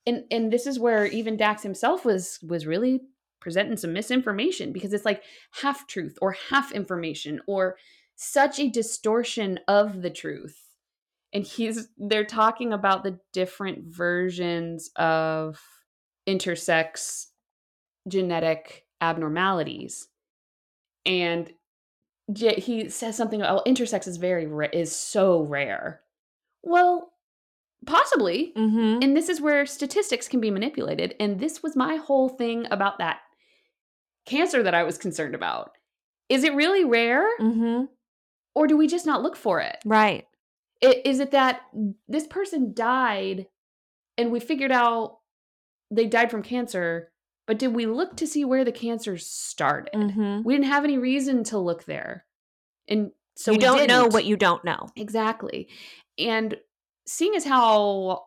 and 0.06 0.26
and 0.30 0.52
this 0.54 0.68
is 0.68 0.78
where 0.78 1.06
even 1.08 1.38
Dax 1.38 1.64
himself 1.64 2.06
was 2.06 2.38
was 2.44 2.68
really 2.68 3.02
presenting 3.40 3.78
some 3.78 3.94
misinformation 3.94 4.72
because 4.74 4.94
it's 4.94 5.06
like 5.06 5.24
half 5.62 5.88
truth 5.88 6.18
or 6.22 6.34
half 6.34 6.72
information 6.74 7.42
or 7.48 7.78
such 8.16 8.60
a 8.60 8.70
distortion 8.70 9.60
of 9.68 10.02
the 10.02 10.10
truth. 10.10 10.58
and 11.34 11.46
he's 11.46 11.90
they're 11.98 12.24
talking 12.26 12.72
about 12.74 13.04
the 13.04 13.20
different 13.34 13.84
versions 13.94 14.90
of 14.96 15.60
intersex 16.28 17.26
genetic 18.08 18.86
abnormalities 19.02 20.08
and 21.06 21.52
he 22.36 22.90
says 22.90 23.16
something 23.18 23.42
oh 23.44 23.62
intersex 23.68 24.08
is 24.08 24.18
very 24.18 24.46
ra- 24.48 24.68
is 24.74 24.96
so 24.96 25.42
rare 25.42 26.02
well 26.64 27.12
possibly 27.86 28.54
Mm-hmm. 28.56 29.02
and 29.04 29.16
this 29.18 29.30
is 29.30 29.42
where 29.42 29.66
statistics 29.66 30.28
can 30.28 30.40
be 30.40 30.50
manipulated 30.52 31.16
and 31.20 31.40
this 31.40 31.62
was 31.62 31.76
my 31.76 31.98
whole 31.98 32.30
thing 32.30 32.66
about 32.72 32.98
that 33.00 33.20
cancer 34.26 34.64
that 34.64 34.74
i 34.74 34.84
was 34.84 34.98
concerned 34.98 35.36
about 35.36 35.72
is 36.30 36.44
it 36.44 36.54
really 36.56 36.86
rare 36.86 37.28
Mm-hmm. 37.40 37.86
Or 38.56 38.66
do 38.68 38.76
we 38.78 38.88
just 38.88 39.06
not 39.06 39.22
look 39.22 39.36
for 39.36 39.60
it 39.60 39.78
Right. 39.86 40.26
I- 40.84 41.02
is 41.06 41.20
it 41.20 41.32
that 41.32 41.62
this 42.08 42.26
person 42.28 42.74
died 42.74 43.48
and 44.18 44.32
we 44.32 44.40
figured 44.40 44.72
out 44.72 45.20
they 45.92 46.08
died 46.08 46.32
from 46.32 46.42
cancer 46.44 47.12
but 47.48 47.60
did 47.60 47.76
we 47.76 47.86
look 47.86 48.18
to 48.18 48.26
see 48.26 48.44
where 48.44 48.66
the 48.66 48.72
cancer 48.72 49.18
started 49.18 49.94
Mm-hmm. 49.94 50.44
we 50.44 50.54
didn't 50.56 50.66
have 50.72 50.84
any 50.84 50.98
reason 50.98 51.44
to 51.46 51.60
look 51.60 51.86
there 51.86 52.26
and 52.88 53.12
so 53.38 53.52
you 53.52 53.58
we 53.58 53.62
don't 53.64 53.88
know 53.88 54.04
didn't. 54.04 54.14
what 54.14 54.26
you 54.26 54.36
don't 54.38 54.64
know. 54.64 54.88
exactly 54.96 55.68
and 56.18 56.56
seeing 57.06 57.36
as 57.36 57.46
how 57.46 58.26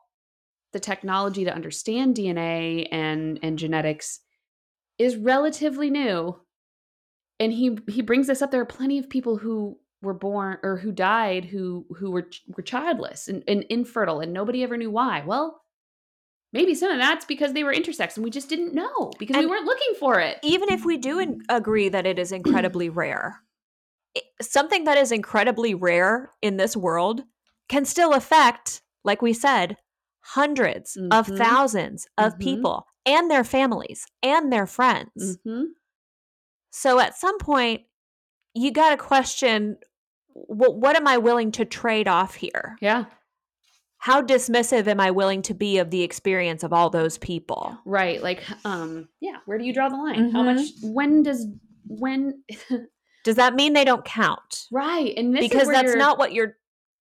the 0.72 0.78
technology 0.80 1.44
to 1.44 1.52
understand 1.54 2.14
dna 2.14 2.86
and 2.92 3.38
and 3.42 3.58
genetics 3.58 4.20
is 4.98 5.16
relatively 5.16 5.90
new 5.90 6.38
and 7.40 7.52
he 7.52 7.78
he 7.88 8.02
brings 8.02 8.26
this 8.26 8.42
up 8.42 8.50
there 8.50 8.60
are 8.60 8.66
plenty 8.66 8.98
of 8.98 9.08
people 9.08 9.38
who 9.38 9.78
were 10.02 10.14
born 10.14 10.58
or 10.62 10.76
who 10.76 10.92
died 10.92 11.44
who 11.44 11.84
who 11.96 12.10
were 12.10 12.28
were 12.56 12.62
childless 12.62 13.26
and, 13.28 13.42
and 13.48 13.64
infertile 13.64 14.20
and 14.20 14.32
nobody 14.32 14.62
ever 14.62 14.76
knew 14.76 14.90
why 14.90 15.22
well 15.26 15.62
maybe 16.52 16.74
some 16.74 16.90
of 16.92 16.98
that's 16.98 17.24
because 17.24 17.52
they 17.52 17.64
were 17.64 17.74
intersex 17.74 18.14
and 18.16 18.24
we 18.24 18.30
just 18.30 18.48
didn't 18.48 18.72
know 18.74 19.10
because 19.18 19.36
we 19.36 19.46
weren't 19.46 19.66
looking 19.66 19.94
for 19.98 20.20
it 20.20 20.38
Even 20.42 20.70
if 20.70 20.84
we 20.84 20.96
do 20.98 21.18
in- 21.18 21.40
agree 21.48 21.88
that 21.88 22.06
it 22.06 22.18
is 22.18 22.30
incredibly 22.32 22.88
rare, 22.88 23.40
i- 24.16 24.22
something 24.40 24.84
that 24.84 24.96
is 24.96 25.10
incredibly 25.12 25.74
rare 25.74 26.30
in 26.42 26.56
this 26.56 26.76
world 26.76 27.24
can 27.68 27.84
still 27.84 28.14
affect, 28.14 28.80
like 29.04 29.20
we 29.20 29.32
said, 29.34 29.76
100s 30.34 30.96
of 31.10 31.26
Mhm. 31.26 31.36
thousands 31.36 32.06
of 32.16 32.34
Mhm. 32.34 32.40
people 32.40 32.86
and 33.04 33.30
their 33.30 33.44
families 33.44 34.06
and 34.22 34.52
their 34.52 34.66
friends. 34.66 35.38
hmm 35.44 35.64
So 36.70 36.98
at 36.98 37.16
some 37.16 37.38
point, 37.38 37.82
you 38.54 38.70
got 38.70 38.90
to 38.90 38.96
question 38.96 39.78
what, 40.46 40.76
what 40.76 40.96
am 40.96 41.06
I 41.06 41.18
willing 41.18 41.52
to 41.52 41.64
trade 41.64 42.08
off 42.08 42.34
here? 42.34 42.76
yeah 42.80 43.04
How 43.98 44.22
dismissive 44.22 44.86
am 44.86 45.00
I 45.00 45.10
willing 45.10 45.42
to 45.42 45.54
be 45.54 45.78
of 45.78 45.90
the 45.90 46.02
experience 46.02 46.62
of 46.62 46.72
all 46.72 46.90
those 46.90 47.18
people? 47.18 47.76
right 47.84 48.22
like 48.22 48.42
um 48.64 49.08
yeah 49.20 49.36
where 49.46 49.58
do 49.58 49.64
you 49.64 49.72
draw 49.72 49.88
the 49.88 49.96
line 49.96 50.30
how 50.30 50.42
much 50.42 50.68
when 50.82 51.22
does 51.22 51.46
when 51.86 52.42
Does 53.24 53.36
that 53.36 53.54
mean 53.54 53.72
they 53.72 53.84
don't 53.84 54.04
count? 54.04 54.66
right 54.70 55.12
and 55.16 55.34
this 55.34 55.40
because 55.40 55.68
that's 55.68 55.88
you're- 55.88 55.98
not 55.98 56.18
what 56.18 56.32
you're 56.32 56.56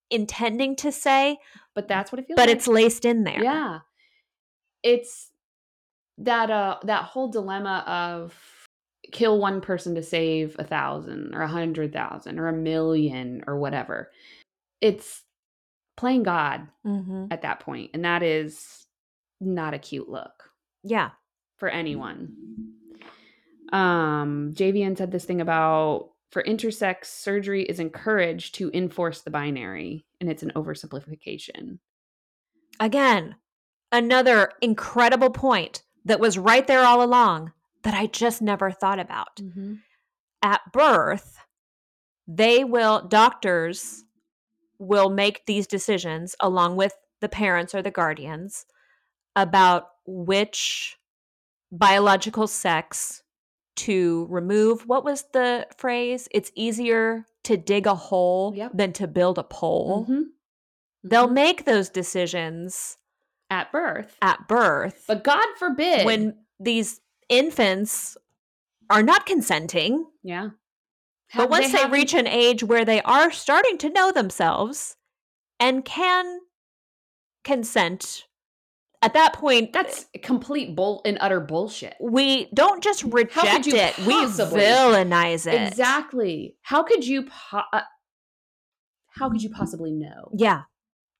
intending 0.10 0.76
to 0.78 0.92
say, 0.92 1.38
but 1.76 1.88
that's 1.88 2.12
what 2.12 2.20
it 2.20 2.28
feels 2.28 2.38
but 2.38 2.48
like 2.48 2.56
it's 2.58 2.68
laced 2.68 3.04
in 3.06 3.24
there. 3.26 3.42
yeah 3.44 3.80
it's 4.84 5.32
that 6.20 6.50
uh 6.50 6.78
that 6.84 7.04
whole 7.04 7.28
dilemma 7.30 7.84
of 7.86 8.34
kill 9.12 9.39
one 9.39 9.62
person 9.62 9.95
to 9.95 10.03
save 10.03 10.55
a 10.60 10.64
thousand 10.64 11.34
or 11.34 11.41
a 11.41 11.47
hundred 11.47 11.93
thousand 11.93 12.39
or 12.39 12.47
a 12.47 12.53
million 12.53 13.43
or 13.47 13.58
whatever. 13.58 14.12
It's 14.82 15.24
playing 15.95 16.24
god 16.24 16.68
hmm 16.84 17.26
at 17.32 17.41
that 17.41 17.60
point 17.60 17.89
and 17.93 18.05
that 18.05 18.22
is 18.22 18.86
not 19.41 19.74
a 19.74 19.80
cute 19.80 20.08
look 20.08 20.51
Yeah. 20.84 21.10
for 21.58 21.70
anyone. 21.70 22.36
Um 23.72 24.53
jvn 24.55 24.97
said 24.97 25.12
this 25.12 25.26
thing 25.26 25.41
about 25.41 26.12
for 26.32 26.43
intersex 26.43 27.05
surgery 27.05 27.64
is 27.64 27.80
encouraged 27.80 28.55
to 28.55 28.70
enforce 28.74 29.22
the 29.22 29.32
binary 29.32 30.05
and 30.22 30.30
it's 30.30 30.43
an 30.43 30.51
oversimplification. 30.55 31.80
Again, 32.80 33.36
another 33.91 34.51
incredible 34.62 35.32
point 35.32 35.82
that 36.05 36.20
was 36.20 36.38
right 36.38 36.68
there 36.68 36.84
all 36.84 37.01
along 37.03 37.51
that 37.84 37.94
I 37.94 38.08
just 38.08 38.42
never 38.42 38.72
thought 38.72 39.00
about. 39.00 39.40
At 40.42 40.62
birth, 40.74 41.38
they 42.28 42.64
will, 42.64 43.02
doctors 43.08 44.04
will 44.80 45.10
make 45.10 45.46
these 45.46 45.68
decisions 45.68 46.36
along 46.40 46.76
with 46.76 46.94
the 47.22 47.30
parents 47.30 47.74
or 47.74 47.82
the 47.82 47.92
guardians 47.92 48.66
about 49.36 49.90
which 50.06 50.98
biological 51.72 52.48
sex 52.48 53.24
to 53.78 54.26
remove. 54.30 54.88
What 54.88 55.04
was 55.04 55.26
the 55.34 55.68
phrase? 55.78 56.28
It's 56.32 56.52
easier 56.56 57.26
to 57.44 57.58
dig 57.58 57.86
a 57.88 57.96
hole 57.96 58.54
Yep. 58.56 58.72
than 58.74 58.94
to 58.94 59.08
build 59.08 59.38
a 59.38 59.44
pole. 59.44 60.06
Mhm. 60.08 60.24
They'll 61.04 61.28
Mhm. 61.28 61.34
make 61.34 61.66
those 61.66 61.90
decisions 61.90 62.98
at 63.50 63.72
birth 63.72 64.18
at 64.22 64.46
birth 64.50 65.06
but 65.08 65.24
god 65.24 65.46
forbid 65.58 66.06
when 66.06 66.38
these 66.60 67.00
infants 67.30 68.18
are 68.90 69.04
not 69.04 69.26
consenting. 69.26 70.06
yeah 70.24 70.50
but 71.36 71.50
once 71.50 71.72
they, 71.74 71.80
haven't- 71.80 71.92
reach 71.92 72.14
an 72.14 72.26
age 72.28 72.64
where 72.64 72.86
they 72.86 73.02
are 73.02 73.32
starting 73.32 73.78
to 73.80 73.90
know 73.90 74.12
themselves 74.14 74.96
and 75.60 75.84
can 75.84 76.40
consent, 77.44 78.24
at 79.02 79.14
that 79.14 79.34
point, 79.34 79.74
that's 79.74 80.06
complete 80.24 80.76
bull 80.76 81.02
and 81.06 81.18
utter 81.22 81.40
bullshit 81.40 81.96
we 82.00 82.50
don't 82.54 82.82
just 82.84 83.04
reject 83.04 83.68
it, 83.68 83.98
we 84.00 84.14
villainize 84.14 85.46
it. 85.52 85.68
exactly 85.68 86.56
how 86.62 86.82
could 86.84 87.06
you 87.06 87.24
po- 87.24 87.62
uh, 87.74 87.82
how 89.10 89.30
could 89.30 89.42
you 89.44 89.50
possibly 89.50 89.92
know 89.92 90.32
Yeah. 90.34 90.62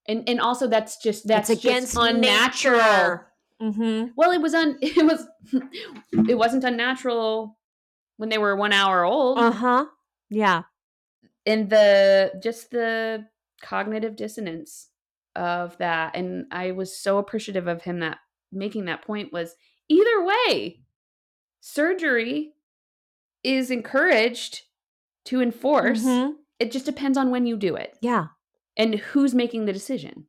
and 0.08 0.28
and 0.28 0.40
also 0.40 0.68
that's 0.68 0.98
just 1.04 1.28
that's 1.28 1.50
it's 1.50 1.64
against 1.64 1.96
unnatural 2.00 3.20
hmm 3.62 4.06
well 4.16 4.32
it 4.32 4.42
was 4.42 4.54
un 4.54 4.78
it 4.82 5.06
was 5.06 5.26
it 6.30 6.36
wasn't 6.38 6.64
unnatural 6.64 7.58
when 8.18 8.30
they 8.30 8.38
were 8.38 8.56
one 8.56 8.74
hour 8.74 9.04
old 9.04 9.38
Uh 9.40 9.52
huh. 9.52 9.86
Yeah. 10.30 10.64
and 11.46 11.70
the 11.70 12.34
just 12.44 12.72
the 12.72 13.26
cognitive 13.62 14.16
dissonance 14.16 14.90
of 15.36 15.78
that 15.78 16.16
and 16.16 16.46
i 16.52 16.72
was 16.72 16.96
so 16.98 17.18
appreciative 17.18 17.68
of 17.68 17.82
him 17.84 18.00
that 18.00 18.18
making 18.52 18.86
that 18.86 19.02
point 19.06 19.34
was 19.34 19.56
either 19.90 20.24
way 20.24 20.80
surgery 21.62 22.54
is 23.44 23.72
encouraged 23.72 24.64
to 25.26 25.42
enforce 25.42 26.04
Mhm. 26.06 26.36
it 26.60 26.72
just 26.72 26.86
depends 26.86 27.18
on 27.18 27.30
when 27.32 27.46
you 27.46 27.58
do 27.58 27.76
it 27.76 27.98
Yeah. 28.02 28.28
and 28.78 28.96
who's 28.96 29.34
making 29.34 29.66
the 29.66 29.74
decision 29.74 30.28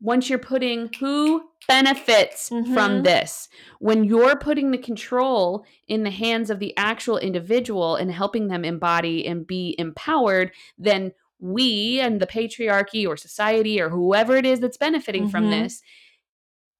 once 0.00 0.28
you're 0.28 0.38
putting 0.38 0.90
who 1.00 1.42
benefits 1.66 2.48
Mhm. 2.50 2.72
from 2.74 3.02
this 3.02 3.48
when 3.78 4.04
you're 4.04 4.36
putting 4.36 4.70
the 4.70 4.78
control 4.78 5.64
in 5.86 6.02
the 6.02 6.10
hands 6.10 6.48
of 6.50 6.58
the 6.58 6.74
actual 6.76 7.18
individual 7.18 7.96
and 7.96 8.10
helping 8.10 8.48
them 8.48 8.64
embody 8.64 9.26
and 9.26 9.46
be 9.46 9.74
empowered 9.78 10.52
then 10.78 11.12
we 11.40 12.00
and 12.00 12.20
the 12.20 12.26
patriarchy 12.26 13.06
or 13.06 13.16
society 13.16 13.80
or 13.80 13.88
whoever 13.90 14.36
it 14.36 14.46
is 14.46 14.60
that's 14.60 14.76
benefiting 14.78 15.28
from 15.28 15.44
Mhm. 15.44 15.50
this 15.50 15.82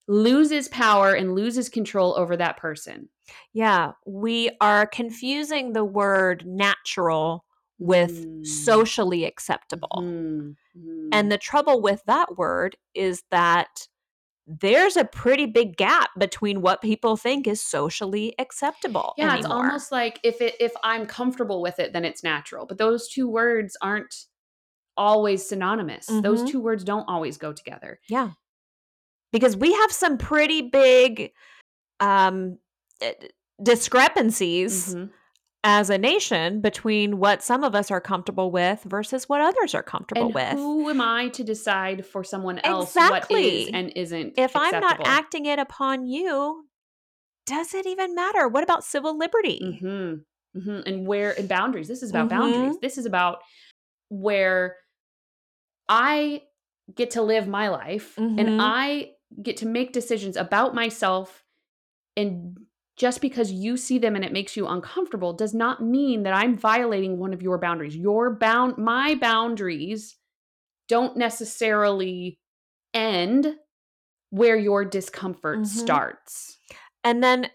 loses 0.07 0.67
power 0.69 1.13
and 1.13 1.35
loses 1.35 1.69
control 1.69 2.15
over 2.17 2.35
that 2.37 2.57
person 2.57 3.09
Yeah. 3.53 3.91
We 4.07 4.49
are 4.59 4.87
confusing 4.87 5.73
the 5.73 5.85
word 5.85 6.47
natural 6.47 7.45
with 7.77 8.25
Mm. 8.25 8.45
socially 8.47 9.23
acceptable. 9.23 10.01
Mhm. 10.01 10.55
Mhm. 10.79 11.09
And 11.11 11.31
the 11.31 11.37
trouble 11.37 11.81
with 11.81 12.01
that 12.05 12.37
word 12.37 12.75
is 12.93 13.23
that 13.31 13.87
there's 14.47 14.97
a 14.97 15.05
pretty 15.05 15.45
big 15.45 15.77
gap 15.77 16.09
between 16.17 16.61
what 16.61 16.81
people 16.81 17.15
think 17.17 17.47
is 17.47 17.61
socially 17.61 18.33
acceptable. 18.39 19.13
Yeah, 19.17 19.35
it's 19.35 19.45
almost 19.45 19.91
like 19.91 20.19
if 20.23 20.41
it 20.41 20.55
if 20.59 20.73
I'm 20.83 21.05
comfortable 21.05 21.61
with 21.61 21.79
it, 21.79 21.93
then 21.93 22.03
it's 22.03 22.23
natural. 22.23 22.65
But 22.65 22.79
those 22.79 23.07
two 23.07 23.27
words 23.29 23.77
aren't 23.81 24.25
always 24.97 25.47
synonymous. 25.47 26.07
Those 26.07 26.43
Mhm. 26.43 26.47
two 26.49 26.59
words 26.61 26.83
don't 26.83 27.07
always 27.07 27.37
go 27.37 27.53
together. 27.53 27.99
Yeah. 28.09 28.31
Because 29.31 29.55
we 29.55 29.71
have 29.73 29.91
some 29.91 30.17
pretty 30.17 30.61
big 30.63 31.31
um 31.99 32.57
eh, 33.01 33.13
discrepancies 33.61 34.95
Mhm. 34.95 35.11
As 35.63 35.89
a 35.89 35.97
nation 35.97 36.61
between 36.61 37.17
what 37.19 37.43
some 37.43 37.63
of 37.63 37.75
us 37.75 37.91
are 37.91 37.99
comfortable 37.99 38.49
with 38.49 38.81
versus 38.83 39.27
what 39.27 39.41
others 39.41 39.75
are 39.75 39.83
comfortable 39.83 40.27
And 40.27 40.33
with. 40.33 40.53
who 40.53 40.89
am 40.89 41.01
I 41.01 41.27
to 41.29 41.43
decide 41.43 42.05
for 42.05 42.23
someone 42.23 42.59
else 42.59 42.95
what 42.95 43.29
is 43.29 43.67
Exactly. 43.67 43.73
and 43.73 43.91
isn't? 43.95 44.33
if 44.37 44.55
I'm 44.55 44.79
not 44.79 45.01
acting 45.05 45.45
it 45.45 45.59
upon 45.59 46.05
you, 46.05 46.65
does 47.45 47.73
it 47.73 47.85
even 47.85 48.15
matter? 48.15 48.47
What 48.47 48.63
about 48.63 48.83
civil 48.85 49.17
liberty? 49.17 49.79
Mhm. 49.81 50.23
Mhm. 50.55 50.83
And 50.85 51.05
where 51.07 51.37
and 51.37 51.49
boundaries. 51.49 51.87
This 51.87 52.03
is 52.03 52.09
about 52.11 52.27
Mhm. 52.27 52.29
boundaries. 52.29 52.77
This 52.81 52.97
is 52.97 53.05
about 53.05 53.39
where 54.07 54.77
I 55.87 56.43
get 56.93 57.11
to 57.11 57.21
live 57.21 57.47
my 57.47 57.69
life 57.69 58.17
and 58.17 58.61
I 58.61 59.11
get 59.43 59.57
to 59.57 59.67
make 59.67 59.91
decisions 59.93 60.37
about 60.37 60.73
myself 60.73 61.43
and 62.15 62.57
just 62.99 63.21
because 63.21 63.51
you 63.51 63.77
see 63.77 63.97
them 63.97 64.15
and 64.15 64.25
it 64.25 64.33
makes 64.33 64.55
you 64.57 64.67
uncomfortable 64.67 65.33
does 65.33 65.53
not 65.53 65.81
mean 65.81 66.23
that 66.23 66.33
I'm 66.33 66.57
violating 66.57 67.17
one 67.17 67.33
of 67.33 67.41
your 67.41 67.57
boundaries. 67.57 67.95
Your 67.95 68.35
bound 68.35 68.77
my 68.77 69.15
boundaries 69.15 70.17
don't 70.89 71.15
necessarily 71.17 72.37
end 72.93 73.55
where 74.31 74.57
your 74.57 74.83
discomfort 74.85 75.59
Mhm. 75.59 75.65
starts. 75.65 76.57
And 77.03 77.23
then 77.23 77.49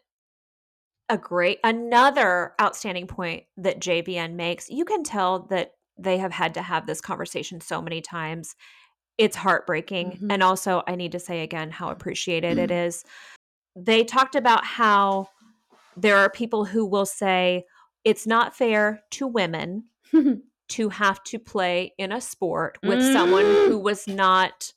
a 1.11 1.19
great 1.19 1.59
another 1.63 2.55
outstanding 2.61 3.07
point 3.07 3.45
that 3.59 3.79
JVN 3.81 4.37
makes, 4.37 4.71
you 4.71 4.87
can 4.87 5.05
tell 5.05 5.41
that 5.51 5.73
they 5.99 6.17
have 6.19 6.33
had 6.33 6.55
to 6.55 6.63
have 6.63 6.87
this 6.87 7.01
conversation 7.03 7.61
so 7.61 7.83
many 7.83 8.01
times. 8.01 8.57
It's 9.19 9.37
heartbreaking. 9.37 10.13
Mhm. 10.13 10.33
And 10.33 10.43
also 10.43 10.83
I 10.89 10.95
need 10.97 11.13
to 11.13 11.21
say 11.21 11.43
again 11.43 11.71
how 11.71 11.91
appreciated 11.91 12.59
it 12.59 12.71
is. 12.87 13.05
They 13.77 14.05
talked 14.05 14.37
about 14.37 14.65
how 14.65 15.29
there 15.97 16.17
are 16.17 16.31
people 16.31 16.65
who 16.65 16.85
will 16.85 17.07
say 17.07 17.65
it's 18.05 18.27
not 18.27 18.57
fair 18.57 19.03
to 19.13 19.27
women 19.27 19.85
to 20.69 20.89
have 20.89 21.23
to 21.25 21.39
play 21.39 21.93
in 21.99 22.13
a 22.13 22.21
sport 22.21 22.79
with 22.83 23.03
someone 23.13 23.45
Mm. 23.45 23.69
who 23.69 23.79
was 23.79 24.07
not 24.09 24.73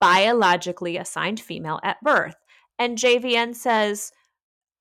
biologically 0.00 0.96
assigned 0.96 1.40
female 1.40 1.80
at 1.82 2.00
birth. 2.02 2.36
And 2.78 2.96
JVN 2.96 3.54
says, 3.54 4.12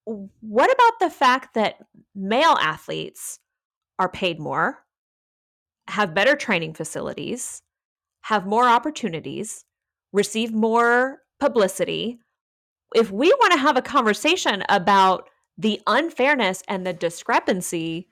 what 0.06 0.72
about 0.72 1.00
the 1.00 1.10
fact 1.10 1.54
that 1.56 1.76
male 2.16 2.58
athletes 2.60 3.40
are 4.00 4.10
paid 4.10 4.40
more, 4.40 4.80
have 5.90 6.14
better 6.14 6.36
training 6.36 6.74
facilities, 6.74 7.62
have 8.22 8.46
more 8.46 8.66
opportunities, 8.66 9.66
receive 10.14 10.54
more 10.54 11.20
publicity? 11.40 12.20
If 12.96 13.12
we 13.12 13.28
want 13.32 13.54
to 13.54 13.60
have 13.60 13.78
a 13.78 13.82
conversation 13.82 14.64
about 14.70 15.30
the 15.60 15.82
unfairness 15.86 16.64
and 16.70 16.88
the 16.88 16.94
discrepancy 16.94 18.08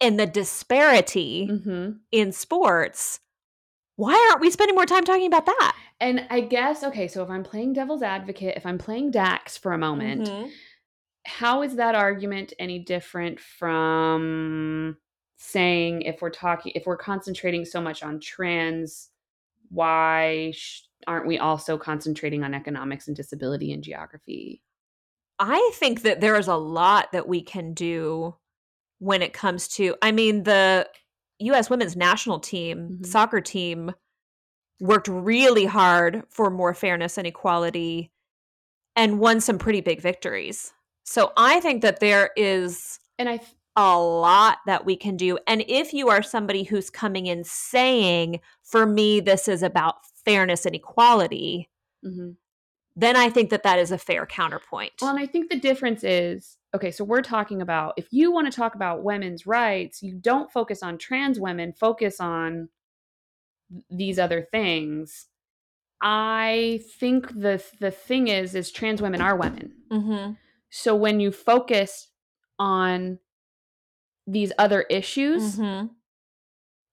and 0.00 0.20
the 0.20 0.26
disparity 0.26 1.48
Mhm. 1.50 2.00
in 2.12 2.30
sports, 2.30 3.20
why 3.96 4.12
aren't 4.30 4.42
we 4.42 4.50
spending 4.50 4.74
more 4.74 4.84
time 4.84 5.04
talking 5.04 5.26
about 5.26 5.46
that? 5.46 5.76
And 5.98 6.26
I 6.28 6.40
guess 6.42 6.84
okay, 6.84 7.08
so 7.08 7.22
if 7.22 7.30
I'm 7.30 7.42
playing 7.42 7.72
devil's 7.72 8.02
advocate, 8.02 8.56
if 8.56 8.66
I'm 8.66 8.76
playing 8.76 9.12
Dax 9.12 9.56
for 9.56 9.72
a 9.72 9.78
moment, 9.78 10.28
Mhm. 10.28 10.50
how 11.24 11.62
is 11.62 11.76
that 11.76 11.94
argument 11.94 12.52
any 12.58 12.78
different 12.80 13.40
from 13.40 14.98
saying 15.36 16.02
if 16.02 16.20
we're 16.20 16.28
talking 16.30 16.72
if 16.74 16.84
we're 16.86 16.98
concentrating 16.98 17.64
so 17.64 17.80
much 17.80 18.02
on 18.02 18.20
trans 18.20 19.10
why 19.70 20.52
sh- 20.54 20.82
aren't 21.06 21.26
we 21.26 21.38
also 21.38 21.76
concentrating 21.78 22.44
on 22.44 22.52
economics 22.54 23.06
and 23.08 23.16
disability 23.16 23.72
and 23.72 23.82
geography 23.82 24.62
I 25.38 25.70
think 25.74 26.02
that 26.02 26.20
there 26.20 26.36
is 26.36 26.48
a 26.48 26.56
lot 26.56 27.12
that 27.12 27.28
we 27.28 27.42
can 27.42 27.74
do 27.74 28.36
when 28.98 29.22
it 29.22 29.32
comes 29.32 29.68
to, 29.68 29.96
I 30.02 30.12
mean, 30.12 30.44
the 30.44 30.88
U.S. 31.40 31.68
women's 31.68 31.96
national 31.96 32.40
team, 32.40 32.98
Mhm. 33.02 33.06
soccer 33.06 33.40
team, 33.40 33.92
worked 34.80 35.08
really 35.08 35.64
hard 35.66 36.24
for 36.30 36.50
more 36.50 36.74
fairness 36.74 37.18
and 37.18 37.26
equality 37.26 38.10
and 38.96 39.18
won 39.18 39.40
some 39.40 39.58
pretty 39.58 39.80
big 39.80 40.00
victories. 40.00 40.72
So 41.04 41.32
I 41.36 41.60
think 41.60 41.82
that 41.82 42.00
there 42.00 42.30
is 42.36 42.98
and 43.18 43.28
i 43.28 43.36
th- 43.38 43.50
a 43.76 43.98
lot 43.98 44.58
that 44.66 44.84
we 44.84 44.96
can 44.96 45.16
do. 45.16 45.36
And 45.48 45.64
if 45.68 45.92
you 45.92 46.08
are 46.08 46.22
somebody 46.22 46.62
who's 46.62 46.90
coming 46.90 47.26
in 47.26 47.42
saying, 47.44 48.40
for 48.62 48.86
me, 48.86 49.18
this 49.20 49.48
is 49.48 49.62
about 49.64 49.96
fairness 50.24 50.64
and 50.64 50.76
equality, 50.76 51.68
mhm. 52.04 52.36
Then 52.96 53.16
I 53.16 53.28
think 53.28 53.50
that 53.50 53.64
that 53.64 53.78
is 53.78 53.90
a 53.90 53.98
fair 53.98 54.24
counterpoint. 54.26 54.92
well 55.00 55.10
and 55.10 55.18
i 55.18 55.26
think 55.26 55.50
the 55.50 55.58
difference 55.58 56.04
is 56.04 56.56
okay 56.74 56.90
so 56.90 57.04
we're 57.04 57.22
talking 57.22 57.60
about 57.62 57.94
if 57.96 58.06
you 58.12 58.30
want 58.32 58.50
to 58.50 58.56
talk 58.56 58.74
about 58.74 59.02
women's 59.02 59.46
rights 59.46 60.02
you 60.02 60.14
don't 60.14 60.50
focus 60.52 60.82
on 60.82 60.96
trans 60.98 61.38
women 61.40 61.72
focus 61.72 62.20
on 62.20 62.68
these 63.90 64.18
other 64.18 64.42
things 64.52 65.26
i 66.00 66.80
think 67.00 67.28
the 67.40 67.62
the 67.80 67.90
thing 67.90 68.28
is 68.28 68.54
is 68.54 68.70
trans 68.70 69.00
women 69.02 69.20
are 69.20 69.36
women 69.36 69.72
mm-hmm. 69.90 70.32
So 70.76 70.96
when 70.96 71.20
you 71.20 71.30
focus 71.30 72.08
on 72.58 73.20
these 74.26 74.50
other 74.58 74.82
issues, 74.82 75.56
Mm-hmm. 75.56 75.86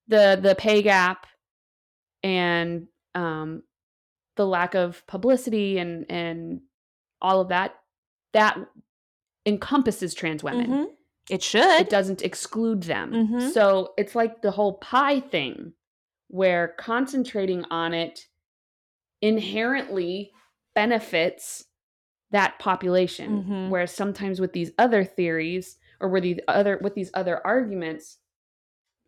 the 0.06 0.38
the 0.40 0.54
pay 0.54 0.82
gap 0.82 1.26
and 2.22 2.86
um, 3.16 3.64
the 4.36 4.46
lack 4.46 4.74
of 4.74 5.06
publicity 5.06 5.78
and 5.78 6.06
and 6.10 6.60
all 7.20 7.40
of 7.40 7.48
that, 7.48 7.74
that 8.32 8.58
encompasses 9.46 10.14
trans 10.14 10.42
women. 10.42 10.70
Mhm. 10.70 10.86
It 11.30 11.42
should. 11.42 11.80
It 11.80 11.90
doesn't 11.90 12.22
exclude 12.22 12.82
them. 12.84 13.12
Mhm. 13.12 13.52
So 13.52 13.94
it's 13.96 14.14
like 14.14 14.42
the 14.42 14.50
whole 14.50 14.74
pie 14.78 15.20
thing, 15.20 15.74
where 16.28 16.74
concentrating 16.78 17.64
on 17.70 17.94
it 17.94 18.26
inherently 19.20 20.32
benefits 20.74 21.64
that 22.30 22.58
population. 22.58 23.44
Mhm. 23.44 23.68
Whereas 23.70 23.92
sometimes 23.94 24.40
with 24.40 24.52
these 24.52 24.72
other 24.78 25.04
theories 25.04 25.78
or 26.00 26.08
with 26.08 26.22
these 26.24 26.40
other 26.48 26.78
with 26.82 26.94
these 26.94 27.10
other 27.14 27.46
arguments, 27.46 28.18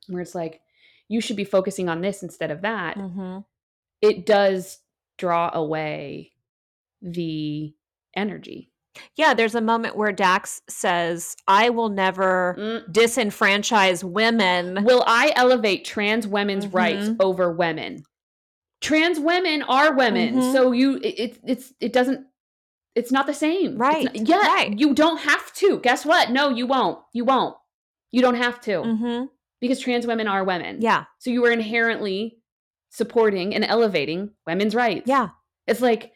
where 0.08 0.22
it's 0.22 0.34
like 0.34 0.60
you 1.08 1.20
should 1.20 1.36
be 1.36 1.44
focusing 1.44 1.88
on 1.88 2.00
this 2.00 2.22
instead 2.22 2.50
of 2.50 2.60
that, 2.62 2.96
Mhm. 2.96 3.44
it 4.02 4.24
does 4.26 4.80
draw 5.18 5.50
away 5.52 6.32
the 7.02 7.74
energy. 8.16 8.70
Yeah, 9.16 9.34
there's 9.34 9.56
a 9.56 9.60
moment 9.60 9.96
where 9.96 10.12
Dax 10.12 10.62
says, 10.68 11.36
"I 11.48 11.70
will 11.70 11.88
never 11.88 12.54
Mm. 12.58 12.92
disenfranchise 12.92 14.04
women." 14.04 14.84
Will 14.84 15.02
I 15.06 15.32
elevate 15.34 15.84
trans 15.84 16.26
women's 16.28 16.68
rights 16.68 17.08
Mhm. 17.08 17.16
over 17.20 17.52
women? 17.52 18.04
Trans 18.80 19.18
women 19.18 19.62
are 19.62 19.94
women, 19.94 20.34
Mhm. 20.36 20.52
so 20.52 20.70
you 20.72 20.96
it, 20.98 21.18
it 21.18 21.38
it's 21.44 21.72
it 21.80 21.92
doesn't 21.92 22.26
it's 22.94 23.10
not 23.10 23.26
the 23.26 23.34
same. 23.34 23.76
Right, 23.76 24.04
not- 24.04 24.28
yeah, 24.28 24.36
right. 24.46 24.78
you 24.78 24.94
don't 24.94 25.18
have 25.18 25.52
to. 25.54 25.80
Guess 25.80 26.06
what? 26.06 26.30
No, 26.30 26.50
you 26.50 26.64
won't. 26.66 27.00
You 27.12 27.24
won't. 27.24 27.56
You 28.12 28.22
don't 28.22 28.36
have 28.36 28.60
to 28.62 28.70
Mhm. 28.82 29.28
because 29.60 29.80
trans 29.80 30.06
women 30.06 30.28
are 30.28 30.44
women. 30.44 30.80
Yeah. 30.80 31.06
So 31.18 31.30
you 31.30 31.44
are 31.46 31.50
inherently 31.50 32.38
supporting 32.94 33.52
and 33.54 33.64
elevating 33.64 34.30
women's 34.46 34.72
rights. 34.74 35.02
Yeah. 35.06 35.30
It's 35.66 35.80
like 35.80 36.12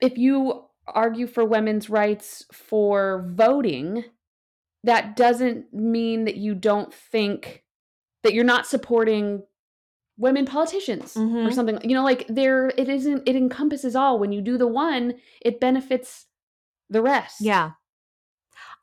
if 0.00 0.16
you 0.16 0.64
argue 0.86 1.26
for 1.26 1.44
women's 1.44 1.90
rights 1.90 2.46
for 2.52 3.28
voting, 3.34 4.04
that 4.82 5.14
doesn't 5.14 5.74
mean 5.74 6.24
that 6.24 6.36
you 6.36 6.54
don't 6.54 6.92
think 6.94 7.64
that 8.22 8.32
you're 8.32 8.44
not 8.44 8.66
supporting 8.66 9.42
women 10.16 10.46
politicians 10.46 11.14
or 11.16 11.20
Mhm. 11.20 11.52
something. 11.52 11.78
You 11.84 11.94
know, 11.94 12.02
like 12.04 12.26
there 12.28 12.68
it 12.78 12.88
isn't 12.88 13.28
it 13.28 13.36
encompasses 13.36 13.94
all. 13.94 14.18
When 14.18 14.32
you 14.32 14.40
do 14.40 14.56
the 14.56 14.66
one, 14.66 15.20
it 15.42 15.60
benefits 15.60 16.26
the 16.88 17.02
rest. 17.02 17.42
Yeah. 17.42 17.72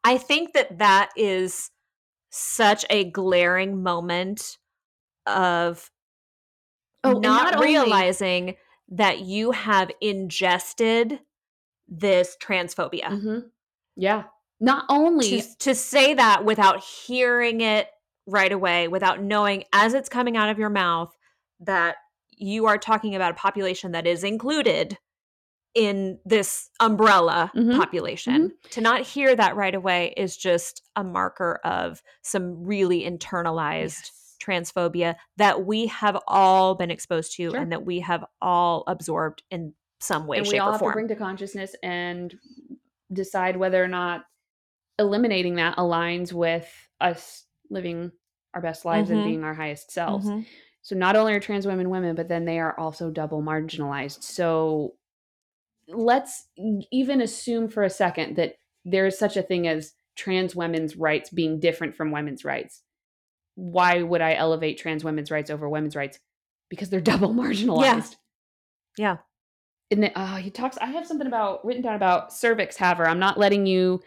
I 0.04 0.18
think 0.20 0.54
that 0.54 0.78
that 0.78 1.10
is 1.16 1.72
such 2.30 2.86
a 2.92 3.10
glaring 3.10 3.82
moment 3.82 4.58
of 5.26 5.90
Oh, 7.04 7.14
not, 7.14 7.22
not 7.22 7.56
only- 7.56 7.68
realizing 7.68 8.56
that 8.90 9.20
you 9.22 9.52
have 9.52 9.90
ingested 10.02 11.20
this 11.88 12.38
transphobia. 12.42 13.06
Mhm. 13.06 13.50
Yeah. 13.96 14.24
Not 14.60 14.86
only 14.90 15.42
to, 15.42 15.58
to 15.60 15.76
say 15.76 16.14
that 16.14 16.46
without 16.46 16.82
hearing 16.84 17.62
it 17.62 17.90
right 18.26 18.52
away, 18.52 18.88
without 18.88 19.22
knowing 19.22 19.64
as 19.74 19.94
it's 19.94 20.10
coming 20.10 20.38
out 20.38 20.50
of 20.50 20.58
your 20.58 20.70
mouth 20.70 21.14
that 21.60 21.98
you 22.32 22.66
are 22.68 22.78
talking 22.78 23.16
about 23.16 23.32
a 23.32 23.36
population 23.36 23.92
that 23.92 24.08
is 24.08 24.24
included 24.24 24.98
in 25.74 26.20
this 26.24 26.70
umbrella 26.80 27.52
Mhm. 27.56 27.78
population. 27.78 28.54
To 28.72 28.82
not 28.82 29.02
hear 29.02 29.36
that 29.36 29.56
right 29.56 29.74
away 29.76 30.14
is 30.16 30.38
just 30.38 30.84
a 30.96 31.04
marker 31.04 31.60
of 31.64 32.02
some 32.22 32.64
really 32.64 33.02
internalized 33.02 33.82
Yes. 34.04 34.23
Transphobia 34.44 35.16
that 35.38 35.66
we 35.66 35.88
have 35.88 36.18
all 36.28 36.76
been 36.76 36.92
exposed 36.92 37.36
to 37.38 37.52
Sure. 37.52 37.60
and 37.60 37.72
that 37.72 37.86
we 37.86 38.00
have 38.02 38.26
all 38.42 38.84
absorbed 38.88 39.44
in 39.50 39.74
some 40.00 40.28
way, 40.28 40.38
and 40.38 40.48
we 40.48 40.52
shape, 40.52 40.62
all 40.62 40.70
or 40.70 40.72
have 40.74 40.80
form. 40.80 40.92
to 40.92 40.96
bring 40.96 41.08
to 41.08 41.16
consciousness 41.16 41.76
and 41.82 42.38
decide 43.12 43.56
whether 43.58 43.82
or 43.84 43.88
not 43.88 44.26
eliminating 45.00 45.56
that 45.56 45.78
aligns 45.78 46.34
with 46.34 46.70
us 47.00 47.46
living 47.70 48.12
our 48.54 48.62
best 48.62 48.86
lives 48.86 49.10
Mhm. 49.10 49.14
and 49.14 49.24
being 49.24 49.44
our 49.44 49.54
highest 49.54 49.92
selves. 49.92 50.28
Mhm. 50.28 50.46
So 50.82 50.96
not 50.96 51.16
only 51.16 51.34
are 51.34 51.40
trans 51.40 51.66
women 51.66 51.90
women, 51.90 52.16
but 52.16 52.28
then 52.28 52.46
they 52.46 52.60
are 52.60 52.78
also 52.78 53.10
double 53.10 53.42
marginalized. 53.42 54.22
So 54.22 54.96
let's 55.88 56.48
even 56.92 57.22
assume 57.22 57.68
for 57.70 57.84
a 57.84 57.90
second 57.90 58.36
that 58.36 58.58
there 58.86 59.06
is 59.06 59.18
such 59.18 59.38
a 59.38 59.42
thing 59.42 59.68
as 59.68 59.94
trans 60.16 60.56
women's 60.56 60.96
rights 60.96 61.30
being 61.30 61.60
different 61.60 61.96
from 61.96 62.12
women's 62.12 62.46
rights. 62.46 62.83
Why 63.56 64.02
would 64.02 64.22
I 64.22 64.34
elevate 64.34 64.78
trans 64.78 65.04
women's 65.04 65.32
rights 65.32 65.50
over 65.50 65.70
women's 65.70 65.96
rights? 65.96 66.20
Because 66.70 66.90
they're 66.90 67.02
double 67.14 67.34
marginalized. 67.34 68.16
Yeah. 68.98 69.12
yeah. 69.12 69.18
And 69.92 70.04
then, 70.04 70.12
oh, 70.16 70.36
he 70.36 70.50
talks. 70.50 70.78
I 70.78 70.88
have 70.88 71.06
something 71.06 71.28
about 71.28 71.64
written 71.66 71.84
down 71.84 71.96
about 71.96 72.34
cervix 72.34 72.76
haver. 72.76 73.08
I'm 73.08 73.20
not 73.20 73.38
letting 73.38 73.66
you 73.66 74.02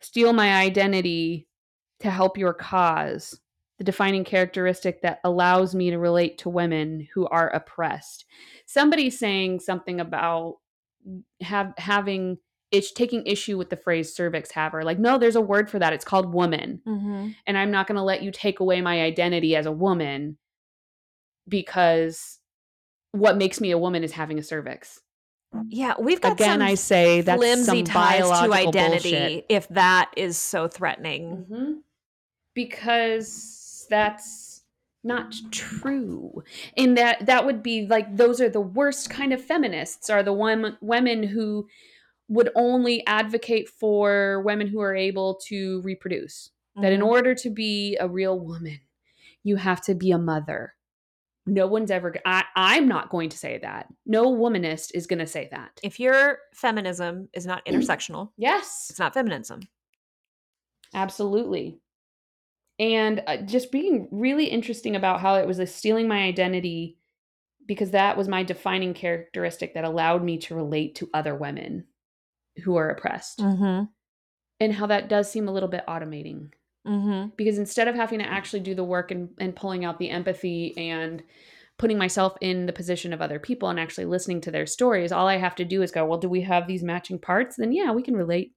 steal 0.00 0.32
my 0.32 0.56
identity 0.56 1.48
to 2.00 2.10
help 2.10 2.36
your 2.36 2.52
cause. 2.52 3.38
The 3.78 3.84
defining 3.84 4.24
characteristic 4.24 5.00
that 5.00 5.20
allows 5.24 5.74
me 5.74 5.90
to 5.90 5.98
relate 5.98 6.36
to 6.38 6.50
women 6.50 7.08
who 7.14 7.26
are 7.28 7.48
oppressed. 7.48 8.26
Somebody 8.66 9.08
saying 9.08 9.60
something 9.60 10.00
about 10.00 10.58
mm, 11.08 11.22
have 11.40 11.72
having 11.78 12.36
it's 12.70 12.92
taking 12.92 13.26
issue 13.26 13.58
with 13.58 13.70
the 13.70 13.76
phrase 13.76 14.14
cervix 14.14 14.52
haver. 14.52 14.84
Like, 14.84 14.98
no, 14.98 15.18
there's 15.18 15.36
a 15.36 15.40
word 15.40 15.68
for 15.70 15.78
that. 15.78 15.92
It's 15.92 16.04
called 16.04 16.32
woman. 16.32 16.80
Mm-hmm. 16.86 17.30
And 17.46 17.58
I'm 17.58 17.70
not 17.70 17.86
going 17.86 17.96
to 17.96 18.02
let 18.02 18.22
you 18.22 18.30
take 18.30 18.60
away 18.60 18.80
my 18.80 19.00
identity 19.02 19.56
as 19.56 19.66
a 19.66 19.72
woman 19.72 20.38
because 21.48 22.38
what 23.12 23.36
makes 23.36 23.60
me 23.60 23.72
a 23.72 23.78
woman 23.78 24.04
is 24.04 24.12
having 24.12 24.38
a 24.38 24.42
cervix. 24.42 25.00
Yeah, 25.68 25.94
we've 25.98 26.20
got 26.20 26.34
Again, 26.34 26.60
some 26.60 26.62
I 26.62 26.74
say 26.76 27.22
that's 27.22 27.38
flimsy 27.38 27.64
some 27.64 27.84
ties 27.84 28.18
to 28.18 28.22
biological 28.28 28.68
identity 28.68 29.10
bullshit. 29.10 29.46
if 29.48 29.68
that 29.70 30.12
is 30.16 30.38
so 30.38 30.68
threatening. 30.68 31.46
Mhm. 31.50 31.74
Because 32.54 33.86
that's 33.90 34.62
not 35.02 35.34
true. 35.50 36.44
And 36.76 36.96
that 36.96 37.26
that 37.26 37.46
would 37.46 37.64
be 37.64 37.86
like 37.86 38.16
those 38.16 38.40
are 38.40 38.48
the 38.48 38.60
worst 38.60 39.10
kind 39.10 39.32
of 39.32 39.42
feminists 39.42 40.08
are 40.08 40.22
the 40.22 40.32
one 40.32 40.76
women 40.80 41.24
who 41.24 41.66
would 42.30 42.48
only 42.54 43.04
advocate 43.06 43.68
for 43.68 44.40
women 44.46 44.66
who 44.66 44.80
are 44.80 44.94
able 44.94 45.34
to 45.48 45.82
reproduce. 45.82 46.50
That 46.80 46.92
in 46.92 47.00
Mhm. 47.00 47.06
order 47.06 47.34
to 47.34 47.50
be 47.50 47.96
a 48.00 48.08
real 48.08 48.38
woman, 48.38 48.80
you 49.42 49.56
have 49.56 49.80
to 49.82 49.94
be 49.94 50.12
a 50.12 50.18
mother. 50.18 50.74
No 51.44 51.66
one's 51.66 51.90
ever 51.90 52.14
I, 52.24 52.44
I'm 52.54 52.86
not 52.86 53.10
going 53.10 53.28
to 53.30 53.36
say 53.36 53.58
that. 53.58 53.88
No 54.06 54.32
womanist 54.32 54.92
is 54.94 55.06
going 55.08 55.18
to 55.18 55.26
say 55.26 55.48
that. 55.50 55.80
if 55.82 55.98
your 55.98 56.38
feminism 56.54 57.28
is 57.34 57.44
not 57.44 57.64
intersectional, 57.66 58.30
Yes. 58.36 58.86
it's 58.90 58.98
not 59.00 59.12
feminism. 59.14 59.60
Absolutely. 60.94 61.80
And 62.78 63.22
uh, 63.26 63.38
just 63.38 63.70
being 63.72 64.08
really 64.10 64.46
interesting 64.46 64.96
about 64.96 65.20
how 65.20 65.34
it 65.34 65.46
was 65.46 65.58
a 65.58 65.66
stealing 65.66 66.08
my 66.08 66.22
identity 66.22 66.96
because 67.66 67.90
that 67.90 68.16
was 68.16 68.28
my 68.28 68.42
defining 68.42 68.94
characteristic 68.94 69.74
that 69.74 69.84
allowed 69.84 70.24
me 70.24 70.38
to 70.38 70.54
relate 70.54 70.94
to 70.96 71.10
other 71.12 71.34
women 71.34 71.84
who 72.64 72.76
are 72.76 72.90
oppressed. 72.90 73.38
Mm-hmm. 73.38 73.84
And 74.62 74.74
how 74.74 74.86
that 74.86 75.08
does 75.08 75.30
seem 75.30 75.48
a 75.48 75.52
little 75.52 75.68
bit 75.68 75.84
automating 75.88 76.50
Mm-hmm. 76.86 77.32
because 77.36 77.58
instead 77.58 77.88
of 77.88 77.94
having 77.94 78.20
to 78.20 78.24
actually 78.24 78.60
do 78.60 78.74
the 78.74 78.82
work 78.82 79.10
and, 79.10 79.28
and 79.38 79.54
pulling 79.54 79.84
out 79.84 79.98
the 79.98 80.08
empathy 80.08 80.74
and 80.78 81.22
putting 81.78 81.98
myself 81.98 82.38
in 82.40 82.64
the 82.64 82.72
position 82.72 83.12
of 83.12 83.20
other 83.20 83.38
people 83.38 83.68
and 83.68 83.78
actually 83.78 84.06
listening 84.06 84.40
to 84.40 84.50
their 84.50 84.64
stories, 84.64 85.12
all 85.12 85.28
I 85.28 85.36
have 85.36 85.54
to 85.56 85.64
do 85.66 85.82
is 85.82 85.90
go, 85.90 86.06
well, 86.06 86.18
do 86.18 86.30
we 86.30 86.40
have 86.40 86.66
these 86.66 86.82
matching 86.82 87.18
parts? 87.18 87.56
Then 87.56 87.72
yeah, 87.72 87.92
we 87.92 88.02
can 88.02 88.16
relate. 88.16 88.54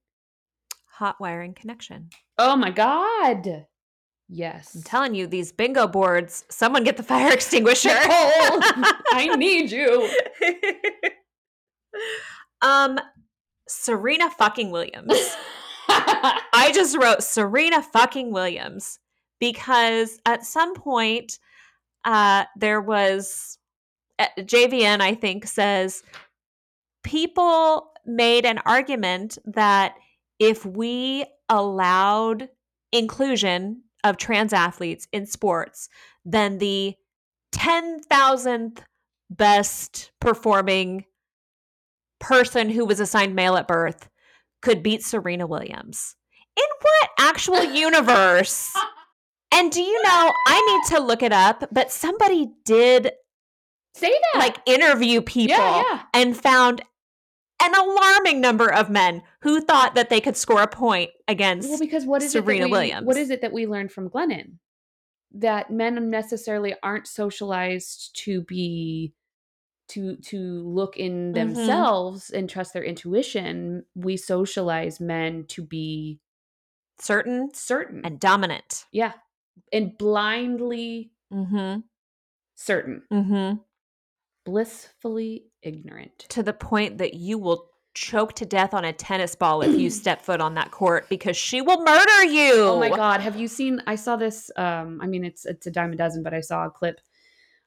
Hot 0.92 1.16
wiring 1.20 1.52
connection. 1.52 2.08
Oh 2.38 2.56
my 2.56 2.70
God. 2.70 3.66
Yes. 4.28 4.74
I'm 4.74 4.82
telling 4.82 5.14
you, 5.14 5.26
these 5.26 5.52
bingo 5.52 5.86
boards, 5.86 6.44
someone 6.48 6.82
get 6.82 6.96
the 6.96 7.02
fire 7.02 7.32
extinguisher. 7.32 7.90
Nicole, 7.90 8.08
I 9.12 9.34
need 9.36 9.70
you. 9.70 10.08
um, 12.62 12.98
Serena 13.68 14.30
fucking 14.30 14.70
Williams. 14.70 15.36
I 15.88 16.70
just 16.74 16.96
wrote 16.96 17.22
Serena 17.22 17.82
fucking 17.82 18.32
Williams 18.32 18.98
because 19.40 20.18
at 20.26 20.44
some 20.44 20.74
point 20.74 21.38
uh, 22.04 22.44
there 22.56 22.80
was 22.80 23.58
uh, 24.18 24.26
JVN, 24.38 25.00
I 25.00 25.14
think, 25.14 25.46
says 25.46 26.02
people 27.02 27.92
made 28.06 28.44
an 28.44 28.58
argument 28.64 29.38
that 29.44 29.94
if 30.38 30.64
we 30.64 31.24
allowed 31.48 32.48
inclusion 32.92 33.82
of 34.02 34.16
trans 34.16 34.52
athletes 34.52 35.08
in 35.12 35.26
sports, 35.26 35.88
then 36.24 36.58
the 36.58 36.94
10,000th 37.54 38.78
best 39.30 40.10
performing 40.20 41.04
person 42.24 42.70
who 42.70 42.84
was 42.84 43.00
assigned 43.00 43.34
male 43.34 43.56
at 43.56 43.68
birth 43.68 44.08
could 44.62 44.82
beat 44.82 45.02
Serena 45.02 45.46
Williams. 45.46 46.16
In 46.56 46.64
what 46.80 47.10
actual 47.18 47.62
universe? 47.74 48.72
And 49.52 49.70
do 49.70 49.82
you 49.82 50.02
know, 50.02 50.32
I 50.46 50.82
need 50.88 50.96
to 50.96 51.02
look 51.02 51.22
it 51.22 51.32
up, 51.32 51.68
but 51.70 51.92
somebody 51.92 52.50
did 52.64 53.12
Say 53.94 54.10
that. 54.32 54.38
like 54.38 54.56
interview 54.66 55.20
people 55.20 55.56
yeah, 55.56 55.82
yeah. 55.88 56.02
and 56.14 56.36
found 56.36 56.82
an 57.62 57.74
alarming 57.74 58.40
number 58.40 58.72
of 58.72 58.90
men 58.90 59.22
who 59.42 59.60
thought 59.60 59.94
that 59.94 60.10
they 60.10 60.20
could 60.20 60.36
score 60.36 60.62
a 60.62 60.66
point 60.66 61.10
against 61.28 61.68
Well, 61.68 61.78
because 61.78 62.04
what 62.04 62.22
is 62.22 62.32
Serena 62.32 62.64
it 62.64 62.66
we, 62.66 62.70
Williams. 62.72 63.06
What 63.06 63.16
is 63.16 63.30
it 63.30 63.42
that 63.42 63.52
we 63.52 63.66
learned 63.66 63.92
from 63.92 64.10
Glennon? 64.10 64.58
That 65.32 65.70
men 65.70 66.10
necessarily 66.10 66.74
aren't 66.82 67.06
socialized 67.06 68.16
to 68.24 68.42
be 68.42 69.12
to 69.88 70.16
to 70.16 70.38
look 70.62 70.96
in 70.96 71.32
Mhm. 71.32 71.34
themselves 71.34 72.30
and 72.30 72.48
trust 72.48 72.72
their 72.72 72.84
intuition. 72.84 73.84
We 73.94 74.16
socialize 74.16 74.98
men 75.00 75.44
to 75.48 75.62
be 75.62 76.20
certain 76.98 77.52
certain. 77.54 78.00
and 78.04 78.18
dominant. 78.20 78.86
yeah. 78.92 79.12
And 79.72 79.96
blindly 79.98 81.10
Mm-hmm. 81.32 81.80
certain. 82.54 83.02
Mm-hmm. 83.12 83.58
Blissfully 84.44 85.46
ignorant. 85.62 86.18
To 86.30 86.42
the 86.42 86.52
point 86.52 86.98
that 86.98 87.14
you 87.14 87.38
will 87.38 87.70
choke 87.94 88.34
to 88.34 88.44
death 88.44 88.74
on 88.74 88.84
a 88.84 88.92
tennis 88.92 89.34
ball 89.36 89.62
if 89.62 89.78
you 89.78 89.88
step 90.02 90.20
foot 90.20 90.40
on 90.40 90.54
that 90.54 90.70
court 90.70 91.08
because 91.08 91.36
she 91.36 91.60
will 91.62 91.82
murder 91.84 92.24
you. 92.24 92.52
Oh 92.64 92.78
my 92.80 92.90
god, 92.90 93.20
have 93.20 93.36
you 93.36 93.48
seen 93.48 93.80
I 93.86 93.94
saw 93.96 94.16
this 94.16 94.50
um 94.56 95.00
I 95.02 95.06
mean 95.06 95.24
it's 95.24 95.44
it's 95.46 95.66
a 95.66 95.70
dime 95.70 95.92
a 95.92 95.96
dozen, 95.96 96.22
but 96.22 96.34
I 96.34 96.40
saw 96.40 96.66
a 96.66 96.70
clip 96.70 97.00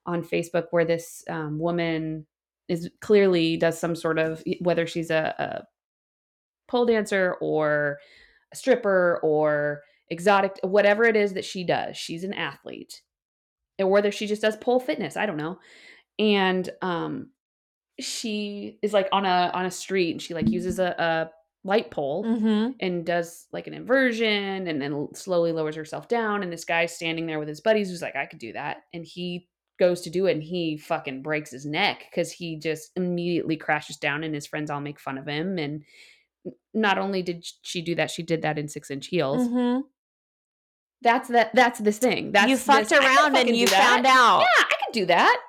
on 0.08 0.24
Facebook 0.24 0.66
where 0.72 0.86
this 0.86 1.24
um, 1.30 1.60
woman 1.60 2.26
is 2.68 2.90
clearly 3.02 3.58
does 3.58 3.80
some 3.80 3.96
sort 3.96 4.18
of 4.20 4.44
whether 4.62 4.88
she's 4.88 5.10
a, 5.12 5.36
a 5.38 5.64
pole 6.68 6.86
dancer 6.86 7.36
or 7.40 7.98
a 8.52 8.56
stripper 8.56 9.20
or 9.24 9.82
exotic 10.10 10.58
whatever 10.64 11.04
it 11.04 11.16
is 11.16 11.34
that 11.34 11.46
she 11.46 11.64
does, 11.64 11.96
she's 11.98 12.24
an 12.24 12.34
athlete. 12.34 13.02
Or 13.80 13.88
whether 13.88 14.12
she 14.12 14.26
just 14.26 14.42
does 14.42 14.58
pole 14.58 14.80
fitness, 14.80 15.16
I 15.16 15.26
don't 15.28 15.38
know. 15.38 15.60
And 16.18 16.68
um 16.82 17.30
she 18.00 18.78
is 18.82 18.94
like 18.94 19.08
on 19.12 19.26
a 19.26 19.52
on 19.54 19.66
a 19.66 19.72
street 19.72 20.12
and 20.12 20.22
she 20.22 20.34
like 20.34 20.50
uses 20.50 20.80
a, 20.80 20.96
a 20.98 21.30
light 21.68 21.90
pole 21.92 22.24
Mm-hmm. 22.24 22.72
and 22.80 23.06
does 23.06 23.48
like 23.52 23.68
an 23.68 23.74
inversion 23.74 24.68
and 24.68 24.82
then 24.82 25.08
slowly 25.14 25.52
lowers 25.52 25.76
herself 25.76 26.08
down 26.08 26.44
and 26.44 26.52
this 26.54 26.64
guy's 26.64 26.96
standing 26.96 27.26
there 27.26 27.40
with 27.40 27.48
his 27.48 27.60
buddies 27.62 27.90
who's 27.90 28.02
like 28.02 28.16
i 28.16 28.26
could 28.26 28.40
do 28.40 28.54
that 28.54 28.78
and 28.94 29.04
he 29.04 29.48
goes 29.80 30.02
to 30.02 30.10
do 30.10 30.26
it 30.26 30.34
and 30.34 30.44
he 30.44 30.78
fucking 30.78 31.22
breaks 31.22 31.52
his 31.52 31.66
neck 31.66 32.06
because 32.10 32.32
he 32.32 32.58
just 32.58 32.92
immediately 32.96 33.56
crashes 33.58 33.98
down 33.98 34.24
and 34.24 34.34
his 34.34 34.48
friends 34.48 34.70
all 34.72 34.82
make 34.82 35.00
fun 35.00 35.18
of 35.18 35.28
him. 35.28 35.58
And 35.58 35.84
not 36.74 36.98
only 36.98 37.22
did 37.22 37.46
she 37.62 37.82
do 37.82 37.96
that 37.96 38.12
she 38.12 38.24
did 38.24 38.42
that 38.42 38.58
in 38.58 38.68
six 38.68 38.90
inch 38.90 39.08
heels. 39.08 39.48
Mm-hmm. 39.48 39.82
that's 41.02 41.30
that 41.30 41.54
that's 41.54 41.80
this 41.80 41.98
thing. 42.00 42.32
That's 42.32 42.50
you 42.50 42.58
fucked 42.58 42.90
this- 42.90 43.00
around 43.00 43.36
and 43.38 43.56
you 43.56 43.68
found 43.68 44.06
out. 44.06 44.40
yeah 44.42 44.64
i 44.66 44.74
could 44.86 44.94
do 44.94 45.06
that. 45.08 45.42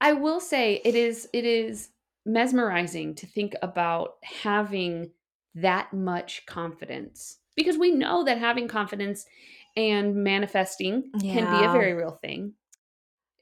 I 0.00 0.12
will 0.12 0.40
say 0.40 0.80
it 0.84 0.94
is 0.94 1.28
it 1.32 1.44
is 1.44 1.88
mesmerizing 2.26 3.14
to 3.16 3.26
think 3.26 3.54
about 3.62 4.14
having 4.22 5.10
that 5.54 5.92
much 5.92 6.44
confidence 6.46 7.38
because 7.54 7.78
we 7.78 7.90
know 7.90 8.24
that 8.24 8.38
having 8.38 8.66
confidence 8.66 9.24
and 9.76 10.16
manifesting 10.16 11.10
can 11.20 11.58
be 11.58 11.64
a 11.64 11.72
very 11.72 11.94
real 11.94 12.18
thing 12.22 12.54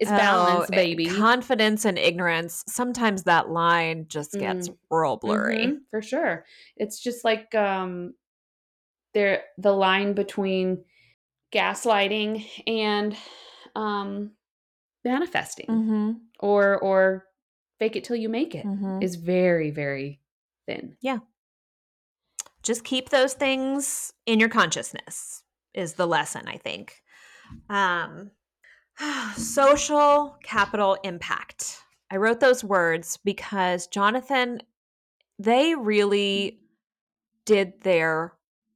it's 0.03 0.11
balance 0.11 0.69
Oh, 0.71 0.75
eh, 0.75 0.77
baby 0.77 1.07
Confidence 1.07 1.85
and 1.85 1.99
ignorance. 1.99 2.65
Sometimes 2.69 3.23
that 3.25 3.49
line 3.51 4.07
just 4.09 4.33
gets 4.33 4.71
real 4.91 5.17
blurry. 5.17 5.67
Mhm, 5.67 5.81
for 5.91 6.03
sure 6.03 6.45
it's 6.77 7.01
just 7.01 7.25
like 7.25 7.55
um 7.55 8.15
there 9.15 9.45
the 9.59 9.73
line 9.73 10.15
between 10.15 10.85
gaslighting 11.53 12.45
and 12.67 13.17
um 13.77 14.33
manifesting 15.05 15.67
Mm-hmm. 15.69 16.13
or 16.41 16.79
or 16.79 17.27
fake 17.79 17.97
it 17.97 18.05
till 18.05 18.17
you 18.17 18.29
make 18.29 18.55
it 18.55 18.65
Mm-hmm. 18.67 19.03
is 19.03 19.17
very 19.17 19.71
very 19.71 20.21
thin 20.67 20.97
Yeah. 21.01 21.19
Just 22.63 22.85
keep 22.85 23.09
those 23.09 23.35
things 23.35 24.13
in 24.25 24.39
your 24.39 24.49
consciousness 24.49 25.43
is 25.75 25.95
the 25.95 26.07
lesson, 26.07 26.47
I 26.47 26.59
think. 26.59 27.03
Um, 27.69 28.31
social 29.37 30.37
capital 30.43 30.97
impact. 31.03 31.79
I 32.11 32.17
wrote 32.17 32.41
those 32.41 32.63
words 32.63 33.19
because 33.25 33.87
Jonathan, 33.87 34.61
they 35.39 35.75
really 35.75 36.61
did 37.45 37.81
their 37.83 38.35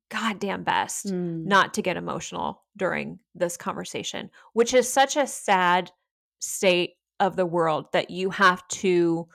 goddamn 0.08 0.62
best 0.62 1.06
Mm. 1.06 1.44
not 1.44 1.74
to 1.74 1.82
get 1.82 1.96
emotional 1.96 2.62
during 2.76 3.18
this 3.34 3.56
conversation, 3.56 4.30
which 4.52 4.72
is 4.72 4.88
such 4.88 5.16
a 5.16 5.26
sad 5.26 5.90
state 6.38 6.94
of 7.18 7.36
the 7.36 7.46
world 7.46 7.86
that 7.92 8.10
you 8.10 8.30
have 8.30 8.66
to 8.68 9.28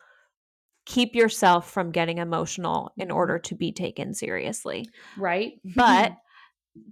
keep 0.86 1.16
yourself 1.16 1.70
from 1.70 1.92
getting 1.92 2.18
emotional 2.18 2.92
in 2.98 3.12
order 3.12 3.38
to 3.40 3.56
be 3.56 3.72
taken 3.72 4.14
seriously. 4.14 4.90
Right? 5.18 5.54
But 5.76 6.14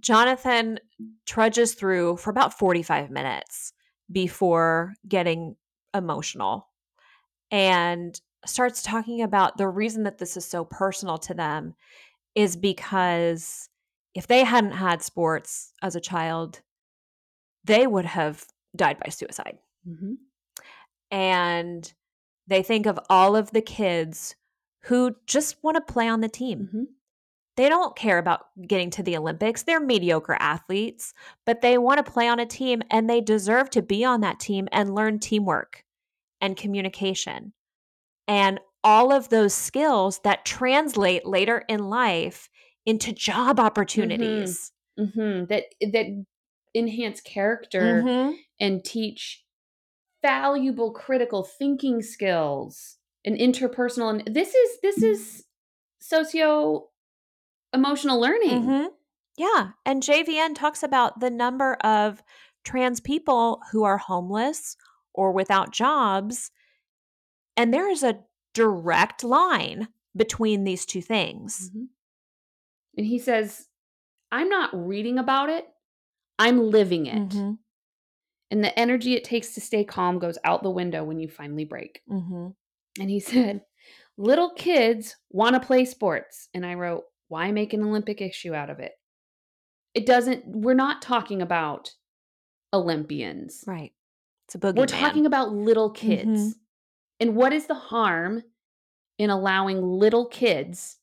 Jonathan 0.00 0.78
trudges 1.26 1.74
through 1.74 2.18
for 2.18 2.30
about 2.30 2.58
45 2.58 3.10
minutes 3.10 3.72
before 4.10 4.94
getting 5.08 5.56
emotional 5.94 6.68
and 7.50 8.20
starts 8.46 8.82
talking 8.82 9.22
about 9.22 9.58
the 9.58 9.68
reason 9.68 10.04
that 10.04 10.18
this 10.18 10.36
is 10.36 10.44
so 10.44 10.64
personal 10.64 11.18
to 11.18 11.34
them 11.34 11.74
is 12.34 12.56
because 12.56 13.68
if 14.14 14.26
they 14.26 14.44
hadn't 14.44 14.72
had 14.72 15.02
sports 15.02 15.72
as 15.82 15.94
a 15.94 16.00
child, 16.00 16.60
they 17.64 17.86
would 17.86 18.06
have 18.06 18.46
died 18.76 18.98
by 18.98 19.10
suicide. 19.10 19.58
Mhm. 19.86 20.16
And 21.10 21.92
they 22.46 22.62
think 22.62 22.86
of 22.86 22.98
all 23.08 23.36
of 23.36 23.50
the 23.50 23.60
kids 23.60 24.34
who 24.84 25.16
just 25.26 25.62
want 25.62 25.76
to 25.76 25.92
play 25.92 26.08
on 26.08 26.20
the 26.20 26.28
team. 26.28 26.68
Mhm. 26.72 26.86
They 27.60 27.68
don't 27.68 27.94
care 27.94 28.16
about 28.16 28.46
getting 28.66 28.88
to 28.92 29.02
the 29.02 29.18
Olympics. 29.18 29.64
They're 29.64 29.80
mediocre 29.80 30.38
athletes, 30.40 31.12
but 31.44 31.60
they 31.60 31.76
want 31.76 31.98
to 31.98 32.10
play 32.10 32.26
on 32.26 32.40
a 32.40 32.46
team 32.46 32.80
and 32.90 33.08
they 33.08 33.20
deserve 33.20 33.68
to 33.70 33.82
be 33.82 34.02
on 34.02 34.22
that 34.22 34.40
team 34.40 34.66
and 34.72 34.94
learn 34.94 35.18
teamwork 35.18 35.84
and 36.40 36.56
communication 36.56 37.52
and 38.26 38.60
all 38.82 39.12
of 39.12 39.28
those 39.28 39.52
skills 39.52 40.20
that 40.24 40.46
translate 40.46 41.26
later 41.26 41.62
in 41.68 41.90
life 41.90 42.48
into 42.86 43.12
job 43.12 43.60
opportunities. 43.60 44.72
Mhm. 44.98 45.46
That 45.48 45.64
that 45.82 46.06
enhance 46.74 47.20
character 47.20 48.04
Mhm. 48.06 48.38
and 48.58 48.82
teach 48.82 49.44
valuable 50.22 50.92
critical 50.92 51.44
thinking 51.44 52.00
skills 52.00 52.96
and 53.22 53.36
interpersonal 53.36 54.08
and 54.08 54.34
this 54.34 54.54
is 54.54 54.80
this 54.80 55.02
is 55.02 55.44
socio 55.98 56.89
emotional 57.72 58.20
learning. 58.20 58.62
Mhm. 58.62 58.88
Yeah. 59.36 59.70
And 59.86 60.02
JVN 60.02 60.54
talks 60.54 60.82
about 60.82 61.20
the 61.20 61.30
number 61.30 61.74
of 61.76 62.22
trans 62.64 63.00
people 63.00 63.60
who 63.72 63.84
are 63.84 63.98
homeless 63.98 64.76
or 65.14 65.32
without 65.32 65.72
jobs. 65.72 66.50
And 67.56 67.72
there 67.72 67.88
is 67.90 68.02
a 68.02 68.24
direct 68.54 69.22
line 69.24 69.88
between 70.16 70.64
these 70.64 70.84
two 70.84 71.00
things. 71.02 71.70
Mhm. 71.70 71.88
And 72.96 73.06
he 73.06 73.18
says, 73.18 73.68
I'm 74.32 74.48
not 74.48 74.70
reading 74.74 75.18
about 75.18 75.48
it, 75.48 75.66
I'm 76.38 76.70
living 76.70 77.06
it. 77.06 77.28
Mhm. 77.30 77.58
And 78.50 78.64
the 78.64 78.76
energy 78.78 79.14
it 79.14 79.24
takes 79.24 79.54
to 79.54 79.60
stay 79.60 79.84
calm 79.84 80.18
goes 80.18 80.38
out 80.44 80.62
the 80.62 80.70
window 80.70 81.04
when 81.04 81.20
you 81.20 81.28
finally 81.28 81.64
break. 81.64 82.02
Mhm. 82.08 82.54
And 82.98 83.10
he 83.10 83.20
said, 83.20 83.64
Little 84.16 84.50
kids 84.50 85.16
want 85.30 85.54
to 85.54 85.66
play 85.66 85.86
sports. 85.86 86.50
And 86.52 86.66
I 86.66 86.74
wrote, 86.74 87.04
Why 87.30 87.52
make 87.52 87.72
an 87.72 87.84
Olympic 87.84 88.20
issue 88.20 88.54
out 88.54 88.70
of 88.70 88.80
it? 88.80 88.92
It 89.94 90.04
doesn't, 90.04 90.44
we're 90.46 90.74
not 90.74 91.00
talking 91.00 91.40
about 91.40 91.92
Olympians. 92.72 93.62
Right. 93.68 93.92
It's 94.46 94.56
a 94.56 94.58
boogeyman. 94.58 94.78
We're 94.78 94.86
talking 94.86 95.26
about 95.26 95.52
little 95.52 95.90
kids. 95.90 96.40
Mhm. 96.40 96.52
And 97.20 97.36
what 97.36 97.52
is 97.52 97.66
the 97.66 97.74
harm 97.74 98.42
in 99.16 99.30
allowing 99.30 99.80
little 99.80 100.26
kids 100.26 100.98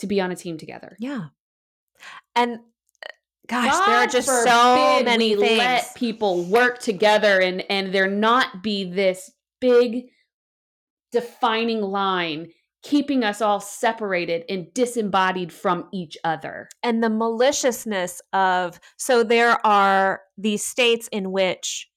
to 0.00 0.06
be 0.06 0.20
on 0.20 0.30
a 0.30 0.36
team 0.36 0.58
together? 0.58 0.96
Yeah. 0.98 1.28
And 2.34 2.58
uh, 2.58 3.08
gosh, 3.46 3.86
there 3.86 3.96
are 3.96 4.06
just 4.06 4.28
so 4.28 5.02
many 5.02 5.34
we 5.34 5.42
things. 5.42 5.58
Let 5.58 5.94
people 5.96 6.44
work 6.44 6.78
together 6.80 7.40
and 7.40 7.64
and 7.70 7.94
there 7.94 8.10
not 8.10 8.62
be 8.62 8.84
this 8.84 9.30
big 9.60 10.10
defining 11.10 11.80
line 11.80 12.52
keeping 12.86 13.24
us 13.24 13.40
all 13.42 13.58
separated 13.60 14.44
and 14.48 14.72
disembodied 14.72 15.52
from 15.52 15.88
each 15.92 16.16
other. 16.22 16.68
and 16.82 17.02
the 17.02 17.10
maliciousness 17.10 18.20
of 18.32 18.78
so 18.96 19.22
there 19.24 19.64
are 19.66 20.20
these 20.38 20.64
states 20.64 21.08
in 21.10 21.32
which 21.32 21.88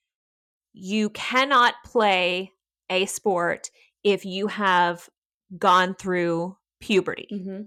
you 0.74 1.10
cannot 1.12 1.74
play 1.86 2.52
a 2.90 3.06
sport 3.06 3.70
if 4.04 4.26
you 4.26 4.48
have 4.48 5.08
gone 5.58 5.94
through 5.94 6.56
puberty. 6.80 7.28
Mm-hmm. 7.32 7.62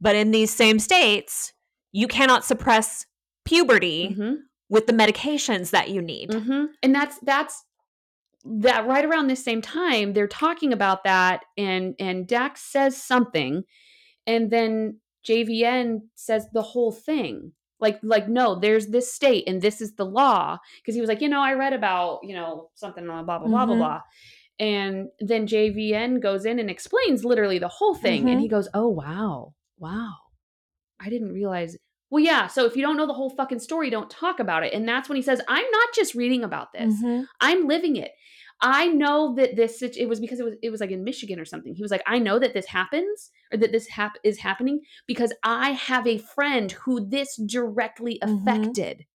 But 0.00 0.16
in 0.16 0.30
these 0.30 0.50
same 0.54 0.78
states, 0.78 1.52
you 1.92 2.06
cannot 2.08 2.44
suppress 2.44 3.04
puberty 3.44 4.10
Mm-hmm. 4.12 4.34
with 4.70 4.86
the 4.86 4.92
medications 4.92 5.70
that 5.70 5.90
you 5.90 6.00
need. 6.02 6.30
Mm-hmm. 6.30 6.64
And 6.82 6.94
that's 6.94 7.18
that's 7.20 7.64
that 8.60 8.86
right 8.86 9.04
around 9.04 9.26
this 9.26 9.44
same 9.44 9.60
time 9.62 10.12
they're 10.12 10.26
talking 10.26 10.72
about 10.72 11.04
that 11.04 11.44
and 11.56 11.94
and 11.98 12.26
Dax 12.26 12.62
says 12.62 12.96
something 13.02 13.64
and 14.26 14.50
then 14.50 15.00
JVN 15.26 16.00
says 16.14 16.46
the 16.52 16.62
whole 16.62 16.92
thing. 16.92 17.52
Like 17.80 17.98
like 18.02 18.28
no, 18.28 18.58
there's 18.58 18.88
this 18.88 19.12
state 19.12 19.44
and 19.46 19.60
this 19.62 19.80
is 19.80 19.94
the 19.94 20.04
law 20.04 20.58
because 20.80 20.94
he 20.94 21.00
was 21.00 21.08
like, 21.08 21.20
you 21.20 21.28
know, 21.28 21.40
I 21.42 21.52
read 21.54 21.72
about, 21.72 22.20
you 22.22 22.34
know, 22.34 22.70
something 22.74 23.04
blah 23.04 23.22
blah 23.22 23.38
blah 23.38 23.48
blah 23.48 23.66
blah 23.66 23.76
blah. 23.76 24.00
And 24.58 25.08
then 25.20 25.46
JVN 25.46 26.20
goes 26.20 26.44
in 26.44 26.58
and 26.58 26.68
explains 26.70 27.24
literally 27.24 27.58
the 27.58 27.68
whole 27.68 27.94
thing 27.94 28.28
and 28.28 28.38
Mhm. 28.38 28.42
he 28.42 28.48
goes, 28.48 28.68
"Oh 28.74 28.88
wow. 28.88 29.54
Wow. 29.78 30.14
I 30.98 31.08
didn't 31.10 31.32
realize 31.32 31.76
well, 32.10 32.24
yeah. 32.24 32.46
So 32.46 32.64
if 32.64 32.74
you 32.74 32.80
don't 32.80 32.96
know 32.96 33.06
the 33.06 33.12
whole 33.12 33.28
fucking 33.28 33.58
story, 33.58 33.90
don't 33.90 34.08
talk 34.08 34.40
about 34.40 34.64
it. 34.64 34.72
And 34.72 34.88
that's 34.88 35.10
when 35.10 35.16
he 35.16 35.22
says, 35.22 35.42
I'm 35.46 35.70
not 35.70 35.88
just 35.94 36.14
reading 36.14 36.42
about 36.42 36.72
this. 36.72 36.94
Mhm. 37.02 37.26
I'm 37.40 37.66
living 37.68 37.96
it. 37.96 38.12
I 38.60 38.88
know 38.88 39.34
that 39.36 39.54
this 39.56 39.82
it 39.82 40.08
was 40.08 40.18
because 40.20 40.40
it 40.40 40.44
was 40.44 40.54
it 40.62 40.70
was 40.70 40.80
like 40.80 40.90
in 40.90 41.04
Michigan 41.04 41.38
or 41.38 41.44
something. 41.44 41.74
He 41.74 41.82
was 41.82 41.90
like, 41.92 42.02
I 42.06 42.18
know 42.18 42.38
that 42.38 42.54
this 42.54 42.66
happens 42.66 43.30
or 43.52 43.58
that 43.58 43.70
this 43.72 43.86
hap- 43.88 44.18
is 44.24 44.38
happening 44.38 44.80
because 45.06 45.32
I 45.44 45.70
have 45.72 46.06
a 46.06 46.18
friend 46.18 46.72
who 46.72 47.06
this 47.08 47.36
directly 47.36 48.18
Mhm. 48.22 48.42
affected 48.42 49.06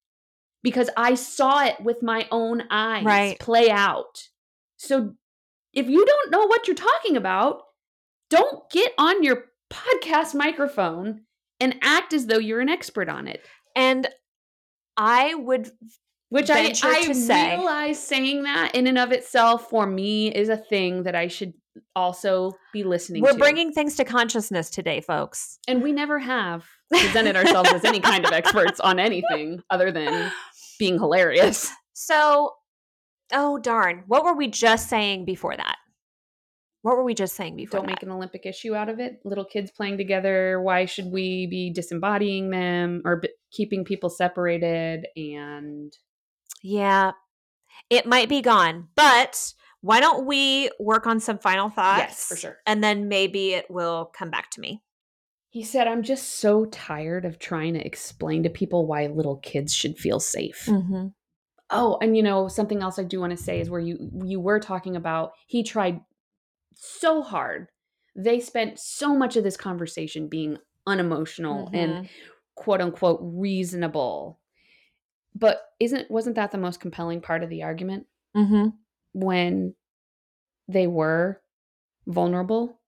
because 0.62 0.88
I 0.96 1.14
saw 1.14 1.62
it 1.64 1.78
with 1.80 2.02
my 2.02 2.26
own 2.30 2.62
eyes 2.70 3.04
Right. 3.04 3.38
play 3.38 3.70
out. 3.70 4.28
So 4.78 5.14
if 5.74 5.88
you 5.90 6.06
don't 6.06 6.30
know 6.30 6.46
what 6.46 6.66
you're 6.66 6.74
talking 6.74 7.16
about, 7.16 7.62
don't 8.30 8.70
get 8.70 8.92
on 8.96 9.22
your 9.22 9.44
podcast 9.70 10.34
microphone 10.34 11.26
and 11.60 11.76
act 11.82 12.14
as 12.14 12.26
though 12.26 12.38
you're 12.38 12.60
an 12.60 12.68
expert 12.70 13.08
on 13.10 13.28
it. 13.28 13.44
And 13.76 14.08
I 14.96 15.34
would 15.34 15.70
Which 16.30 16.50
I, 16.50 16.72
I 16.82 17.12
say- 17.12 17.56
realize 17.56 18.02
saying 18.02 18.42
that 18.44 18.74
in 18.74 18.86
and 18.86 18.98
of 18.98 19.12
itself 19.12 19.68
for 19.70 19.86
me 19.86 20.34
is 20.34 20.48
a 20.48 20.56
thing 20.56 21.04
that 21.04 21.14
I 21.14 21.28
should 21.28 21.52
also 21.94 22.52
be 22.72 22.82
listening 22.84 23.22
to. 23.22 23.26
we're 23.26 23.32
to. 23.32 23.38
bringing 23.38 23.72
things 23.72 23.96
to 23.96 24.04
consciousness 24.04 24.70
today, 24.70 25.00
folks. 25.00 25.58
and 25.68 25.82
we 25.82 25.92
never 25.92 26.18
have 26.18 26.64
presented 26.90 27.36
ourselves 27.36 27.72
as 27.72 27.84
any 27.84 28.00
kind 28.00 28.24
of 28.24 28.32
experts 28.32 28.80
on 28.80 28.98
anything 28.98 29.60
other 29.70 29.90
than 29.92 30.30
being 30.78 30.94
hilarious. 30.98 31.70
So, 31.92 32.52
oh 33.32 33.58
darn, 33.58 34.04
what 34.06 34.24
were 34.24 34.34
we 34.34 34.48
just 34.48 34.88
saying 34.88 35.24
before 35.24 35.56
that? 35.56 35.76
What 36.82 36.96
were 36.96 37.04
we 37.04 37.14
just 37.14 37.34
saying 37.34 37.56
before 37.56 37.78
Don't 37.80 37.86
that? 37.86 37.92
make 37.92 38.02
an 38.02 38.10
Olympic 38.10 38.44
issue 38.44 38.74
out 38.74 38.88
of 38.88 39.00
it. 39.00 39.20
Little 39.24 39.44
kids 39.46 39.70
playing 39.70 39.96
together. 39.96 40.60
Why 40.60 40.84
should 40.84 41.06
we 41.12 41.46
be 41.46 41.72
disembodying 41.72 42.50
them 42.50 43.00
or 43.06 43.20
b- 43.20 43.30
keeping 43.50 43.84
people 43.84 44.10
separated? 44.10 45.06
And 45.16 45.92
Yeah, 46.66 47.12
it 47.90 48.06
might 48.06 48.28
be 48.30 48.40
gone, 48.40 48.88
but 48.96 49.52
why 49.82 50.00
don't 50.00 50.24
we 50.26 50.70
work 50.80 51.06
on 51.06 51.20
some 51.20 51.38
final 51.38 51.68
thoughts? 51.68 51.98
Yes, 52.00 52.24
for 52.26 52.36
sure. 52.36 52.56
And 52.66 52.82
then 52.82 53.06
maybe 53.08 53.52
it 53.52 53.70
will 53.70 54.06
come 54.16 54.30
back 54.30 54.50
to 54.52 54.60
me. 54.60 54.82
he 55.50 55.62
said, 55.62 55.86
"I'm 55.86 56.02
just 56.02 56.40
so 56.40 56.64
tired 56.64 57.24
of 57.26 57.38
trying 57.38 57.74
to 57.74 57.86
explain 57.86 58.42
to 58.44 58.50
people 58.50 58.86
why 58.86 59.06
little 59.06 59.36
kids 59.36 59.74
should 59.74 59.98
feel 59.98 60.18
safe." 60.20 60.64
Mm-hmm. 60.66 61.08
Oh, 61.70 61.98
and 62.00 62.16
you 62.16 62.22
know, 62.22 62.48
something 62.48 62.82
else 62.82 62.98
I 62.98 63.04
do 63.04 63.20
want 63.20 63.30
to 63.36 63.44
say 63.44 63.60
is 63.60 63.68
where 63.70 63.80
you 63.80 64.10
you 64.24 64.40
were 64.40 64.58
talking 64.58 64.96
about 64.96 65.32
he 65.46 65.62
tried 65.62 66.00
so 66.74 67.22
hard. 67.22 67.68
They 68.16 68.40
spent 68.40 68.78
so 68.78 69.14
much 69.14 69.36
of 69.36 69.44
this 69.44 69.56
conversation 69.56 70.28
being 70.28 70.56
unemotional 70.86 71.66
Mm-hmm. 71.66 71.74
and 71.76 72.08
quote 72.54 72.80
unquote 72.80 73.20
reasonable. 73.22 74.40
But 75.34 75.60
isn't 75.80 76.10
wasn't 76.10 76.36
that 76.36 76.52
the 76.52 76.58
most 76.58 76.80
compelling 76.80 77.20
part 77.20 77.42
of 77.42 77.50
the 77.50 77.62
argument 77.64 78.06
Mm-hmm. 78.36 78.68
when 79.12 79.74
they 80.68 80.86
were 80.86 81.40
vulnerable 82.06 82.80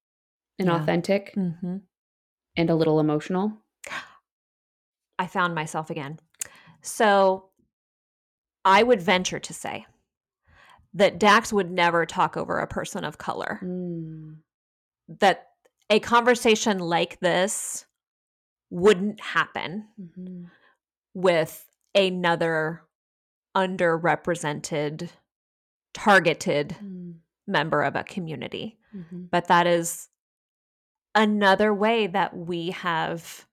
and 0.58 0.68
Yeah. 0.68 0.76
authentic 0.80 1.34
Mm-hmm. 1.36 1.76
and 2.56 2.70
a 2.70 2.74
little 2.74 3.00
emotional? 3.00 3.52
I 5.18 5.26
found 5.26 5.54
myself 5.54 5.88
again. 5.90 6.18
So 6.82 7.50
I 8.64 8.82
would 8.82 9.00
venture 9.00 9.38
to 9.40 9.52
say 9.54 9.86
that 10.94 11.18
Dax 11.18 11.52
would 11.52 11.70
never 11.70 12.06
talk 12.06 12.36
over 12.36 12.58
a 12.58 12.66
person 12.66 13.04
of 13.04 13.18
color. 13.18 13.60
Mm. 13.62 14.36
That 15.20 15.46
a 15.88 16.00
conversation 16.00 16.78
like 16.78 17.20
this 17.20 17.86
wouldn't 18.70 19.20
happen 19.20 19.88
Mhm. 20.00 20.50
with 21.14 21.64
another 21.96 22.82
underrepresented 23.56 25.10
targeted 25.94 26.76
Mm, 26.82 27.20
member 27.46 27.82
of 27.82 27.96
a 27.96 28.04
community. 28.04 28.78
mhm. 28.94 29.30
But 29.30 29.48
that 29.48 29.66
is 29.66 30.08
another 31.14 31.72
way 31.72 32.06
that 32.06 32.36
we 32.36 32.70
have 32.70 33.46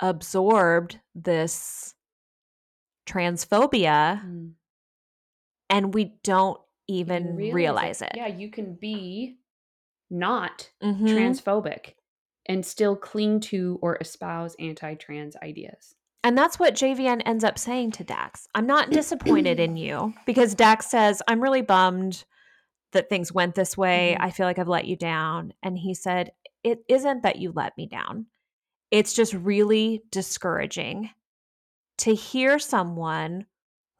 absorbed 0.00 0.98
this 1.14 1.94
transphobia 3.06 4.20
Mm. 4.24 4.54
and 5.70 5.94
we 5.94 6.16
don't 6.22 6.60
even 6.88 7.36
realize 7.36 7.54
realize 7.54 8.02
it. 8.02 8.12
Yeah, 8.14 8.26
you 8.26 8.50
can 8.50 8.74
be 8.74 9.38
not 10.10 10.70
Mhm. 10.82 11.06
transphobic 11.08 11.94
and 12.46 12.64
still 12.64 12.96
cling 12.96 13.40
to 13.40 13.78
or 13.82 13.96
espouse 14.00 14.54
anti-trans 14.58 15.36
ideas. 15.36 15.95
And 16.26 16.36
that's 16.36 16.58
what 16.58 16.74
JVN 16.74 17.22
ends 17.24 17.44
up 17.44 17.56
saying 17.56 17.92
to 17.92 18.04
Dax. 18.04 18.48
I'm 18.52 18.66
not 18.66 18.90
disappointed 19.00 19.60
in 19.60 19.76
you 19.76 20.12
because 20.26 20.56
Dax 20.56 20.86
says, 20.90 21.22
I'm 21.28 21.40
really 21.40 21.62
bummed 21.62 22.24
that 22.92 23.08
things 23.08 23.30
went 23.32 23.54
this 23.54 23.76
way. 23.76 24.16
Mhm. 24.18 24.24
I 24.24 24.30
feel 24.30 24.44
like 24.44 24.58
I've 24.58 24.66
let 24.66 24.86
you 24.86 24.96
down. 24.96 25.52
And 25.62 25.78
he 25.78 25.94
said, 25.94 26.32
It 26.64 26.80
isn't 26.88 27.22
that 27.22 27.36
you 27.36 27.52
let 27.52 27.76
me 27.78 27.86
down, 27.86 28.26
it's 28.90 29.14
just 29.14 29.34
really 29.34 30.02
discouraging 30.10 31.10
to 31.98 32.12
hear 32.12 32.58
someone 32.58 33.46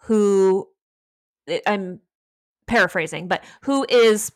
who 0.02 0.68
I'm 1.64 2.00
paraphrasing, 2.66 3.28
but 3.28 3.44
who 3.62 3.86
is 3.88 4.32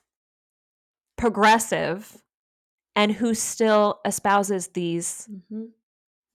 progressive 1.17 2.23
and 2.95 3.11
who 3.11 3.35
still 3.35 3.99
espouses 4.05 4.69
these 4.69 5.29
Mhm. 5.53 5.71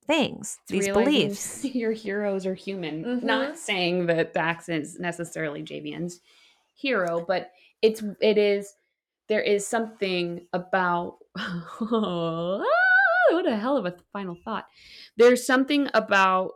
Things, 0.08 0.58
these 0.68 0.88
beliefs. 0.88 1.64
Your 1.76 1.91
heroes 1.91 2.45
are 2.45 2.53
human. 2.53 3.03
Mhm. 3.03 3.24
Not 3.24 3.58
saying 3.58 4.06
that 4.08 4.34
Dax 4.34 4.70
is 4.70 4.99
necessarily 4.99 5.64
JVN's 5.64 6.22
hero, 6.76 7.26
but 7.28 7.51
it's 7.82 8.03
it 8.22 8.38
is 8.38 8.74
there 9.28 9.41
is 9.41 9.66
something 9.68 10.47
about 10.53 11.18
what 11.80 13.47
a 13.47 13.58
hell 13.58 13.78
of 13.78 13.86
a 13.86 13.95
final 14.14 14.36
thought. 14.43 14.66
There's 15.18 15.45
something 15.45 15.89
about 15.93 16.51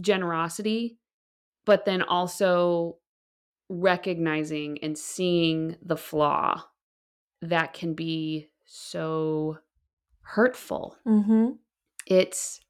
generosity, 0.00 0.98
but 1.64 1.84
then 1.84 2.02
also 2.02 2.98
recognizing 3.68 4.78
and 4.82 4.96
seeing 4.96 5.76
the 5.82 5.96
flaw 5.96 6.62
that 7.42 7.72
can 7.72 7.94
be 7.94 8.48
so 8.64 9.58
hurtful 10.20 10.96
Mm-hmm. 11.06 11.52
it's 12.06 12.60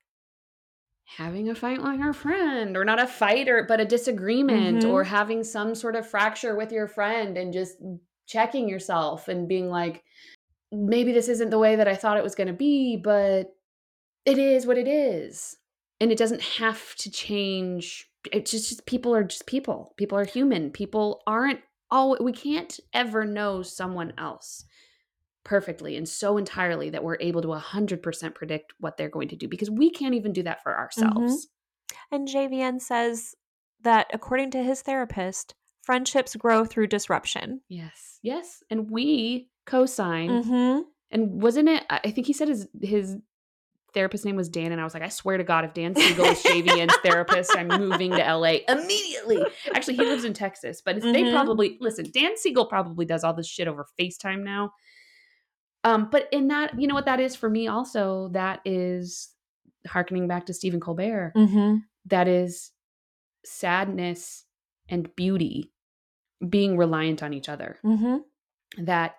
having 1.16 1.48
a 1.48 1.54
fight 1.54 1.82
with 1.82 1.98
your 1.98 2.12
friend 2.12 2.76
or 2.76 2.84
not 2.84 3.00
a 3.00 3.06
fight 3.06 3.48
or 3.48 3.64
but 3.64 3.80
a 3.80 3.84
disagreement 3.84 4.82
Mhm. 4.82 4.92
or 4.92 5.04
having 5.04 5.42
some 5.42 5.74
sort 5.74 5.96
of 5.96 6.06
fracture 6.06 6.54
with 6.56 6.70
your 6.72 6.86
friend 6.88 7.38
and 7.38 7.52
just 7.52 7.78
checking 8.26 8.68
yourself 8.68 9.28
and 9.28 9.48
being 9.48 9.70
like 9.70 10.04
maybe 10.72 11.12
this 11.12 11.28
isn't 11.28 11.50
the 11.50 11.58
way 11.58 11.76
that 11.76 11.88
I 11.88 11.94
thought 11.94 12.18
it 12.18 12.24
was 12.24 12.34
going 12.34 12.48
to 12.48 12.52
be 12.52 12.96
but 12.96 13.54
it 14.26 14.38
is 14.38 14.66
what 14.66 14.76
it 14.76 14.88
is. 14.88 15.56
And 16.00 16.10
it 16.12 16.18
doesn't 16.18 16.42
have 16.42 16.94
to 16.96 17.10
change. 17.10 18.10
It's 18.32 18.50
just, 18.50 18.68
just 18.68 18.84
people 18.86 19.14
are 19.14 19.24
just 19.24 19.46
people. 19.46 19.94
People 19.96 20.18
are 20.18 20.24
human. 20.26 20.70
People 20.70 21.22
aren't 21.26 21.60
all 21.90 22.16
we 22.20 22.32
can't 22.32 22.78
ever 22.92 23.24
know 23.24 23.62
someone 23.62 24.12
else 24.18 24.64
perfectly 25.46 25.96
and 25.96 26.08
so 26.08 26.36
entirely 26.36 26.90
that 26.90 27.04
we're 27.04 27.16
able 27.20 27.40
to 27.40 27.48
100% 27.48 28.34
predict 28.34 28.74
what 28.80 28.96
they're 28.96 29.08
going 29.08 29.28
to 29.28 29.36
do 29.36 29.46
because 29.48 29.70
we 29.70 29.90
can't 29.90 30.14
even 30.14 30.32
do 30.32 30.42
that 30.42 30.62
for 30.62 30.76
ourselves. 30.76 31.46
And 32.10 32.26
JVN 32.28 32.80
says 32.80 33.34
that 33.82 34.08
according 34.12 34.50
to 34.50 34.62
his 34.62 34.82
therapist, 34.82 35.54
friendships 35.82 36.34
grow 36.34 36.64
through 36.64 36.88
disruption. 36.88 37.60
Yes. 37.68 38.18
Yes. 38.22 38.62
And 38.70 38.90
we 38.90 39.48
co-sign 39.66 40.28
Mm-hmm. 40.30 40.80
and 41.12 41.42
wasn't 41.42 41.68
it 41.68 41.84
I 41.88 42.10
think 42.10 42.26
he 42.26 42.32
said 42.32 42.48
his 42.48 42.66
his 42.82 43.16
therapist 43.94 44.24
name 44.24 44.36
was 44.36 44.48
Dan 44.48 44.72
and 44.72 44.80
I 44.80 44.84
was 44.84 44.94
like 44.94 45.02
I 45.02 45.08
swear 45.08 45.38
to 45.38 45.44
god 45.44 45.64
if 45.64 45.74
Dan 45.74 45.94
Siegel 45.94 46.26
is 46.26 46.42
JVN's 46.42 46.96
therapist 47.04 47.56
I'm 47.56 47.68
moving 47.68 48.10
to 48.10 48.18
LA 48.18 48.58
immediately. 48.68 49.38
Actually 49.74 49.94
he 49.96 50.04
lives 50.04 50.24
in 50.24 50.34
Texas, 50.34 50.82
but 50.84 51.00
they 51.00 51.22
Mhm. 51.22 51.32
probably 51.32 51.78
listen, 51.80 52.06
Dan 52.12 52.36
Siegel 52.36 52.66
probably 52.66 53.06
does 53.06 53.24
all 53.24 53.32
this 53.34 53.48
shit 53.48 53.68
over 53.68 53.86
FaceTime 53.98 54.42
now. 54.44 54.72
Um 55.86 56.08
but 56.10 56.28
in 56.32 56.48
that 56.48 56.78
you 56.80 56.86
know 56.88 56.94
what 56.94 57.06
that 57.06 57.20
is 57.20 57.36
for 57.36 57.48
me 57.48 57.68
also 57.68 58.28
that 58.32 58.60
is 58.64 59.30
harkening 59.86 60.26
back 60.28 60.46
to 60.46 60.54
Stephen 60.54 60.80
Colbert. 60.80 61.32
Mm-hmm. 61.36 61.76
that 62.06 62.28
is 62.28 62.72
sadness 63.44 64.44
and 64.88 65.14
beauty 65.16 65.72
being 66.48 66.76
reliant 66.76 67.22
on 67.22 67.32
each 67.32 67.48
other. 67.48 67.78
Mm-hmm. 67.84 68.84
That 68.84 69.16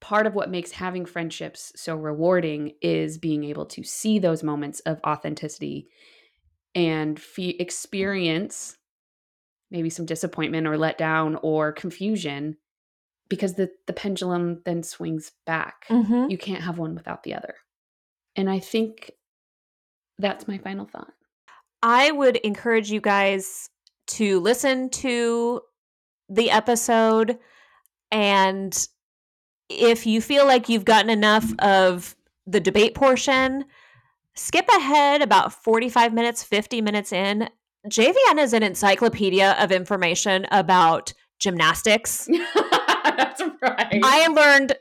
part 0.00 0.26
of 0.26 0.34
what 0.34 0.50
makes 0.50 0.70
having 0.70 1.04
friendships 1.06 1.72
so 1.74 1.96
rewarding 1.96 2.72
is 2.80 3.18
being 3.18 3.42
able 3.44 3.66
to 3.66 3.82
see 3.82 4.18
those 4.18 4.42
moments 4.42 4.80
of 4.80 5.00
authenticity 5.06 5.88
and 6.74 7.18
fe- 7.18 7.56
experience 7.58 8.76
maybe 9.70 9.90
some 9.90 10.06
disappointment 10.06 10.66
or 10.66 10.76
letdown 10.76 11.38
or 11.42 11.72
confusion 11.72 12.56
because 13.28 13.54
the, 13.54 13.70
the 13.86 13.92
pendulum 13.92 14.62
then 14.64 14.82
swings 14.82 15.32
back. 15.46 15.86
Mm-hmm. 15.88 16.30
You 16.30 16.38
can't 16.38 16.62
have 16.62 16.78
one 16.78 16.94
without 16.94 17.22
the 17.22 17.34
other. 17.34 17.54
And 18.36 18.48
I 18.48 18.58
think 18.58 19.12
that's 20.18 20.46
my 20.46 20.58
final 20.58 20.86
thought. 20.86 21.12
I 21.82 22.10
would 22.10 22.36
encourage 22.36 22.90
you 22.90 23.00
guys 23.00 23.68
to 24.08 24.40
listen 24.40 24.88
to 24.90 25.60
the 26.28 26.50
episode 26.50 27.38
and 28.10 28.88
if 29.68 30.06
you 30.06 30.20
feel 30.20 30.46
like 30.46 30.68
you've 30.68 30.84
gotten 30.84 31.10
enough 31.10 31.52
of 31.58 32.14
the 32.46 32.60
debate 32.60 32.94
portion, 32.94 33.64
skip 34.34 34.68
ahead 34.68 35.22
about 35.22 35.52
45 35.52 36.12
minutes, 36.14 36.42
50 36.42 36.80
minutes 36.82 37.12
in. 37.12 37.48
JVN 37.88 38.38
is 38.38 38.52
an 38.52 38.62
encyclopedia 38.62 39.56
of 39.58 39.72
information 39.72 40.46
about 40.50 41.12
gymnastics. 41.38 42.28
that's 43.16 43.42
right. 43.62 44.00
I 44.02 44.26
learned 44.28 44.74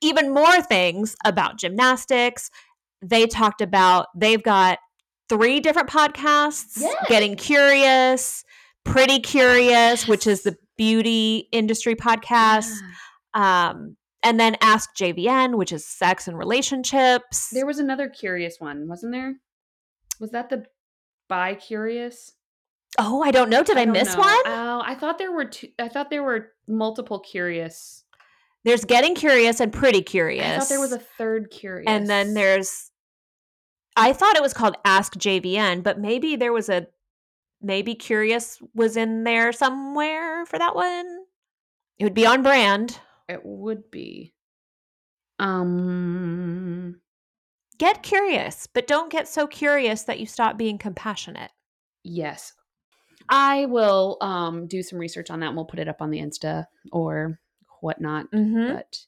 even 0.00 0.32
more 0.32 0.62
things 0.62 1.16
about 1.24 1.58
gymnastics. 1.58 2.50
They 3.02 3.26
talked 3.26 3.60
about, 3.60 4.06
they've 4.16 4.42
got 4.42 4.78
three 5.28 5.60
different 5.60 5.88
podcasts 5.88 6.78
Yes. 6.80 7.06
Getting 7.08 7.36
Curious, 7.36 8.44
Pretty 8.84 9.20
Curious, 9.20 10.08
which 10.08 10.26
is 10.26 10.42
the 10.42 10.56
beauty 10.76 11.48
industry 11.52 11.94
podcast. 11.94 12.72
Um, 13.34 13.96
and 14.22 14.38
then 14.38 14.56
Ask 14.60 14.90
JVN, 14.98 15.56
which 15.56 15.72
is 15.72 15.86
sex 15.86 16.28
and 16.28 16.36
relationships. 16.36 17.50
There 17.50 17.66
was 17.66 17.78
another 17.78 18.08
curious 18.08 18.56
one, 18.58 18.88
wasn't 18.88 19.12
there? 19.12 19.36
Was 20.18 20.30
that 20.32 20.50
the 20.50 20.64
bi 21.28 21.54
curious? 21.54 22.32
Oh, 22.98 23.22
I 23.22 23.30
don't 23.30 23.50
know. 23.50 23.62
Did 23.62 23.76
I, 23.76 23.84
don't 23.84 23.92
miss 23.92 24.14
know. 24.14 24.20
one? 24.20 24.40
Oh, 24.46 24.82
I 24.84 24.94
thought 24.94 25.18
there 25.18 25.32
were 25.32 25.46
two. 25.46 25.68
I 25.78 25.88
thought 25.88 26.10
there 26.10 26.22
were 26.22 26.52
multiple 26.66 27.18
curious. 27.20 28.04
There's 28.64 28.84
Getting 28.84 29.14
Curious 29.14 29.60
and 29.60 29.72
Pretty 29.72 30.02
Curious. 30.02 30.44
I 30.44 30.58
thought 30.58 30.68
there 30.68 30.80
was 30.80 30.92
a 30.92 30.98
third 30.98 31.50
curious. 31.50 31.88
And 31.88 32.06
then 32.06 32.34
there's, 32.34 32.90
I 33.96 34.12
thought 34.12 34.36
it 34.36 34.42
was 34.42 34.52
called 34.52 34.76
Ask 34.84 35.14
JVN, 35.14 35.82
but 35.82 35.98
maybe 35.98 36.36
there 36.36 36.52
was 36.52 36.68
a, 36.68 36.86
maybe 37.62 37.94
Curious 37.94 38.58
was 38.74 38.98
in 38.98 39.24
there 39.24 39.52
somewhere 39.52 40.44
for 40.44 40.58
that 40.58 40.74
one. 40.74 41.06
It 41.98 42.04
would 42.04 42.14
be 42.14 42.26
on 42.26 42.42
brand. 42.42 42.98
it 43.28 43.40
would 43.44 43.90
be. 43.90 44.34
Um. 45.38 47.00
Get 47.78 48.02
curious, 48.02 48.66
but 48.66 48.86
don't 48.86 49.10
get 49.10 49.26
so 49.26 49.46
curious 49.46 50.02
that 50.02 50.20
you 50.20 50.26
stop 50.26 50.58
being 50.58 50.76
compassionate. 50.76 51.50
Yes, 52.04 52.52
I 53.30 53.66
will. 53.66 54.18
Um. 54.20 54.66
Do 54.66 54.82
some 54.82 54.98
research 54.98 55.30
on 55.30 55.40
that. 55.40 55.46
and 55.48 55.56
We'll 55.56 55.64
put 55.64 55.78
it 55.78 55.88
up 55.88 56.02
on 56.02 56.10
the 56.10 56.18
Insta 56.18 56.66
or 56.92 57.38
whatnot. 57.80 58.30
Mm-hmm. 58.32 58.74
But 58.74 58.98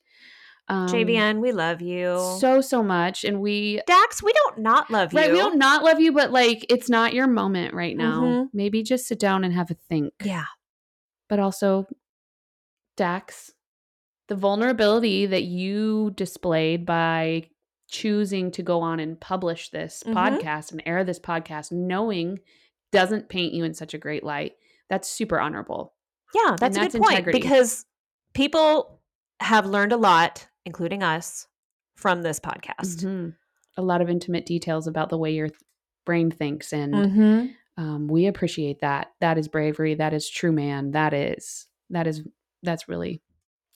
um, 0.69 0.87
JVN, 0.89 1.41
we 1.41 1.53
love 1.53 1.83
you. 1.83 2.19
so 2.41 2.61
so 2.61 2.83
much, 2.83 3.25
and 3.25 3.41
we 3.41 3.81
Dax, 3.87 4.23
we 4.23 4.33
don't 4.33 4.59
not 4.61 4.91
love 4.91 5.13
you. 5.13 5.19
Right, 5.19 5.33
we 5.33 5.39
don't 5.39 5.59
not 5.59 5.83
love 5.83 6.01
you, 6.01 6.13
but 6.13 6.31
like 6.31 6.65
it's 6.71 6.89
not 6.89 7.13
your 7.13 7.27
moment 7.27 7.75
right 7.75 7.97
now. 7.97 8.23
Mhm. 8.23 8.49
Maybe 8.55 8.83
just 8.83 9.07
sit 9.07 9.19
down 9.19 9.45
and 9.45 9.53
have 9.53 9.71
a 9.71 9.75
think. 9.75 10.15
Yeah. 10.25 10.45
But 11.29 11.41
also, 11.41 11.87
Dax, 12.97 13.53
the 14.29 14.37
vulnerability 14.37 15.27
that 15.27 15.45
you 15.45 16.13
displayed 16.15 16.87
by 16.87 17.49
choosing 17.89 18.51
to 18.53 18.63
go 18.63 18.81
on 18.81 19.01
and 19.01 19.21
publish 19.21 19.71
this 19.71 20.03
Mhm. 20.07 20.15
podcast 20.15 20.73
and 20.73 20.83
air 20.87 21.05
this 21.05 21.19
podcast, 21.19 21.73
knowing 21.73 22.39
doesn't 22.93 23.29
paint 23.29 23.53
you 23.55 23.65
in 23.65 23.75
such 23.75 23.95
a 23.95 23.99
great 23.99 24.23
light. 24.23 24.53
That's 24.89 25.09
super 25.09 25.41
honorable. 25.41 25.95
Yeah, 26.35 26.57
that's 26.59 26.77
a 26.77 26.81
that's 26.81 26.95
good 26.95 27.03
point 27.03 27.25
because 27.33 27.85
people 28.35 29.01
have 29.41 29.67
learned 29.67 29.93
a 29.93 29.97
lot, 29.97 30.47
including 30.65 31.03
us, 31.03 31.47
from 31.97 32.23
this 32.23 32.39
podcast. 32.41 33.03
Mhm. 33.05 33.35
A 33.77 33.83
lot 33.83 34.01
of 34.01 34.09
intimate 34.09 34.47
details 34.47 34.87
about 34.87 35.09
the 35.09 35.19
way 35.19 35.33
your 35.33 35.49
th- 35.49 35.59
brain 36.05 36.31
thinks, 36.31 36.73
and 36.73 36.95
Mm-hmm. 36.95 37.83
um, 37.83 38.09
we 38.09 38.27
appreciate 38.27 38.81
that. 38.81 39.13
That 39.21 39.39
is 39.39 39.49
bravery. 39.49 39.95
That 39.95 40.13
is 40.13 40.29
true 40.29 40.53
man. 40.53 40.91
That 40.93 41.13
is 41.15 41.67
that 41.91 42.07
is 42.07 42.23
that's 42.63 42.89
really 42.89 43.23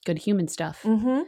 good 0.05 0.17
human 0.19 0.47
stuff. 0.47 0.81
Mm-hmm. 0.83 1.21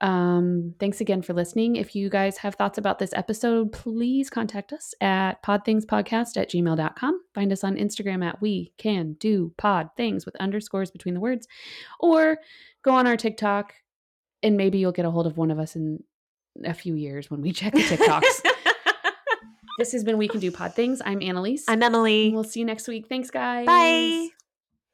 Um, 0.00 0.74
thanks 0.78 1.00
again 1.00 1.22
for 1.22 1.32
listening. 1.32 1.76
If 1.76 1.94
you 1.96 2.08
guys 2.08 2.38
have 2.38 2.54
thoughts 2.54 2.78
about 2.78 2.98
this 2.98 3.10
episode, 3.14 3.72
please 3.72 4.30
contact 4.30 4.72
us 4.72 4.94
at 5.00 5.42
podthingspodcast 5.42 6.36
at 6.36 6.50
gmail.com. 6.50 7.20
Find 7.34 7.52
us 7.52 7.64
on 7.64 7.76
Instagram 7.76 8.24
at 8.24 8.40
we 8.40 8.72
can 8.78 9.14
do 9.14 9.52
pod 9.58 9.90
things 9.96 10.24
with 10.24 10.36
underscores 10.36 10.90
between 10.90 11.14
the 11.14 11.20
words, 11.20 11.48
or 11.98 12.38
go 12.82 12.92
on 12.92 13.06
our 13.06 13.16
TikTok 13.16 13.74
and 14.42 14.56
maybe 14.56 14.78
you'll 14.78 14.92
get 14.92 15.04
a 15.04 15.10
hold 15.10 15.26
of 15.26 15.36
one 15.36 15.50
of 15.50 15.58
us 15.58 15.76
in 15.76 16.02
a 16.64 16.74
few 16.74 16.94
years 16.94 17.30
when 17.30 17.40
we 17.40 17.52
check 17.52 17.72
the 17.72 17.80
TikToks. 17.80 18.42
this 19.78 19.92
has 19.92 20.04
been 20.04 20.18
We 20.18 20.28
Can 20.28 20.40
Do 20.40 20.50
Pod 20.50 20.74
Things. 20.74 21.00
I'm 21.04 21.20
Annalyse. 21.20 21.62
I'm 21.68 21.82
Emily. 21.82 22.30
We'll 22.32 22.44
see 22.44 22.60
you 22.60 22.66
next 22.66 22.88
week. 22.88 23.08
Thanks, 23.08 23.30
guys. 23.30 23.66
Bye. 23.66 24.28